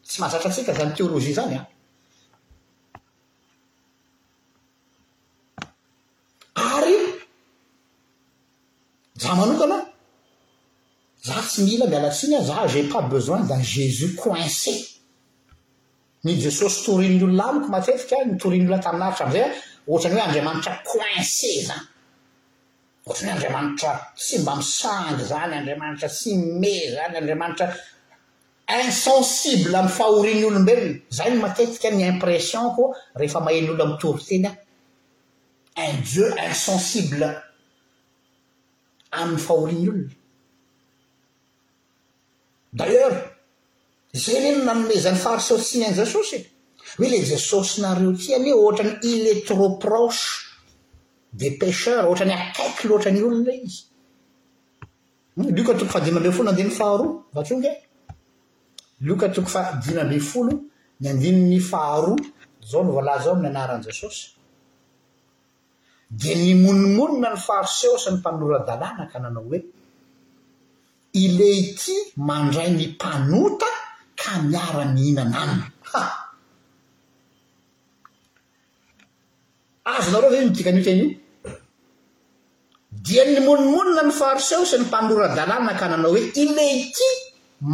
tsy 0.02 0.20
mazatra 0.20 0.48
antsika 0.48 0.74
zany 0.74 0.94
téologiea 0.94 1.34
zany 1.36 1.54
a 1.58 1.66
ah. 6.54 6.76
ary 6.78 6.96
za 9.20 9.34
manotana 9.34 9.78
za 11.22 11.34
tsy 11.42 11.62
mila 11.64 11.86
mialatsiana 11.86 12.38
ah, 12.38 12.46
za 12.68 12.72
ga 12.72 12.82
mpa 12.82 13.02
bezoin 13.02 13.44
da 13.46 13.60
jésus 13.60 14.16
coincé 14.16 14.72
ny 16.24 16.40
jesosy 16.40 16.84
torin'ololamiko 16.86 17.68
matetika 17.74 18.16
ah, 18.22 18.24
nytorin'olonataminaritra 18.30 19.24
amin'izay 19.26 19.44
an 19.48 19.52
ohatran'ny 19.86 20.16
hoe 20.18 20.24
andriamanitra 20.26 20.72
coincé 20.90 21.52
zany 21.68 21.91
oaryhoe 23.06 23.32
andriamanitra 23.34 24.12
tsy 24.16 24.38
mba 24.38 24.54
misangy 24.56 25.24
zany 25.30 25.54
andriamanitra 25.56 26.08
sy 26.08 26.36
me 26.36 26.72
zany 26.94 27.16
andriamanitra 27.18 27.66
insensible 28.78 29.76
ami'ny 29.76 29.94
fahorian' 29.98 30.44
olombenona 30.48 30.98
zay 31.10 31.30
ny 31.32 31.40
matetika 31.42 31.90
ny 31.90 32.02
impression 32.12 32.70
koa 32.76 32.94
rehefa 33.18 33.40
mahen'olo 33.40 33.84
amintoryteny 33.84 34.46
a 34.46 35.82
un 35.90 35.98
dieu 36.10 36.28
insensible 36.48 37.26
amin'ny 39.18 39.42
fahoriany 39.46 39.82
olona 39.88 40.14
d'ailleurs 42.78 43.18
zay 44.22 44.36
eno 44.52 44.62
namomezany 44.66 45.18
farisorsinyan 45.24 45.98
jesosy 46.00 46.38
oe 47.02 47.06
la 47.10 47.18
jesosy 47.32 47.74
nareo 47.82 48.12
ty 48.20 48.28
any 48.38 48.48
eo 48.50 48.62
ohatrany 48.64 48.94
iletroproche 49.12 50.26
de 51.40 51.48
pécheur 51.60 52.02
oatrany 52.10 52.34
loatra 52.88 53.10
ny 53.12 53.20
olon 53.26 53.42
lay 53.48 53.60
izy 53.68 53.82
lioka 55.54 55.72
toko 55.78 55.90
fahadiana 55.94 56.20
mbey 56.38 56.50
folo 56.50 56.50
n 56.50 56.50
andinny 56.54 56.68
faharoa 56.70 57.10
vatonga 57.36 57.68
e 57.74 57.76
lioka 59.06 59.26
toko 59.34 59.48
fadinambey 59.54 60.22
folo 60.30 60.52
ny 61.00 61.06
andiny 61.12 61.38
ny 61.50 61.58
faharoa 61.70 62.16
zao 62.70 62.80
novala 62.86 63.12
zao 63.24 63.34
mianaran' 63.42 63.82
jesosy 63.86 64.22
dia 66.18 66.34
nimonimonina 66.44 67.28
ny 67.34 67.38
fahrosehosy 67.46 68.08
ny 68.10 68.16
mpanora-dalàna 68.18 69.04
ka 69.12 69.18
nanao 69.22 69.44
hoe 69.50 69.58
ilahty 71.22 71.94
mandray 72.28 72.68
ny 72.78 72.84
mpanota 72.94 73.68
ka 74.20 74.30
miara-mihinana 74.50 75.36
anny 75.44 75.62
a 76.00 76.02
azo 79.94 80.08
nareo 80.12 80.30
zay 80.34 80.44
midika 80.46 80.70
nyio 80.72 80.84
tenyio 80.86 81.08
dian'ny 83.02 83.40
monimonina 83.46 84.02
ny 84.06 84.12
fariseo 84.14 84.64
sy 84.66 84.78
ny 84.78 84.86
mpanoradalàna 84.86 85.74
ka 85.78 85.88
nanao 85.90 86.12
hoe 86.14 86.22
imeky 86.42 87.08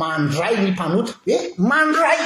mandray 0.01 0.57
ny 0.57 0.71
mpanota 0.73 1.13
he 1.27 1.37
mandray 1.69 2.21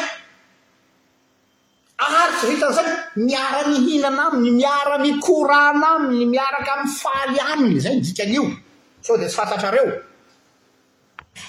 ary 2.07 2.33
tsy 2.39 2.47
v 2.47 2.51
hitan'izany 2.55 2.93
miara-mihinana 3.27 4.23
aminy 4.31 4.51
miara-mikorana 4.61 5.89
aminy 5.99 6.27
miaraka 6.35 6.71
aminy 6.79 6.93
faly 7.03 7.37
aminy 7.53 7.81
zany 7.81 8.01
dikan'io 8.07 8.45
so 9.03 9.19
dia 9.19 9.27
tsy 9.27 9.37
fantatrareo 9.37 9.89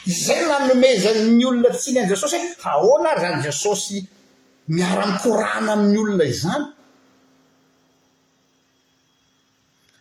izay 0.10 0.42
nanomezany 0.50 1.38
ny 1.38 1.44
olona 1.46 1.70
tsiiny 1.70 2.00
any 2.02 2.10
jesosy 2.16 2.38
hoe 2.38 2.70
ahoana 2.72 3.14
ry 3.14 3.22
zany 3.22 3.38
jesosy 3.46 3.98
miara-mikorana 4.74 5.70
amin'ny 5.78 5.98
olona 6.02 6.26
izany 6.26 6.66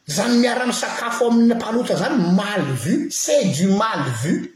zany 0.06 0.36
miara 0.42 0.64
amsakafo 0.66 1.26
amin'ny 1.30 1.54
mpanota 1.54 1.96
zany 1.96 2.16
mal 2.34 2.62
vu 2.62 3.08
c'est 3.10 3.44
du 3.54 3.68
mal 3.68 4.02
vu 4.22 4.54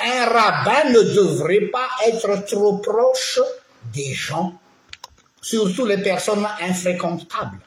un 0.00 0.24
rabbin 0.26 0.90
ne 0.90 1.00
devrait 1.14 1.70
pas 1.70 1.88
être 2.08 2.44
trop 2.48 2.78
proche 2.78 3.38
des 3.94 4.12
gens 4.14 4.52
surtout 5.40 5.84
les 5.86 5.98
personnes 5.98 6.46
infréquentables 6.60 7.60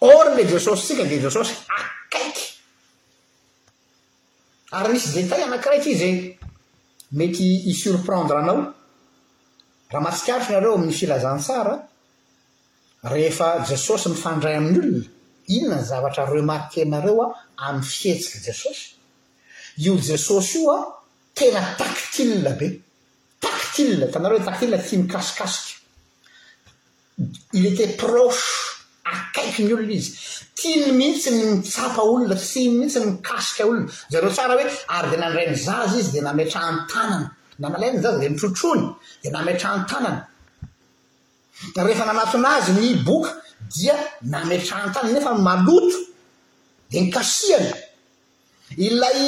or 0.00 0.24
le 0.36 0.44
desosy 0.44 0.86
tsika 0.86 1.02
de 1.04 1.18
desocy 1.18 1.54
akaiky 1.78 2.46
ary 4.78 4.92
misy 4.92 5.08
détal 5.20 5.42
anankiray 5.48 5.80
ty 5.80 5.96
zeny 5.98 6.38
mety 7.18 7.66
isurprendre 7.72 8.36
anao 8.38 8.70
raha 9.90 10.02
mahatsikarotronareo 10.04 10.78
amin'y 10.78 10.94
filazantsara 10.94 11.74
rehefa 13.12 13.64
jesosy 13.68 14.08
mifandray 14.08 14.56
amin'ny 14.56 14.78
olona 14.82 15.06
inona 15.56 15.76
ny 15.80 15.84
zavatra 15.92 16.24
remaqe 16.36 16.80
nareo 16.92 17.26
an 17.66 17.74
amy 17.74 17.84
fietsiky 17.98 18.38
jesosy 18.46 18.86
io 19.84 19.94
jesosy 20.08 20.58
io 20.64 20.70
an 20.78 20.84
tena 21.38 21.62
taktile 21.78 22.52
be 22.60 22.68
taktile 23.44 24.04
tanareo 24.14 24.38
hoe 24.38 24.44
taktila 24.48 24.78
ti 24.86 24.96
mikasikasika 24.96 25.80
ily 27.56 27.68
etait 27.72 27.92
proce 28.02 28.44
akaiky 29.12 29.62
ny 29.66 29.72
olona 29.76 29.92
izy 30.00 30.10
tiany 30.58 30.88
mihitsyny 31.00 31.40
mitsapa 31.56 32.00
olona 32.08 32.36
tiy 32.48 32.66
mihitsy 32.78 32.98
ny 33.00 33.06
mikasika 33.12 33.62
olona 33.68 33.88
zareo 34.12 34.30
tsara 34.36 34.54
hoe 34.56 34.64
ary 34.96 35.08
di 35.12 35.16
nandrai 35.22 35.46
ny 35.52 35.56
zazy 35.68 35.96
izy 36.00 36.10
dia 36.16 36.22
nametra 36.30 36.60
antanana 36.70 37.28
namalainy 37.60 38.00
zazy 38.04 38.18
dia 38.22 38.30
mitrotrony 38.34 38.82
dia 39.22 39.30
nametra 39.36 39.68
antanana 39.76 40.22
rehefa 41.86 42.04
nanatonazy 42.06 42.72
ny 42.80 42.94
boka 43.06 43.30
dia 43.74 43.94
nameritraantany 44.30 45.12
nefa 45.14 45.32
maloto 45.46 45.88
dia 46.90 47.00
ny 47.02 47.08
kasiany 47.14 47.70
ilay 48.86 49.20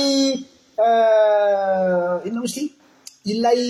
euh, 0.86 2.14
ina 2.26 2.38
o 2.42 2.44
izy 2.48 2.54
ty 2.54 2.62
ilay 3.32 3.62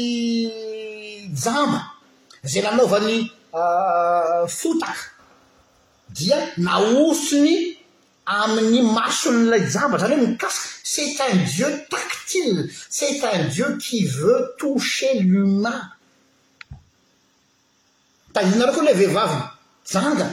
jama 1.43 1.81
zay 2.51 2.63
nanaovany 2.63 3.17
euh, 3.59 4.45
fotaky 4.59 5.07
dia 6.19 6.39
naosony 6.65 7.57
amin'ny 8.39 8.81
masoloilay 8.97 9.63
jamba 9.73 9.99
zany 10.01 10.15
hoe 10.17 10.27
mikasika 10.27 10.57
cet 10.95 11.21
un 11.33 11.37
dieu 11.55 11.71
tactile 11.93 12.61
cet 12.97 13.21
un 13.33 13.45
dieu 13.53 13.69
qui 13.85 14.07
veut 14.17 14.43
toucher 14.59 15.13
loman 15.33 15.77
ay 18.41 18.53
inareo 18.53 18.73
to 18.75 18.83
le 18.83 18.93
vehivavanga 19.01 20.29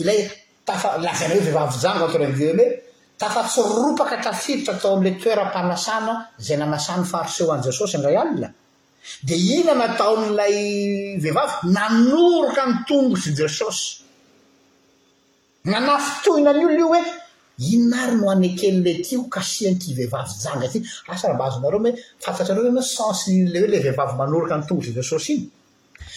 ilaytafalaana 0.00 1.28
hoe 1.32 1.42
vehivavijangatan 1.46 2.22
oe 2.28 2.66
tafatsoropaka 3.20 4.16
trafiritra 4.24 4.74
atao 4.76 4.92
amila 4.96 5.10
toerampanasana 5.22 6.14
zay 6.46 6.56
nanasan 6.62 7.02
fariseoanjesosy 7.12 7.96
nray 8.02 8.16
alaina 8.22 9.72
nataon'lay 9.82 10.56
vehivavanoroka 11.22 12.62
ny 12.68 12.74
tongosy 12.88 13.30
jesosy 13.40 13.82
nana 15.70 15.92
fotohina 16.06 16.50
an' 16.52 16.60
iolnio 16.64 16.86
hoe 16.92 17.00
iona 17.68 17.96
ary 18.04 18.16
no 18.20 18.26
anekelyle 18.34 18.90
atyo 19.02 19.18
kasianvehivavanga 19.34 20.66
ahmbazonareofatatreohno 21.14 22.82
sansylehole 22.96 23.76
vehivav 23.84 24.10
manorika 24.20 24.54
ny 24.58 24.64
tongotsy 24.68 24.92
jesosy 24.98 25.32
iny 25.38 25.44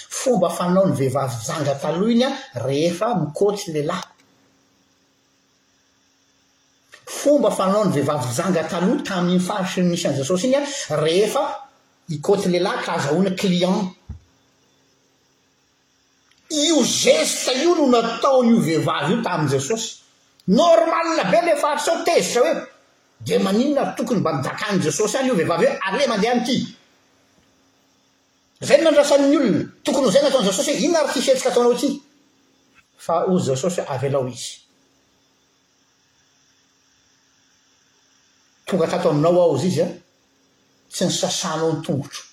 fomba 0.10 0.50
fanao 0.50 0.86
ny 0.88 0.94
vehivavijanga 0.94 1.76
taloha 1.80 2.12
iny 2.12 2.24
an 2.26 2.36
rehefa 2.66 3.16
mikoty 3.16 3.72
lehilahy 3.74 4.02
fomba 7.06 7.52
fanao 7.52 7.86
ny 7.86 7.92
vehivavijanga 7.92 8.64
taloha 8.70 9.04
taminy 9.04 9.40
farityny 9.40 9.90
misan' 9.90 10.16
jesosy 10.18 10.48
iny 10.48 10.56
an 10.58 10.66
rehefa 11.04 11.44
hikoty 12.10 12.50
lehilahy 12.50 12.86
kaazahoana 12.86 13.32
client 13.36 13.88
io 16.50 16.84
zesta 16.84 17.52
io 17.54 17.76
no 17.76 17.86
nataon'io 17.90 18.60
vehivavy 18.68 19.14
io 19.16 19.22
tamin' 19.22 19.50
jesosy 19.50 19.88
normalina 20.48 21.24
be 21.32 21.40
le 21.46 21.56
fa 21.58 21.72
aritsy 21.72 21.86
zao 21.86 22.04
tezitra 22.06 22.42
hoe 22.42 22.54
dia 23.26 23.40
maninona 23.40 23.94
tokony 23.98 24.20
mba 24.20 24.32
nidaka 24.34 24.72
n' 24.74 24.82
jesosy 24.84 25.18
any 25.18 25.28
io 25.28 25.36
vehivavy 25.36 25.66
hoe 25.66 25.80
aile 25.92 26.08
mandeha 26.08 26.36
n'ity 26.36 26.76
venynanrasanny 28.66 29.38
olona 29.38 29.60
tokony 29.84 30.06
h 30.08 30.12
zay 30.14 30.24
nyataon'zasosy 30.24 30.72
hoe 30.74 30.82
inona 30.86 31.00
ary 31.02 31.12
tetsika 31.22 31.50
ataonao 31.52 31.76
ty 31.82 31.90
a 33.14 33.16
ozy 33.32 33.46
zasosy 33.52 33.82
hoe 33.82 33.90
avelao 33.96 34.28
izy 34.36 34.52
tonga 38.66 38.88
tato 38.92 39.08
aminao 39.10 39.38
ao 39.44 39.56
izy 39.58 39.68
izy 39.72 39.82
an 39.86 39.92
tsy 40.94 41.04
nysasanao 41.06 41.72
ny 41.74 41.82
tongotro 41.86 42.24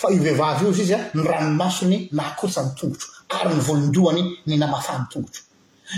fa 0.00 0.06
iovehivav 0.14 0.58
io 0.62 0.70
izy 0.72 0.82
izy 0.86 0.94
an 0.98 1.04
ny 1.14 1.22
ranomasony 1.30 1.96
naakotsany 2.16 2.68
tongotro 2.78 3.08
ary 3.36 3.50
nyvolodoany 3.56 4.22
ny 4.48 4.54
namafanny 4.58 5.06
tongotro 5.12 5.42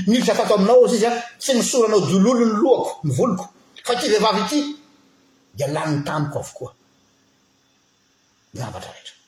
nza 0.08 0.34
tato 0.38 0.52
aminao 0.54 0.76
ao 0.80 0.86
izy 0.88 0.96
izy 1.00 1.08
an 1.10 1.16
tsy 1.42 1.52
misoranao 1.58 2.00
dololo 2.10 2.32
ny 2.46 2.52
loako 2.64 2.92
mivoliko 3.06 3.44
fa 3.86 3.92
tyveivavy 4.00 4.40
ity 4.46 4.58
di 5.56 5.64
laniny 5.74 6.02
tamiko 6.06 6.36
avokoa 6.38 6.72
navatra 8.54 8.90
rehetra 8.94 9.18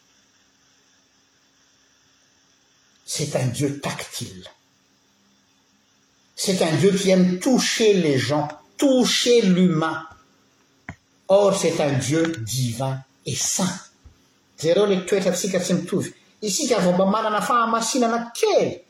cet 3.04 3.36
un 3.36 3.46
dieu 3.46 3.80
tactille 3.80 4.44
c'et 6.36 6.62
un 6.62 6.72
dieu 6.76 6.94
timy 6.94 7.38
toucher 7.40 7.94
les 7.94 8.18
gens 8.18 8.48
toucher 8.78 9.42
l'humain 9.42 10.00
or 11.28 11.54
c'et 11.58 11.80
un 11.80 11.92
dieu 11.92 12.28
divin 12.44 12.98
et 13.26 13.34
sant 13.36 13.68
zareo 14.60 14.86
ila 14.86 15.00
toetra 15.06 15.32
tsika 15.34 15.60
tsy 15.60 15.74
mitovy 15.74 16.10
isika 16.42 16.78
vo 16.80 16.92
mba 16.92 17.04
manana 17.06 17.40
fahamasinana 17.42 18.32
kely 18.38 18.80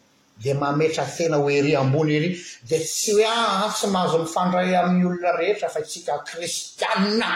dia 0.40 0.54
mametra 0.54 1.04
tena 1.06 1.38
ho 1.38 1.48
eri 1.50 1.74
ambony 1.76 2.12
hery 2.18 2.30
di 2.68 2.78
tsy 2.78 3.12
hoe 3.16 3.26
aa 3.26 3.68
tsy 3.72 3.86
mahazo 3.88 4.18
mifandray 4.22 4.74
amin'ny 4.76 5.04
olona 5.06 5.32
rehetra 5.38 5.68
fa 5.68 5.80
isika 5.80 6.18
kristiana 6.28 7.28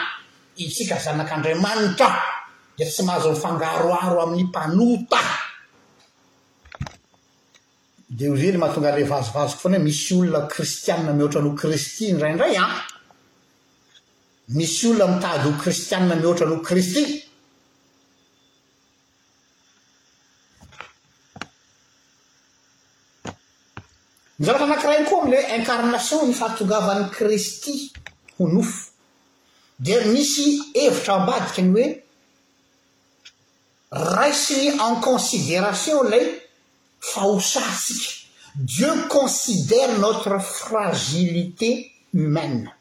itsika 0.63 0.99
zanak'andraiamanitra 1.03 2.09
de 2.77 2.85
tsy 2.85 3.01
mahazo 3.03 3.31
mifangaroaro 3.33 4.21
amin'ny 4.21 4.43
mpanota 4.47 5.23
di 8.09 8.25
ozy 8.27 8.51
le 8.51 8.57
mahatonga 8.57 8.87
alay 8.93 9.03
vazovaziko 9.05 9.59
foana 9.59 9.77
hoe 9.77 9.83
misy 9.83 10.13
olona 10.15 10.41
kristiane 10.53 11.11
mihoatra 11.13 11.41
nho 11.41 11.51
kristy 11.61 12.03
indraindray 12.11 12.55
an 12.57 12.63
ah! 12.63 12.75
misy 14.57 14.83
olona 14.91 15.07
mitady 15.13 15.43
ho 15.45 15.51
kristiane 15.61 16.15
mihoatranyho 16.15 16.57
kristy 16.67 17.03
mizavatra 24.37 24.65
anakirainy 24.67 25.05
koa 25.09 25.19
am'lah 25.23 25.43
incarnation 25.57 26.21
ny 26.27 26.33
fahatongavan'ny 26.39 27.09
kristy 27.15 27.73
ho 28.37 28.43
nofo 28.53 28.79
dia 29.83 29.99
misy 30.13 30.45
hevitra 30.75 31.13
ambadika 31.19 31.57
any 31.61 31.69
hoe 31.75 31.85
raisyy 34.13 34.67
en 34.85 34.93
considération 35.05 35.99
ilay 36.07 36.25
fa 36.99 37.21
ho 37.25 37.39
satsiky 37.39 38.25
dieu 38.55 39.07
considère 39.07 39.97
notre 39.99 40.39
frazilité 40.39 41.91
humaine 42.13 42.71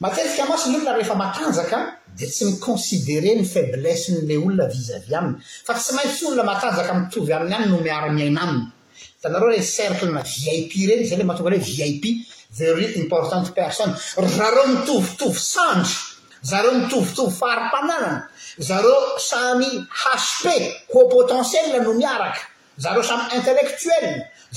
materika 0.00 0.46
moasi 0.46 0.70
ny 0.70 0.76
olona 0.78 0.92
rehefa 0.96 1.14
matanjakaa 1.18 1.86
dia 2.16 2.28
tsy 2.30 2.44
mikonsidere 2.50 3.34
ny 3.34 3.44
faiblesinylay 3.44 4.36
olona 4.38 4.68
vizavi 4.70 5.14
aminy 5.18 5.40
fa 5.66 5.74
tsy 5.74 5.94
maintsy 5.98 6.22
olona 6.26 6.44
matanjaka 6.50 6.94
mitovy 7.00 7.32
aminy 7.32 7.54
any 7.56 7.66
no 7.70 7.80
miariny 7.84 8.22
aina 8.26 8.42
aminy 8.46 8.68
danareo 9.22 9.48
ren 9.50 9.62
certna 9.74 10.22
vip 10.30 10.72
reny 10.90 11.04
zay 11.08 11.18
le 11.18 11.24
matonga 11.30 11.50
leoe 11.54 11.92
vip 12.02 12.04
verori 12.58 12.86
importante 13.02 13.50
personne 13.60 13.94
raha 14.22 14.50
reo 14.54 14.66
mitovitovy 14.72 15.38
sandry 15.52 16.11
zareo 16.42 16.72
nytovitovy 16.72 17.32
faarim-pananana 17.40 18.12
zareo 18.58 19.18
samy 19.18 19.64
hshp 20.00 20.44
ha 20.94 21.00
potentiel 21.10 21.82
no 21.84 21.92
miaraka 21.94 22.40
zareo 22.78 23.02
samy 23.02 23.22
intellectuell 23.36 24.08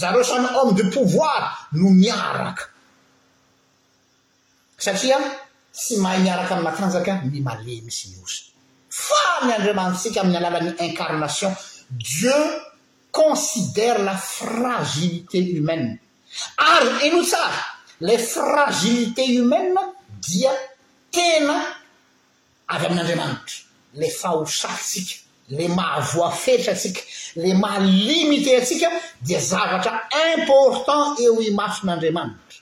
zareo 0.01 0.23
samy 0.23 0.47
homme 0.55 0.73
de 0.77 0.83
pouvoir 0.93 1.49
no 1.73 1.89
miaraka 1.89 2.63
satria 4.77 5.17
tsy 5.73 5.97
mahay 6.01 6.19
miaraka 6.25 6.55
am 6.55 6.63
matanjaka 6.63 7.13
mymale 7.31 7.75
misy 7.85 8.05
miosa 8.11 8.41
fa 8.89 9.45
miandriamantsika 9.45 10.19
ami'ny 10.21 10.37
alalan'ny 10.37 10.73
incarnation 10.87 11.51
dieu 11.91 12.39
considère 13.11 13.99
la 14.09 14.17
fragilité 14.17 15.37
humaine 15.55 15.99
ary 16.57 16.89
eno 17.07 17.21
tsara 17.29 17.61
la 18.01 18.17
fragilité 18.17 19.23
humaine 19.37 19.77
dia 20.27 20.51
tena 21.15 21.74
avy 22.69 22.85
amin'andriamanitra 22.85 23.57
lay 23.93 24.09
fahosatytsika 24.09 25.15
lay 25.57 25.67
mahavoafetra 25.67 26.73
tsika 26.73 27.01
lay 27.35 27.53
mahalimite 27.53 28.51
atsika 28.59 28.87
dia 29.27 29.39
zavatra 29.39 29.99
important 30.37 31.19
eo 31.25 31.33
imason'andriamanitra 31.49 32.59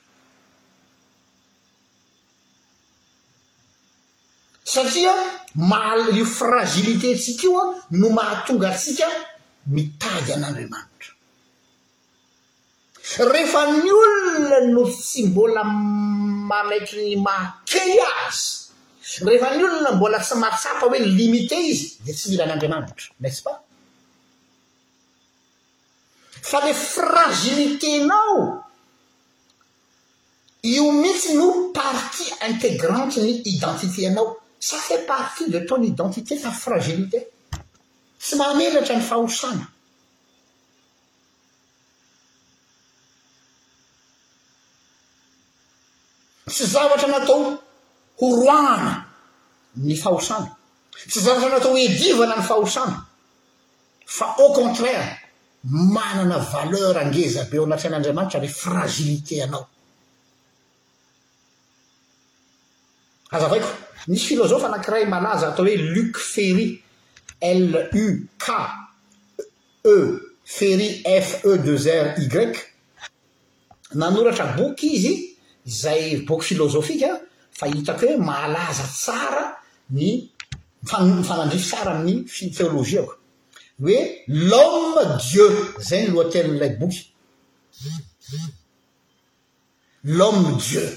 satria 4.72 5.14
maha-io 5.70 6.24
frazilité 6.38 7.08
tsikaio 7.20 7.58
a 7.62 7.66
no 7.90 8.06
mahatonga 8.16 8.68
atsika 8.70 9.06
mitady 9.74 10.32
an'andriamanitra 10.36 11.10
rehefa 13.32 13.60
ny 13.82 13.90
olona 14.02 14.58
no 14.74 14.82
tsy 14.90 15.20
mbola 15.28 15.62
manaitry 16.50 17.02
ny 17.10 17.16
mahakelo 17.26 18.04
azy 18.26 18.63
rehefa 19.24 19.50
ny 19.54 19.62
olona 19.64 19.92
mbola 19.96 20.22
sy 20.24 20.36
matsapa 20.40 20.86
hoe 20.86 20.98
limite 20.98 21.58
izy 21.68 21.90
dia 22.04 22.14
tsy 22.14 22.30
mila 22.30 22.44
an'andriamanitra 22.46 23.12
nestse 23.20 23.44
pas 23.44 23.60
fa 26.50 26.62
le 26.64 26.72
fraziliténao 26.74 28.64
io 30.72 30.90
mihitsy 30.92 31.34
no 31.36 31.50
partie 31.76 32.32
intégrante 32.48 33.20
ny 33.20 33.42
identitéanao 33.44 34.40
sa 34.58 34.78
fait 34.80 35.04
partie 35.06 35.50
de 35.50 35.58
tone 35.60 35.84
identité 35.86 36.38
fa 36.38 36.50
frazilité 36.50 37.28
sy 38.18 38.36
mamelatra 38.40 38.96
ny 38.96 39.02
fahosana 39.04 39.68
tsy 46.48 46.64
zavatra 46.72 47.08
natao 47.12 47.60
horoa 48.18 49.04
ny 49.76 49.96
fahosano 49.96 50.48
tsy 51.08 51.20
zanozana 51.20 51.56
atao 51.56 51.70
hoe 51.72 51.88
divana 52.00 52.36
ny 52.36 52.42
fahosano 52.42 53.06
fa 54.06 54.26
au 54.38 54.52
contraire 54.52 55.18
manana 55.64 56.38
valeur 56.38 56.98
angeza 56.98 57.44
be 57.50 57.56
eo 57.56 57.64
anatri 57.64 57.88
an'andriamanitra 57.88 58.40
le 58.40 58.48
frazilite 58.48 59.42
anao 59.42 59.66
aaza 63.32 63.46
avaiko 63.46 63.68
misy 64.06 64.26
filozofa 64.26 64.66
anankiray 64.66 65.04
malaza 65.06 65.48
atao 65.48 65.64
hoe 65.66 65.76
luc 65.76 66.16
fery 66.18 66.82
l 67.40 67.88
u 67.92 68.06
k 68.38 68.46
e, 68.54 69.42
e 69.94 69.96
féry 70.58 71.00
f 71.04 71.44
e 71.44 71.58
de 71.58 71.76
zrt 71.76 72.18
i 72.18 72.26
grec 72.28 72.54
nanoratra 73.94 74.46
boky 74.56 74.86
izy 74.96 75.12
zay 75.66 76.16
boky 76.28 76.44
filozofika 76.46 77.08
fahitako 77.58 78.06
hoe 78.08 78.16
malaza 78.28 78.82
tsara 79.02 79.44
ny 79.90 80.28
mifanandrifo 80.82 81.68
sara 81.72 81.90
amin'ny 81.94 82.24
fitéoloziako 82.36 83.14
hoe 83.84 83.98
lhome 84.50 85.02
dieu 85.26 85.48
zany 85.88 86.06
loatelin'lay 86.14 86.72
boky 86.80 87.00
lome 90.18 90.48
ieu 90.70 90.88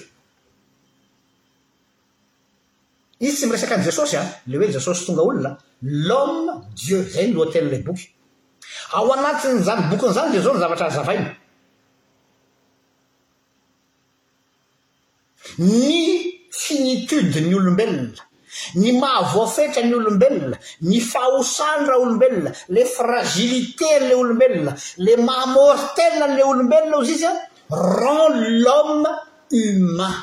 izy 3.24 3.34
tsy 3.38 3.46
miresaka 3.48 3.76
an 3.76 3.84
jesosy 3.88 4.16
a 4.18 4.22
ah. 4.22 4.28
le 4.48 4.58
hoe 4.58 4.74
jesosy 4.78 5.00
tonga 5.06 5.22
olona 5.30 5.52
lhome 6.08 6.48
dieu 6.84 7.00
zany 7.14 7.32
loatenin'ilay 7.38 7.84
boky 7.88 8.06
ao 8.96 9.08
agnatiny 9.14 9.60
zany 9.68 9.82
bokinyizany 9.92 10.30
de 10.34 10.40
zao 10.44 10.54
ny 10.54 10.60
zavatra 10.64 10.90
zavainy 10.98 11.30
ny 15.58 16.37
finitudeny 16.68 17.52
olombelona 17.60 18.22
ny 18.82 18.90
mavoafetrany 19.02 19.94
olombelona 20.00 20.58
ny 20.90 20.98
fahosany 21.12 21.84
raha 21.90 22.00
olombelona 22.06 22.52
le 22.76 22.84
frazilité 22.98 23.86
ala 23.98 24.16
olombelona 24.22 24.74
le 25.06 25.12
mamortelala 25.28 26.42
olombelona 26.52 26.96
ozy 27.00 27.12
izy 27.16 27.26
a 27.26 27.36
rend 28.00 28.36
l'homme 28.64 29.08
humain 29.52 30.16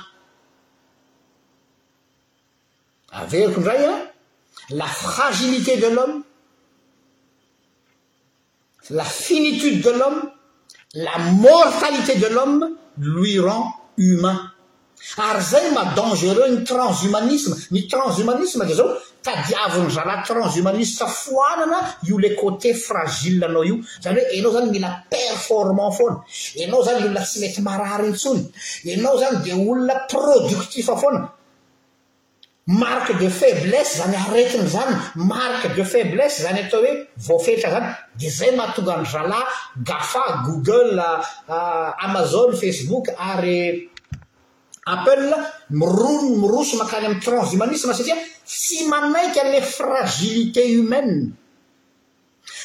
aveko 3.21 3.61
ndray 3.61 3.83
an 3.91 3.97
la 4.79 4.89
frazilité 5.07 5.75
de 5.85 5.89
l'homme 5.95 6.19
la 8.99 9.05
finitude 9.05 9.81
de 9.87 9.93
l'homme 9.99 10.23
la 11.07 11.15
mortalité 11.49 12.15
de 12.25 12.29
l'homme 12.35 12.77
lui 12.99 13.35
rend 13.47 13.65
humain 13.97 14.39
ary 15.19 15.41
zay 15.43 15.71
madangereux 15.73 16.51
ny 16.51 16.63
transumanisme 16.67 17.57
ny 17.73 17.81
transumanismekezao 17.93 18.89
aiavin'ny 19.33 19.91
atransmaniafoaana 20.15 21.79
iolecôté 22.09 22.71
frailnaoioyoe 22.85 23.83
aomierntfoaoyolontsy 24.09 26.57
ety 26.65 26.75
antsonyanao 27.71 29.17
anydolona 29.29 29.95
productif 30.13 30.89
foana 31.03 31.21
marke 32.67 33.13
de 33.21 33.29
faiblesse 33.41 33.95
zany 34.01 34.17
aretiny 34.27 34.67
zany 34.75 34.93
marqe 35.33 35.67
de 35.77 35.85
faiblesse 35.93 36.39
zany 36.47 36.59
ataohoe 36.65 36.93
vfetraanydzay 37.27 38.51
ahaongany 38.65 39.35
a 39.39 39.41
gafa 39.89 40.25
google 40.47 40.95
ah, 41.09 41.17
ah, 41.55 41.89
amazon 42.07 42.51
facebook 42.63 43.05
y 43.45 43.47
apeul 44.85 45.33
mirono 45.71 46.21
miroso 46.41 46.77
nakany 46.77 47.05
ami'y 47.07 47.21
transumanisna 47.21 47.95
satria 47.95 48.17
tsy 48.45 48.85
manaiky 48.89 49.39
a'la 49.41 49.63
fragilité 49.65 50.65
humaie 50.77 51.33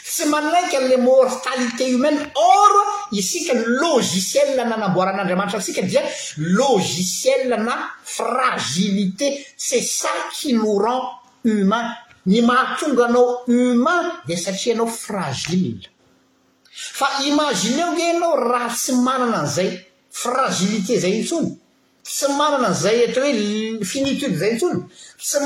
tsy 0.04 0.28
manaiky 0.28 0.76
a'la 0.76 0.98
mortalité 0.98 1.90
humaine 1.90 2.20
or 2.36 2.70
isikany 3.16 3.62
logiciel 3.80 4.50
na 4.60 4.66
namboaran'andriamanitra 4.76 5.60
isika 5.64 5.82
dia 5.82 6.04
logiciel 6.58 7.48
na 7.66 7.78
frazilité 8.04 9.30
c'e 9.56 9.80
sa 9.82 10.12
ki 10.36 10.58
no 10.60 10.76
rand 10.84 11.08
humain 11.48 11.88
ny 12.28 12.44
mahatonga 12.44 13.06
anao 13.08 13.46
humain 13.48 14.12
de 14.28 14.36
satria 14.36 14.76
anao 14.76 14.92
fragille 14.92 15.88
fa 16.70 17.08
imazineo 17.30 17.96
e 17.96 18.12
anao 18.12 18.36
raha 18.50 18.76
tsy 18.76 18.92
manana 19.08 19.40
an'zay 19.48 19.72
frazilité 20.12 21.00
zay 21.00 21.16
intsony 21.24 21.59
semanna 22.02 22.70
aete 22.74 23.22
finitude 23.84 24.58
an 24.68 24.88
se 25.18 25.40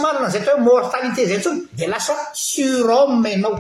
mortalité 0.60 1.24
eça 1.32 2.16
sûr 2.34 2.90
homme 2.90 3.26
et 3.26 3.38
nou 3.38 3.56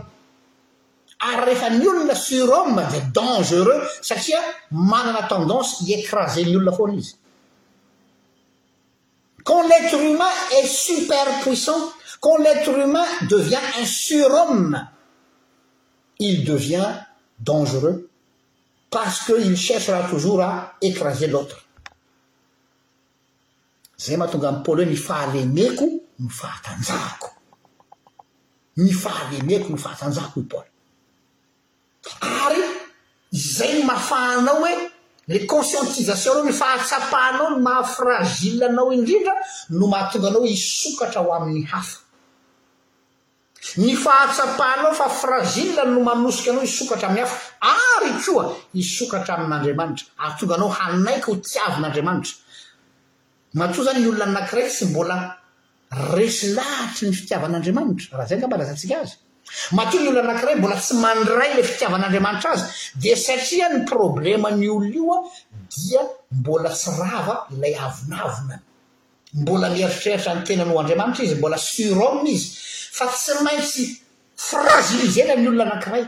arefa 1.20 1.70
nyll 1.72 2.16
sûr 2.16 2.50
homme 2.52 2.84
dangereux 3.14 3.82
çaquia 4.02 4.40
manla 4.72 5.24
tendanceécraser 5.28 6.46
nyulf 6.46 6.78
quand 9.46 9.68
l'être 9.68 10.00
humain 10.00 10.34
est 10.62 10.68
superpuissant 10.68 11.90
quand 12.22 12.38
l'être 12.38 12.78
humain 12.78 13.04
devient 13.30 13.60
un 13.82 13.86
sûr 13.86 14.30
homme 14.32 14.88
il 16.20 16.46
devient 16.46 16.92
dangereux 17.40 18.10
parce 18.92 19.26
qu'il 19.26 19.58
cherchera 19.58 20.04
toujours 20.08 20.42
à 20.42 20.74
écraser 20.82 21.34
aut 21.34 21.48
zay 24.04 24.18
mahatonga 24.18 24.48
amin'ny 24.50 24.64
paoly 24.66 24.84
hoe 24.84 24.86
ny 24.86 24.98
fahaleneko 25.08 25.86
no 26.20 26.30
fahatanjako 26.30 27.30
ny 28.78 28.92
fahaleneko 29.04 29.70
no 29.70 29.78
fahatanjako 29.78 30.40
i 30.40 30.44
paol 30.44 30.68
ary 32.22 32.64
zay 33.32 33.72
ny 33.80 33.84
mafahanao 33.88 34.60
hoe 34.60 34.90
la 35.28 35.40
conscientisation 35.48 36.36
nao 36.38 36.46
ny 36.46 36.52
fahatsapahanao 36.52 37.50
no 37.50 37.60
mahafrazilanao 37.70 38.92
indrindra 38.94 39.34
no 39.70 39.88
mahatonga 39.88 40.28
anao 40.28 40.44
hisokatra 40.52 41.22
ho 41.22 41.32
amin'ny 41.38 41.66
hafa 41.72 42.00
ny 43.78 43.96
fahatsapahanao 43.96 44.94
fa 44.94 45.10
frazil 45.10 45.76
no 45.94 46.00
manosika 46.04 46.52
anao 46.52 46.66
hisokatra 46.66 47.08
amin'ny 47.08 47.24
hafa 47.24 47.38
ary 47.72 48.12
koa 48.26 48.44
isokatra 48.74 49.38
amin'andriamanitra 49.38 50.06
ahatonga 50.24 50.56
anao 50.56 50.70
hanaiky 50.80 51.26
ho 51.32 51.36
tiavin'andriamanitra 51.36 52.36
mateoa 53.54 53.86
zany 53.86 54.02
y 54.06 54.08
olona 54.10 54.26
nankiray 54.34 54.70
sy 54.72 54.86
mbola 54.90 55.16
resilahatry 56.14 57.08
ny 57.08 57.14
fitiavan'andriamanitra 57.18 58.18
raha 58.18 58.28
zay 58.28 58.40
ka 58.42 58.48
malazatsika 58.50 58.96
azy 59.02 59.14
mato 59.78 59.98
ny 60.00 60.08
olona 60.10 60.30
anakiray 60.34 60.56
mbola 60.58 60.76
tsy 60.82 60.94
mandray 61.04 61.52
lay 61.56 61.64
fitiavan'andriamanitra 61.66 62.52
azy 62.56 62.66
di 63.02 63.16
satria 63.16 63.70
ny 63.70 63.86
problema 63.86 64.52
ny 64.52 64.68
olona 64.70 64.90
ioa 64.98 65.18
dia 65.78 66.02
mbola 66.40 66.70
sy 66.82 66.90
rava 67.00 67.36
ilay 67.54 67.76
avinavina 67.86 68.56
mbola 69.42 69.70
mieritreritra 69.70 70.34
ny 70.36 70.44
tenany 70.48 70.72
ho 70.74 70.80
andriamanitra 70.80 71.24
izy 71.26 71.36
mbola 71.36 71.58
suroma 71.58 72.26
izy 72.30 72.48
fa 72.98 73.06
tsy 73.08 73.32
maintsy 73.46 73.84
frazilizena 74.50 75.36
ny 75.38 75.48
olona 75.48 75.72
anakiray 75.78 76.06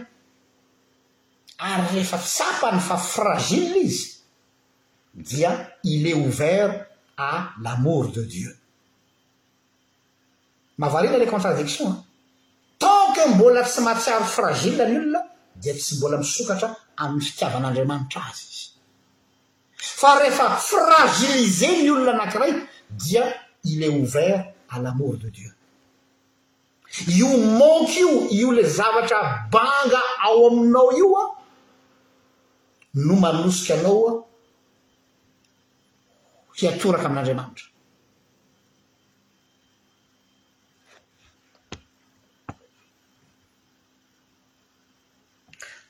ary 1.58 1.86
rehefa 1.94 2.18
tsapany 2.18 2.80
fa 2.88 2.98
frazila 2.98 3.78
izy 3.88 4.04
dia 5.14 5.52
ile 5.84 6.12
overt 6.26 6.95
l'amour 7.62 8.10
de 8.10 8.24
dieu 8.24 8.58
mavariana 10.78 11.18
ila 11.18 11.32
contradiction 11.32 12.04
tanke 12.80 13.22
mbola 13.30 13.64
tsy 13.64 13.80
mahatsiary 13.82 14.26
frazille 14.26 14.84
ny 14.90 14.98
olona 14.98 15.20
dia 15.56 15.74
tsy 15.74 15.96
mbola 15.96 16.18
misokatra 16.18 16.76
amin'ny 16.98 17.22
fikiavan'andriamanitra 17.26 18.22
azy 18.30 18.46
izy 18.52 18.66
fa 20.00 20.20
rehefa 20.20 20.46
fragilize 20.70 21.68
my 21.82 21.90
olona 21.92 22.14
nankiray 22.18 22.54
dia 23.04 23.24
ily 23.64 23.86
es 23.86 23.94
ouvert 24.02 24.46
à 24.70 24.80
l'amor 24.80 25.18
de 25.18 25.30
dieu 25.38 25.52
io 27.08 27.30
manky 27.60 28.00
io 28.00 28.12
io 28.30 28.52
la 28.52 28.68
zavatra 28.78 29.48
banga 29.52 30.02
ao 30.26 30.48
aminao 30.48 30.92
io 31.00 31.08
a 31.22 31.26
no 33.06 33.14
manosika 33.16 33.74
anaoa 33.80 34.25
hiatoraka 36.58 37.06
amin'n'andriamanitra 37.08 37.68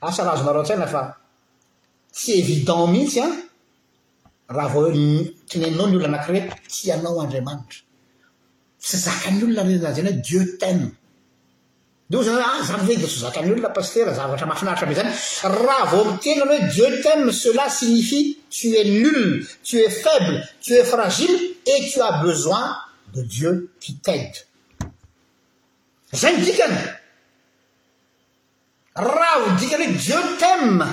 asa 0.08 0.22
rahazo 0.28 0.44
maro 0.48 0.60
a-tsaina 0.62 0.88
fa 0.94 1.02
tsy 2.16 2.30
éviden 2.42 2.84
mihitsy 2.94 3.20
an 3.26 3.34
ah, 3.38 3.42
raha 4.56 4.70
vao 4.74 4.82
hoe 4.86 4.92
teneninao 5.50 5.88
ny 5.90 5.96
olona 5.98 6.10
anakirey 6.12 6.44
tianao 6.74 7.18
andriamanitra 7.24 7.80
tsy 8.84 8.96
zaka 9.06 9.28
ny 9.32 9.40
olona 9.46 9.62
reny 9.68 9.80
nay 9.84 9.94
zeny 9.98 10.08
hoe 10.10 10.22
dieu 10.26 10.44
tama 10.62 10.88
deo 12.10 12.22
zanyzany 12.24 12.46
ah, 12.46 12.84
vedso 12.88 13.18
zatanyolona 13.24 13.70
pastera 13.74 14.14
zavatra 14.14 14.46
mahafinaritra 14.46 14.88
by 14.88 14.94
zany 14.96 15.12
raha 15.66 15.86
vao 15.92 16.04
mitenany 16.10 16.46
hoe 16.52 16.60
dieu 16.74 16.92
tame 17.04 17.32
sela 17.34 17.66
signifie 17.78 18.24
tu 18.56 18.68
es 18.80 18.86
nulle 19.02 19.42
tu 19.66 19.76
es 19.86 19.92
faible 20.04 20.38
to 20.64 20.72
es 20.80 20.86
fragile 20.92 21.36
et 21.74 21.84
to 21.94 21.98
as 22.08 22.22
besoin 22.24 22.64
de 23.14 23.22
dieu 23.34 23.52
ti 23.82 23.92
taite 24.06 24.38
zayy 26.22 26.38
dikany 26.46 26.78
raha 28.96 29.32
ho 29.42 29.46
dikany 29.60 29.86
hoe 29.88 29.98
die 30.06 30.22
tame 30.42 30.90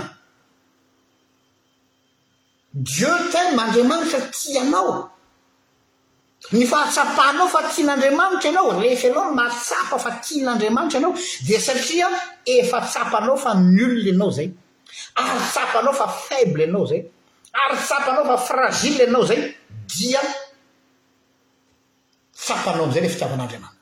dieu 2.72 3.14
tame 3.32 3.58
andriamanitra 3.62 4.18
ti 4.32 4.56
anao 4.62 5.11
ny 6.50 6.66
fahatsapanao 6.66 7.46
fa 7.48 7.62
tian'andriamanitra 7.70 8.50
anao 8.50 8.72
lefaalohny 8.80 9.34
matsapa 9.34 9.96
fa 9.98 10.10
tian'andriamanitra 10.20 10.98
anao 10.98 11.12
di 11.14 11.54
satria 11.58 12.08
efa 12.44 12.80
tsapanao 12.80 13.36
fa 13.36 13.54
miule 13.54 14.10
anao 14.10 14.30
zay 14.30 14.50
ary 15.22 15.38
tsapanao 15.52 15.92
fa 15.94 16.06
faible 16.08 16.64
anao 16.64 16.86
zay 16.86 17.02
ary 17.66 17.76
tsapanao 17.78 18.24
fa 18.30 18.36
frazile 18.36 19.06
anao 19.08 19.24
zay 19.24 19.40
dia 19.94 20.20
tsapanao 22.34 22.84
amizay 22.84 23.02
le 23.02 23.08
fitiavan'andriamanitra 23.08 23.81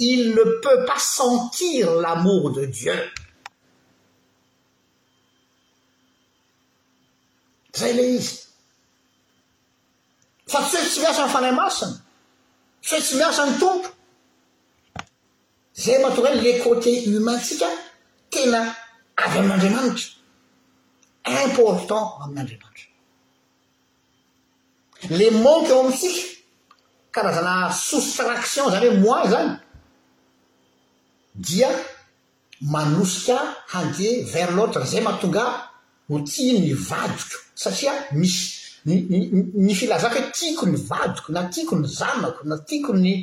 ne 0.00 0.60
peut 0.60 0.84
pas 0.86 0.98
sentir 0.98 1.94
l'amour 1.96 2.50
de 2.52 2.64
dieufacesi 2.64 3.20
msan 11.00 11.28
fanamas 11.34 11.78
cti 12.88 13.14
msan 13.16 13.58
to 13.58 13.72
zematore 15.82 16.34
le 16.44 16.52
côté 16.64 16.90
humatica 17.06 17.68
tena 18.30 18.60
avanareman 19.16 19.90
important 21.26 22.06
aaema 22.22 22.70
le 25.18 25.30
monqom 25.30 25.86
caaana 27.14 27.72
soustraction 27.72 28.66
ave 28.76 28.90
moian 29.04 29.46
dia 31.40 31.70
manosika 32.60 33.38
hange 33.72 34.10
ver 34.32 34.50
l'atre 34.56 34.84
zay 34.92 35.00
matonga 35.08 35.44
ho 36.08 36.16
ti 36.30 36.46
ny 36.60 36.72
vadoko 36.88 37.36
satria 37.62 37.92
misy 38.20 38.40
ny 39.66 39.72
filazako 39.80 40.18
hoe 40.20 40.30
tiako 40.36 40.66
ny 40.70 40.76
vadoko 40.90 41.28
na 41.34 41.42
tiako 41.52 41.78
ny 41.80 41.86
zanako 41.98 42.42
na 42.50 42.56
tiako 42.68 42.92
ny 43.04 43.12
y 43.14 43.16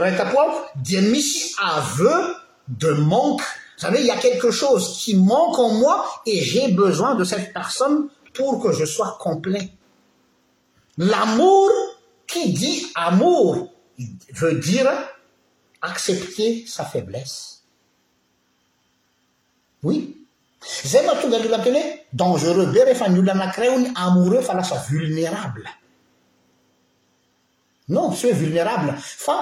ra 0.00 0.08
itapoako 0.14 0.64
dia 0.86 1.00
misy 1.12 1.52
aveu 1.72 2.24
de 2.80 2.90
manque 3.10 3.44
zany 3.80 3.98
hoe 4.00 4.06
i 4.06 4.10
a 4.14 4.16
quelque 4.24 4.50
chose 4.60 4.96
qui 5.00 5.12
manque 5.30 5.60
en 5.66 5.72
moi 5.82 5.96
et 6.24 6.40
j'ai 6.48 6.68
besoin 6.82 7.14
de 7.20 7.24
cette 7.30 7.52
personne 7.58 8.08
pour 8.32 8.62
que 8.62 8.72
je 8.72 8.86
sois 8.94 9.18
complet 9.26 9.68
l'amour 10.96 11.70
qui 12.26 12.52
dit 12.60 12.86
amour 13.08 13.46
veut 14.40 14.54
dire 14.58 14.90
accepter 15.84 16.64
sa 16.74 16.82
faiblesse 16.90 17.44
houi 19.84 19.96
zay 20.90 21.02
matonga 21.08 21.38
ny 21.40 21.46
oln 21.48 21.56
amteny 21.58 21.78
hoe 21.78 21.96
dangereux 22.20 22.66
be 22.72 22.80
rehefa 22.88 23.06
ny 23.10 23.16
olona 23.18 23.34
anankiray 23.36 23.70
o 23.74 23.78
ny 23.82 23.88
amoureux 24.04 24.42
fa 24.48 24.54
lasa 24.58 24.76
vulnérable 24.88 25.68
nao 27.92 28.06
tsy 28.16 28.26
hoe 28.30 28.38
vulnérable 28.42 28.92
fa 29.24 29.36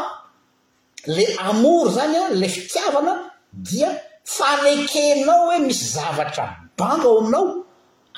la 1.17 1.25
amouro 1.51 1.89
zany 1.97 2.17
an 2.25 2.33
lay 2.41 2.51
fitiavana 2.57 3.15
dia 3.69 3.91
fanekenao 4.37 5.43
hoe 5.49 5.59
misy 5.67 5.85
zavatra 5.97 6.45
banga 6.79 7.09
o 7.09 7.17
aminao 7.21 7.47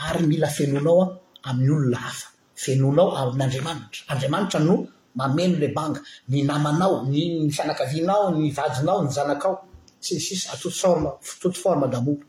ary 0.07 0.27
mila 0.31 0.49
fenonao 0.59 0.99
an 1.05 1.11
amin'n' 1.51 1.73
olona 1.79 1.99
hafa 2.07 2.29
fenonao 2.65 3.11
avin'andriamanitra 3.21 4.01
andriamanitra 4.13 4.61
no 4.69 4.75
mameno 5.15 5.55
iley 5.59 5.73
banga 5.79 6.01
ny 6.31 6.39
namanao 6.51 6.95
nyny 7.13 7.51
fianakavianao 7.57 8.27
ny 8.37 8.51
vajona 8.59 8.91
ao 8.93 9.03
ny 9.05 9.11
zanakao 9.17 9.55
tsisisy 10.03 10.47
atoto 10.55 10.77
forme- 10.83 11.17
toto 11.41 11.59
forme 11.63 11.87
damolo 11.93 12.25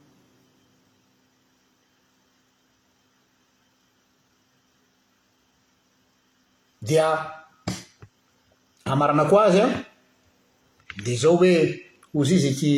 dia 6.88 7.07
amarana 8.94 9.24
koa 9.30 9.41
azy 9.48 9.60
an 9.66 9.72
dia 11.03 11.18
zao 11.24 11.36
hoe 11.41 11.53
hozy 12.14 12.36
izy 12.40 12.52
ki 12.60 12.72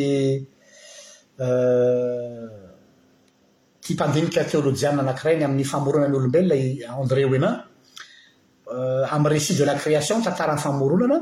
tiampandinika 3.84 4.40
euh, 4.42 4.48
téolojiaa 4.50 4.98
anakirainy 5.02 5.44
amin'ny 5.46 5.64
famorona 5.72 6.06
anyolombelona 6.06 6.54
i 6.62 6.66
andrés 7.02 7.26
hoena 7.30 7.50
Euh, 8.70 9.06
amin'y 9.10 9.28
reci 9.30 9.56
de 9.56 9.64
la 9.64 9.74
création 9.76 10.20
tantarany 10.22 10.60
famorolana 10.60 11.18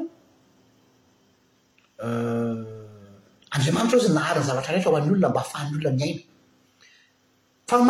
andriamanitra 3.55 3.97
o 3.99 4.01
zany 4.05 4.15
nahary 4.19 4.41
ny 4.41 4.45
zavatra 4.49 4.73
rehetra 4.75 4.91
hoan'ny 4.91 5.11
olona 5.13 5.29
mba 5.33 5.41
afaany 5.47 5.69
olonaaola 5.79 7.81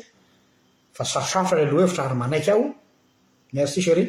aroaotra 1.00 1.58
laloevitra 1.60 2.02
ary 2.06 2.16
manaiky 2.22 2.50
aho 2.54 2.64
mersy 3.54 3.80
sery 3.86 4.04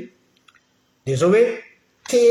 de 1.07 1.15
zao 1.21 1.29
hoe 1.29 1.63
te 2.09 2.21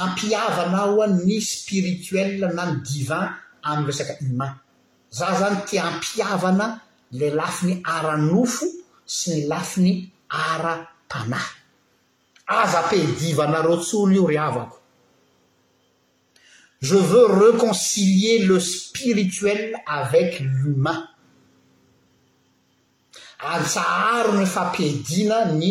ampiavana 0.00 0.80
ho 0.92 0.96
a 1.02 1.06
ny 1.26 1.36
spirituel 1.52 2.32
na 2.56 2.62
ny 2.68 2.74
divin 2.86 3.24
am'ny 3.68 3.86
resaka 3.88 4.14
humain 4.20 4.52
za 5.18 5.28
zany 5.38 5.58
ti 5.68 5.76
ampiavana 5.88 6.66
le 7.18 7.28
lafiny 7.38 7.74
aranofo 7.96 8.64
sy 9.16 9.28
ny 9.34 9.40
lafiny 9.52 9.92
ara-mpanahy 10.44 11.52
aza 12.60 12.78
ampihidivanareo 12.84 13.76
tsony 13.84 14.14
io 14.18 14.24
ry 14.30 14.36
avako 14.48 14.78
je 16.86 16.96
veux 17.10 17.28
reconcilier 17.44 18.38
le 18.48 18.58
spirituel 18.74 19.62
avec 20.00 20.30
l'humain 20.54 21.00
ansaharo 23.56 24.30
ny 24.38 24.46
fampiidina 24.54 25.38
ny 25.60 25.70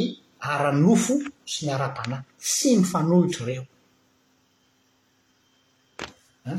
aranofo 0.53 1.13
sy 1.45 1.65
ny 1.67 1.71
ara-panahy 1.75 2.23
tsy 2.41 2.69
mifanohitra 2.81 3.43
reon 3.47 3.67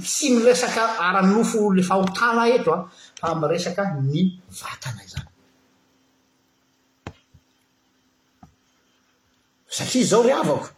tsy 0.04 0.26
miresaka 0.34 0.82
ara-nofo 1.08 1.58
ile 1.72 1.82
fahotana 1.88 2.44
eto 2.56 2.70
a 2.76 2.78
ah, 2.84 2.88
fa 3.20 3.28
miresaka 3.40 3.82
ny 4.10 4.20
vatana 4.62 5.00
izany 5.08 5.30
satria 9.76 10.06
zao 10.10 10.22
ry 10.26 10.32
avako 10.40 10.68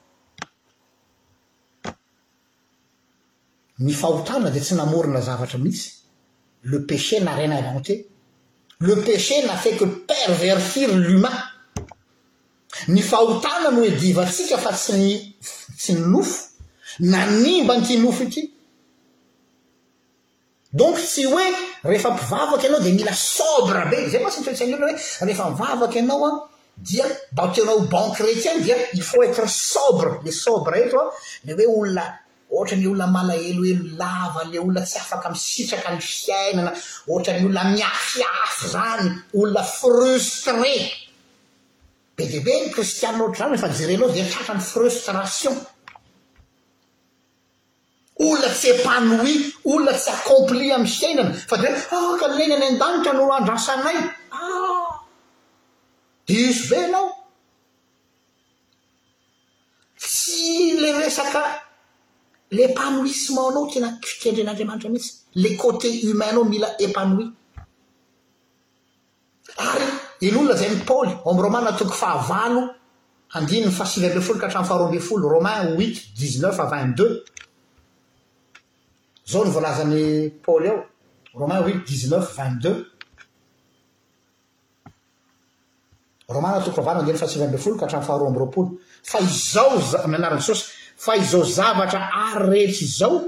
ny 3.85 3.93
fahotana 4.01 4.49
de 4.55 4.61
tsy 4.65 4.75
namorina 4.81 5.21
zavatra 5.29 5.59
mihitsy 5.65 5.91
le 6.71 6.79
péche 6.89 7.17
na 7.21 7.33
rena 7.39 7.57
iventé 7.61 7.95
le 8.87 8.95
péche 9.07 9.37
na 9.47 9.55
feke 9.65 9.87
pervertire 10.13 10.93
l'humain 11.07 11.39
ny 12.87 13.03
fahotanany 13.03 13.77
hoe 13.81 13.91
divatsika 13.99 14.59
fa 14.59 14.73
ts 14.73 14.87
tsy 15.79 15.93
ny 15.95 16.01
nofo 16.13 16.45
nanymba 17.13 17.75
ntinofo 17.79 18.23
iky 18.27 18.43
donc 20.79 20.97
tsy 21.01 21.25
hoe 21.33 21.47
rehefa 21.91 22.11
mpivavako 22.15 22.61
ianao 22.67 22.81
di 22.85 22.93
mila 22.99 23.15
sobra 23.35 23.83
be 23.91 23.99
zay 24.11 24.23
atsy 24.27 24.41
ietsin' 24.51 24.77
hoe 24.83 24.97
efamivavak 25.35 25.93
anaoan 26.03 26.37
dia 26.89 27.07
mbaenaoban 27.33 28.07
crétien 28.17 28.57
dia 28.65 28.77
fa 29.39 29.47
sleooe 29.49 30.81
olay 31.75 32.13
olaalaeloelololtyatra 32.51 35.31
anola 37.27 37.63
miafiaf 37.77 38.61
any 38.91 39.09
olona 39.39 39.63
frustré 39.79 40.75
be 42.19 42.25
deaibe 42.33 42.53
ny 42.65 42.71
kristianin' 42.75 43.21
ohatra 43.23 43.47
zany 43.47 43.55
efa 43.59 43.69
jerenao 43.79 44.11
dia 44.15 44.25
atratran'ny 44.27 44.63
frustration 44.73 45.57
olona 48.27 48.49
tsy 48.59 48.67
épanoui 48.75 49.35
olona 49.71 49.93
tsy 50.03 50.09
acompli 50.19 50.67
aminy 50.77 50.95
sainany 51.01 51.31
fa 51.51 51.57
de 51.63 51.69
hoe 51.85 52.09
aka 52.15 52.27
ah, 52.27 52.31
naina 52.39 52.57
ny 52.61 52.67
an-danitra 52.71 53.13
no 53.19 53.25
andrasanay 53.39 53.99
a 54.03 54.41
ah! 54.41 54.93
diisy 56.29 56.63
benao 56.71 57.07
tsy 60.03 60.41
ley 60.83 60.95
resaka 61.03 61.43
leépanoissementnao 62.57 63.65
tena 63.73 63.89
fikendren'andriamanitra 64.09 64.91
mihintsy 64.93 65.15
le 65.43 65.51
côté 65.63 65.89
humainnao 66.03 66.45
mila 66.53 66.69
épanoui 66.87 67.27
ary 69.69 69.87
ely 70.25 70.37
olona 70.37 70.55
zay 70.59 70.71
ny 70.73 70.77
paoly 70.87 71.15
o 71.25 71.31
amyy 71.31 71.43
romany 71.43 71.67
atoky 71.69 71.95
fahavalo 71.95 72.69
andininy 73.35 73.71
fahasivy 73.73 74.07
amby 74.11 74.21
folo 74.23 74.39
ka 74.41 74.47
hatramy 74.49 74.67
faharoa 74.69 74.87
amby 74.89 75.01
folo 75.01 75.29
romain 75.29 75.75
hwit 75.75 75.97
dixneuf 76.19 76.59
vingt 76.71 76.97
deu 76.97 77.23
zao 79.27 79.45
ny 79.45 79.51
voalazany 79.51 80.31
poly 80.43 80.69
ao 80.71 80.83
romain 81.35 81.63
huit 81.65 81.85
dixneuf 81.87 82.35
vingt 82.37 82.63
deux 82.63 82.79
romany 86.29 86.59
atok 86.61 86.79
ahavaoandn 86.79 87.17
fasivy 87.23 87.45
amb 87.45 87.59
folo 87.59 87.77
ka 87.79 87.87
hatramfaharoao 87.87 88.67
fa 89.03 89.19
izao 89.21 89.79
amin'ny 90.05 90.25
anariny 90.25 90.43
sosy 90.43 90.65
fa 90.97 91.17
izao 91.17 91.45
zavatra 91.45 92.11
ary 92.27 92.51
rehetra 92.51 92.87
izao 92.91 93.23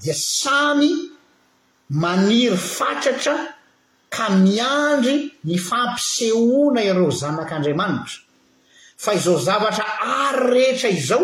dia 0.00 0.14
samy 0.14 1.10
maniry 1.90 2.56
fatratra 2.56 3.55
nyandry 4.24 5.30
ny 5.44 5.58
fampiseona 5.58 6.80
ireo 6.82 7.10
zanak'andriamanitra 7.10 8.22
fa 8.96 9.12
izao 9.14 9.38
zavatra 9.38 9.84
ary 10.00 10.50
rehetra 10.52 10.88
izao 10.90 11.20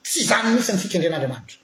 tsy 0.05 0.21
zany 0.29 0.49
mihitsy 0.55 0.73
n 0.73 0.79
fika 0.83 0.99
ndrean'andriamanitra 0.99 1.59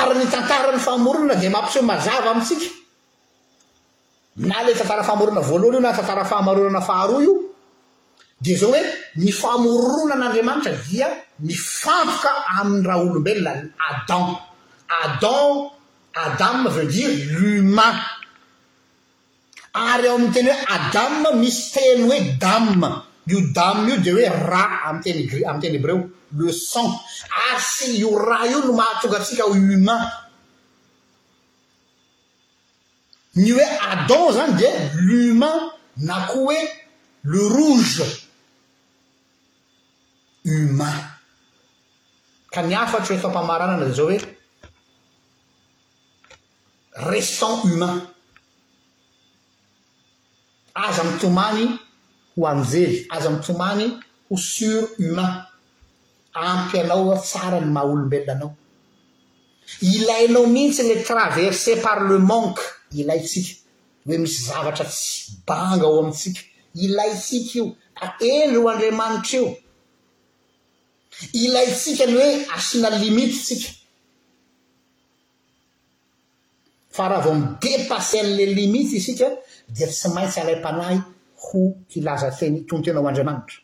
ary 0.00 0.12
ny 0.18 0.26
tantara 0.30 0.72
ny 0.72 0.80
faamoronna 0.86 1.34
dia 1.40 1.50
mampitse 1.54 1.78
ho 1.80 1.84
mazava 1.92 2.30
amintsika 2.32 2.66
na 4.50 4.56
lay 4.66 4.74
tantara 4.80 5.02
famorona 5.10 5.40
voalohana 5.48 5.76
io 5.78 5.82
na 5.84 5.96
tantara 5.98 6.24
fahamaronana 6.24 6.80
faharoa 6.88 7.20
io 7.26 7.34
dia 8.42 8.56
zao 8.60 8.70
hoe 8.72 8.82
ny 9.24 9.30
famoronan'andriamanitra 9.42 10.72
dia 10.88 11.08
nyfantoka 11.48 12.30
amin'ny 12.58 12.86
raha 12.88 13.00
olombelona 13.04 13.52
ny 13.56 13.62
aden 13.88 14.26
aden 15.02 15.52
adame 16.14 16.68
veut 16.70 16.86
dire 16.86 17.08
l'umain 17.38 17.96
ary 19.72 20.06
eo 20.06 20.14
amiy 20.16 20.32
teny 20.32 20.50
hoe 20.50 20.64
adae 20.76 21.34
misy 21.40 21.72
teny 21.72 22.02
hoe 22.08 22.18
dame 22.38 22.90
io 23.26 23.40
dame 23.54 23.88
io 23.88 23.96
di 24.00 24.10
hoe 24.10 24.28
ra 24.28 24.82
am 24.86 25.00
teny 25.00 25.26
amiy 25.46 25.60
teny 25.60 25.76
ibreo 25.80 26.08
le 26.38 26.52
sans 26.52 26.92
ary 27.48 27.60
sy 27.60 27.96
io 28.00 28.16
raha 28.18 28.46
io 28.46 28.58
no 28.64 28.72
mahatonga 28.76 29.16
atsika 29.18 29.46
humain 29.48 30.04
ny 33.34 33.50
hoe 33.52 33.64
adan 33.90 34.26
zany 34.32 34.52
di 34.58 34.68
l'umain 35.08 35.72
na 35.96 36.26
koa 36.28 36.44
hoe 36.44 36.60
le 37.24 37.40
rouge 37.48 38.06
humain 40.44 41.00
ka 42.52 42.60
ny 42.62 42.74
afa 42.76 42.98
hatry 43.00 43.16
hoe 43.16 43.20
atao 43.24 43.30
mpamaranana 43.32 43.84
da 43.88 43.92
zao 43.96 44.06
hoe 44.12 44.18
restant 46.96 47.62
humain 47.62 48.00
aza 50.74 51.00
ami 51.02 51.18
tomany 51.18 51.78
ho 52.36 52.46
anjery 52.46 53.06
aza 53.10 53.28
amitomany 53.28 53.98
ho 54.28 54.36
sur 54.36 54.88
umain 54.98 55.42
ampy 56.34 56.78
anaoa 56.80 57.16
tsara 57.26 57.60
ny 57.60 57.68
maha 57.74 57.86
olombelonanao 57.92 58.50
ilaynao 59.92 60.46
mihitsy 60.46 60.82
le 60.88 60.96
traversé 61.08 61.72
par 61.84 61.98
le 62.10 62.18
manque 62.30 62.62
ilaytsika 63.00 63.52
hoe 64.06 64.18
misy 64.22 64.40
zavatra 64.48 64.84
tsy 64.92 65.12
banga 65.46 65.86
ao 65.86 65.98
amintsika 66.00 66.40
ilaytsika 66.84 67.50
io 67.58 67.64
a 68.04 68.06
endry 68.32 68.56
ho 68.62 68.68
andre 68.72 68.90
manitry 69.00 69.36
io 69.40 69.50
ilaytsika 71.42 72.04
ny 72.06 72.14
hoe 72.20 72.30
asianay 72.56 72.96
limite 73.02 73.38
tsika 73.44 73.68
fa 76.92 77.08
raha 77.08 77.22
avao 77.24 77.34
midepassean'la 77.40 78.44
limite 78.56 79.00
sika 79.00 79.28
dia 79.74 79.86
tsy 79.88 80.08
maintsy 80.14 80.40
alaym-panahy 80.40 80.96
ho 81.44 81.60
ilaza 81.96 82.30
teny 82.38 82.56
tonotenao 82.68 83.08
andriamanitra 83.08 83.58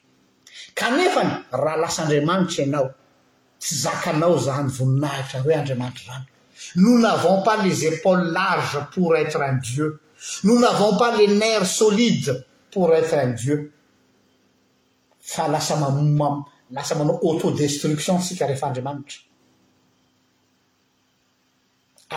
kanefany 0.79 1.31
raha 1.63 1.77
lasa 1.83 2.03
andriamanitra 2.03 2.65
ianao 2.65 2.89
tsy 3.61 3.75
zakanao 3.85 4.37
zany 4.45 4.69
voninahitra 4.77 5.43
roe 5.45 5.55
andriamanitra 5.61 6.05
zany 6.11 6.27
no 6.81 6.93
navan 7.03 7.45
pa 7.47 7.55
les 7.63 7.83
epoles 7.89 8.33
lage 8.37 8.79
pour 8.95 9.13
etre 9.23 9.45
in 9.53 9.61
dieu 9.67 9.89
no 10.45 10.59
navon 10.61 10.97
pas 11.01 11.17
les 11.19 11.29
narf 11.41 11.69
solide 11.81 12.33
pour 12.73 12.95
etre 13.01 13.21
undieu 13.27 13.59
fa 15.33 15.49
lasa 15.53 15.77
manoma 15.77 16.29
lasa 16.71 16.95
manao 16.95 17.21
autodestruction 17.27 18.23
sika 18.23 18.47
rehefaandriamanitra 18.49 19.19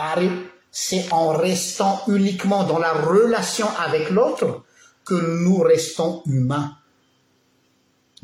ary 0.08 0.28
c'est 0.74 1.12
en 1.12 1.28
restant 1.34 2.02
uniquement 2.08 2.64
dans 2.64 2.78
la 2.78 2.94
relation 2.94 3.68
avec 3.76 4.08
l'autre 4.08 4.62
que 5.04 5.14
nos 5.44 5.60
restons 5.62 6.22
humains 6.24 6.74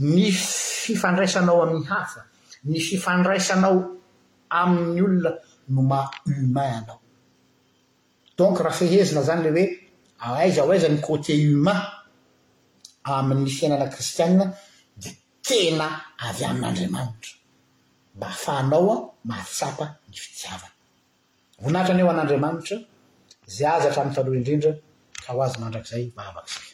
ny 0.08 0.30
fifandraisanao 0.32 1.60
amin'ny 1.62 1.86
hafa 1.92 2.20
ny 2.70 2.76
fifandraisanao 2.88 3.76
amin'ny 4.60 5.00
olona 5.06 5.32
no 5.74 5.82
ma 5.90 6.00
humain 6.24 6.72
anao 6.80 6.98
donc 8.38 8.54
raha 8.66 8.78
fehezina 8.78 9.20
zany 9.28 9.50
ley 9.56 9.68
hoe 10.24 10.38
aaiza 10.42 10.60
ao 10.62 10.70
aizany 10.72 11.00
côté 11.08 11.32
humain 11.48 11.80
amin'ny 13.16 13.50
fiainana 13.56 13.86
kristianne 13.94 14.44
dia 15.00 15.12
tena 15.46 15.86
avy 16.26 16.42
amin'andriamanitra 16.50 17.32
mba 18.16 18.26
afa 18.34 18.54
nao 18.70 18.90
an 18.96 19.00
mahatsapa 19.28 19.84
ny 20.10 20.16
fitiavana 20.24 20.77
voninahitra 21.62 21.94
any 21.94 22.02
eo 22.02 22.10
an'andriamanitra 22.10 22.76
zy 23.54 23.64
azy 23.72 23.86
hatrami'y 23.88 24.14
taloha 24.16 24.36
indrindra 24.40 24.70
ka 25.26 25.30
ho 25.34 25.38
azy 25.46 25.56
mandrak'izay 25.62 26.04
maavak 26.18 26.46
zay 26.54 26.70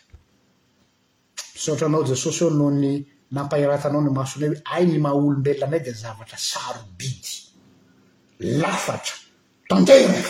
misotra 1.55 1.85
anao 1.89 2.03
jesosy 2.11 2.41
eo 2.45 2.51
nohony 2.59 2.91
nampahiratanao 3.37 4.03
ny 4.05 4.11
masonay 4.19 4.49
hoe 4.51 4.61
ai 4.75 4.85
ny 4.91 4.97
maha 5.05 5.15
olombelona 5.19 5.67
anay 5.69 5.81
dia 5.85 5.95
zavatra 6.03 6.39
sarobidy 6.51 7.33
lafatra 8.61 9.15
tanterak 9.69 10.29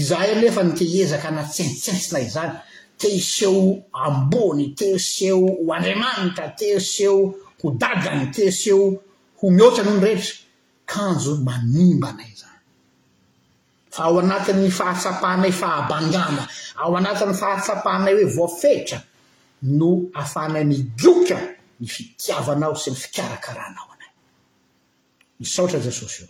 izahanefa 0.00 0.60
niteezaka 0.66 1.28
na 1.36 1.42
tsentsantsina 1.52 2.18
yzany 2.26 2.54
teseo 3.00 3.60
ambony 4.04 4.64
teseo 4.78 5.44
andriamanitra 5.74 6.46
teseo 6.60 7.16
hodagany 7.60 8.24
teseo 8.36 8.82
ho 9.38 9.44
miotra 9.56 9.82
no 9.84 9.90
ho 9.92 9.96
ny 9.98 10.04
rehetra 10.06 10.34
kanjo 10.90 11.32
manimba 11.46 12.10
na 12.18 12.22
izay 12.32 12.43
fa 13.94 14.04
ao 14.10 14.18
anatin'ny 14.20 14.70
fahatsapahnay 14.78 15.52
fahabangana 15.60 16.44
ao 16.82 16.90
anatiny 17.00 17.34
fahatsapahnay 17.42 18.14
hoe 18.18 18.26
voafetra 18.38 18.98
no 19.80 19.90
afanay 20.22 20.64
migoka 20.74 21.38
ny 21.80 21.86
fikiavanao 21.96 22.74
sy 22.82 22.88
ny 22.92 22.96
fikarakaraanao 23.04 23.86
anay 23.94 24.10
misotra 25.40 25.78
jesosy 25.86 26.22
io 26.24 26.28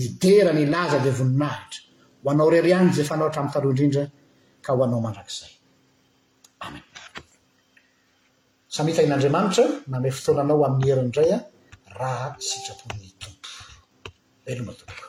midera 0.00 0.52
ny 0.58 0.64
laza 0.74 0.98
ve 1.06 1.10
voninahitra 1.20 1.80
ho 2.22 2.26
anao 2.32 2.48
rerian 2.54 2.86
je 2.94 3.00
efanao 3.06 3.26
hatramin 3.28 3.52
taloha 3.54 3.72
indrindra 3.72 4.02
ka 4.64 4.70
ho 4.76 4.80
anao 4.86 5.00
mandrakzay 5.06 5.52
amn 6.66 6.80
samita 8.76 9.00
in'andriamanitra 9.06 9.64
mane 9.92 10.08
fotoananao 10.16 10.58
amin'ny 10.68 10.88
herindray 10.90 11.30
an 11.38 11.42
raha 12.00 12.28
sitrapon'ny 12.48 13.10
tompo 13.22 13.50
lomatoo 14.58 15.05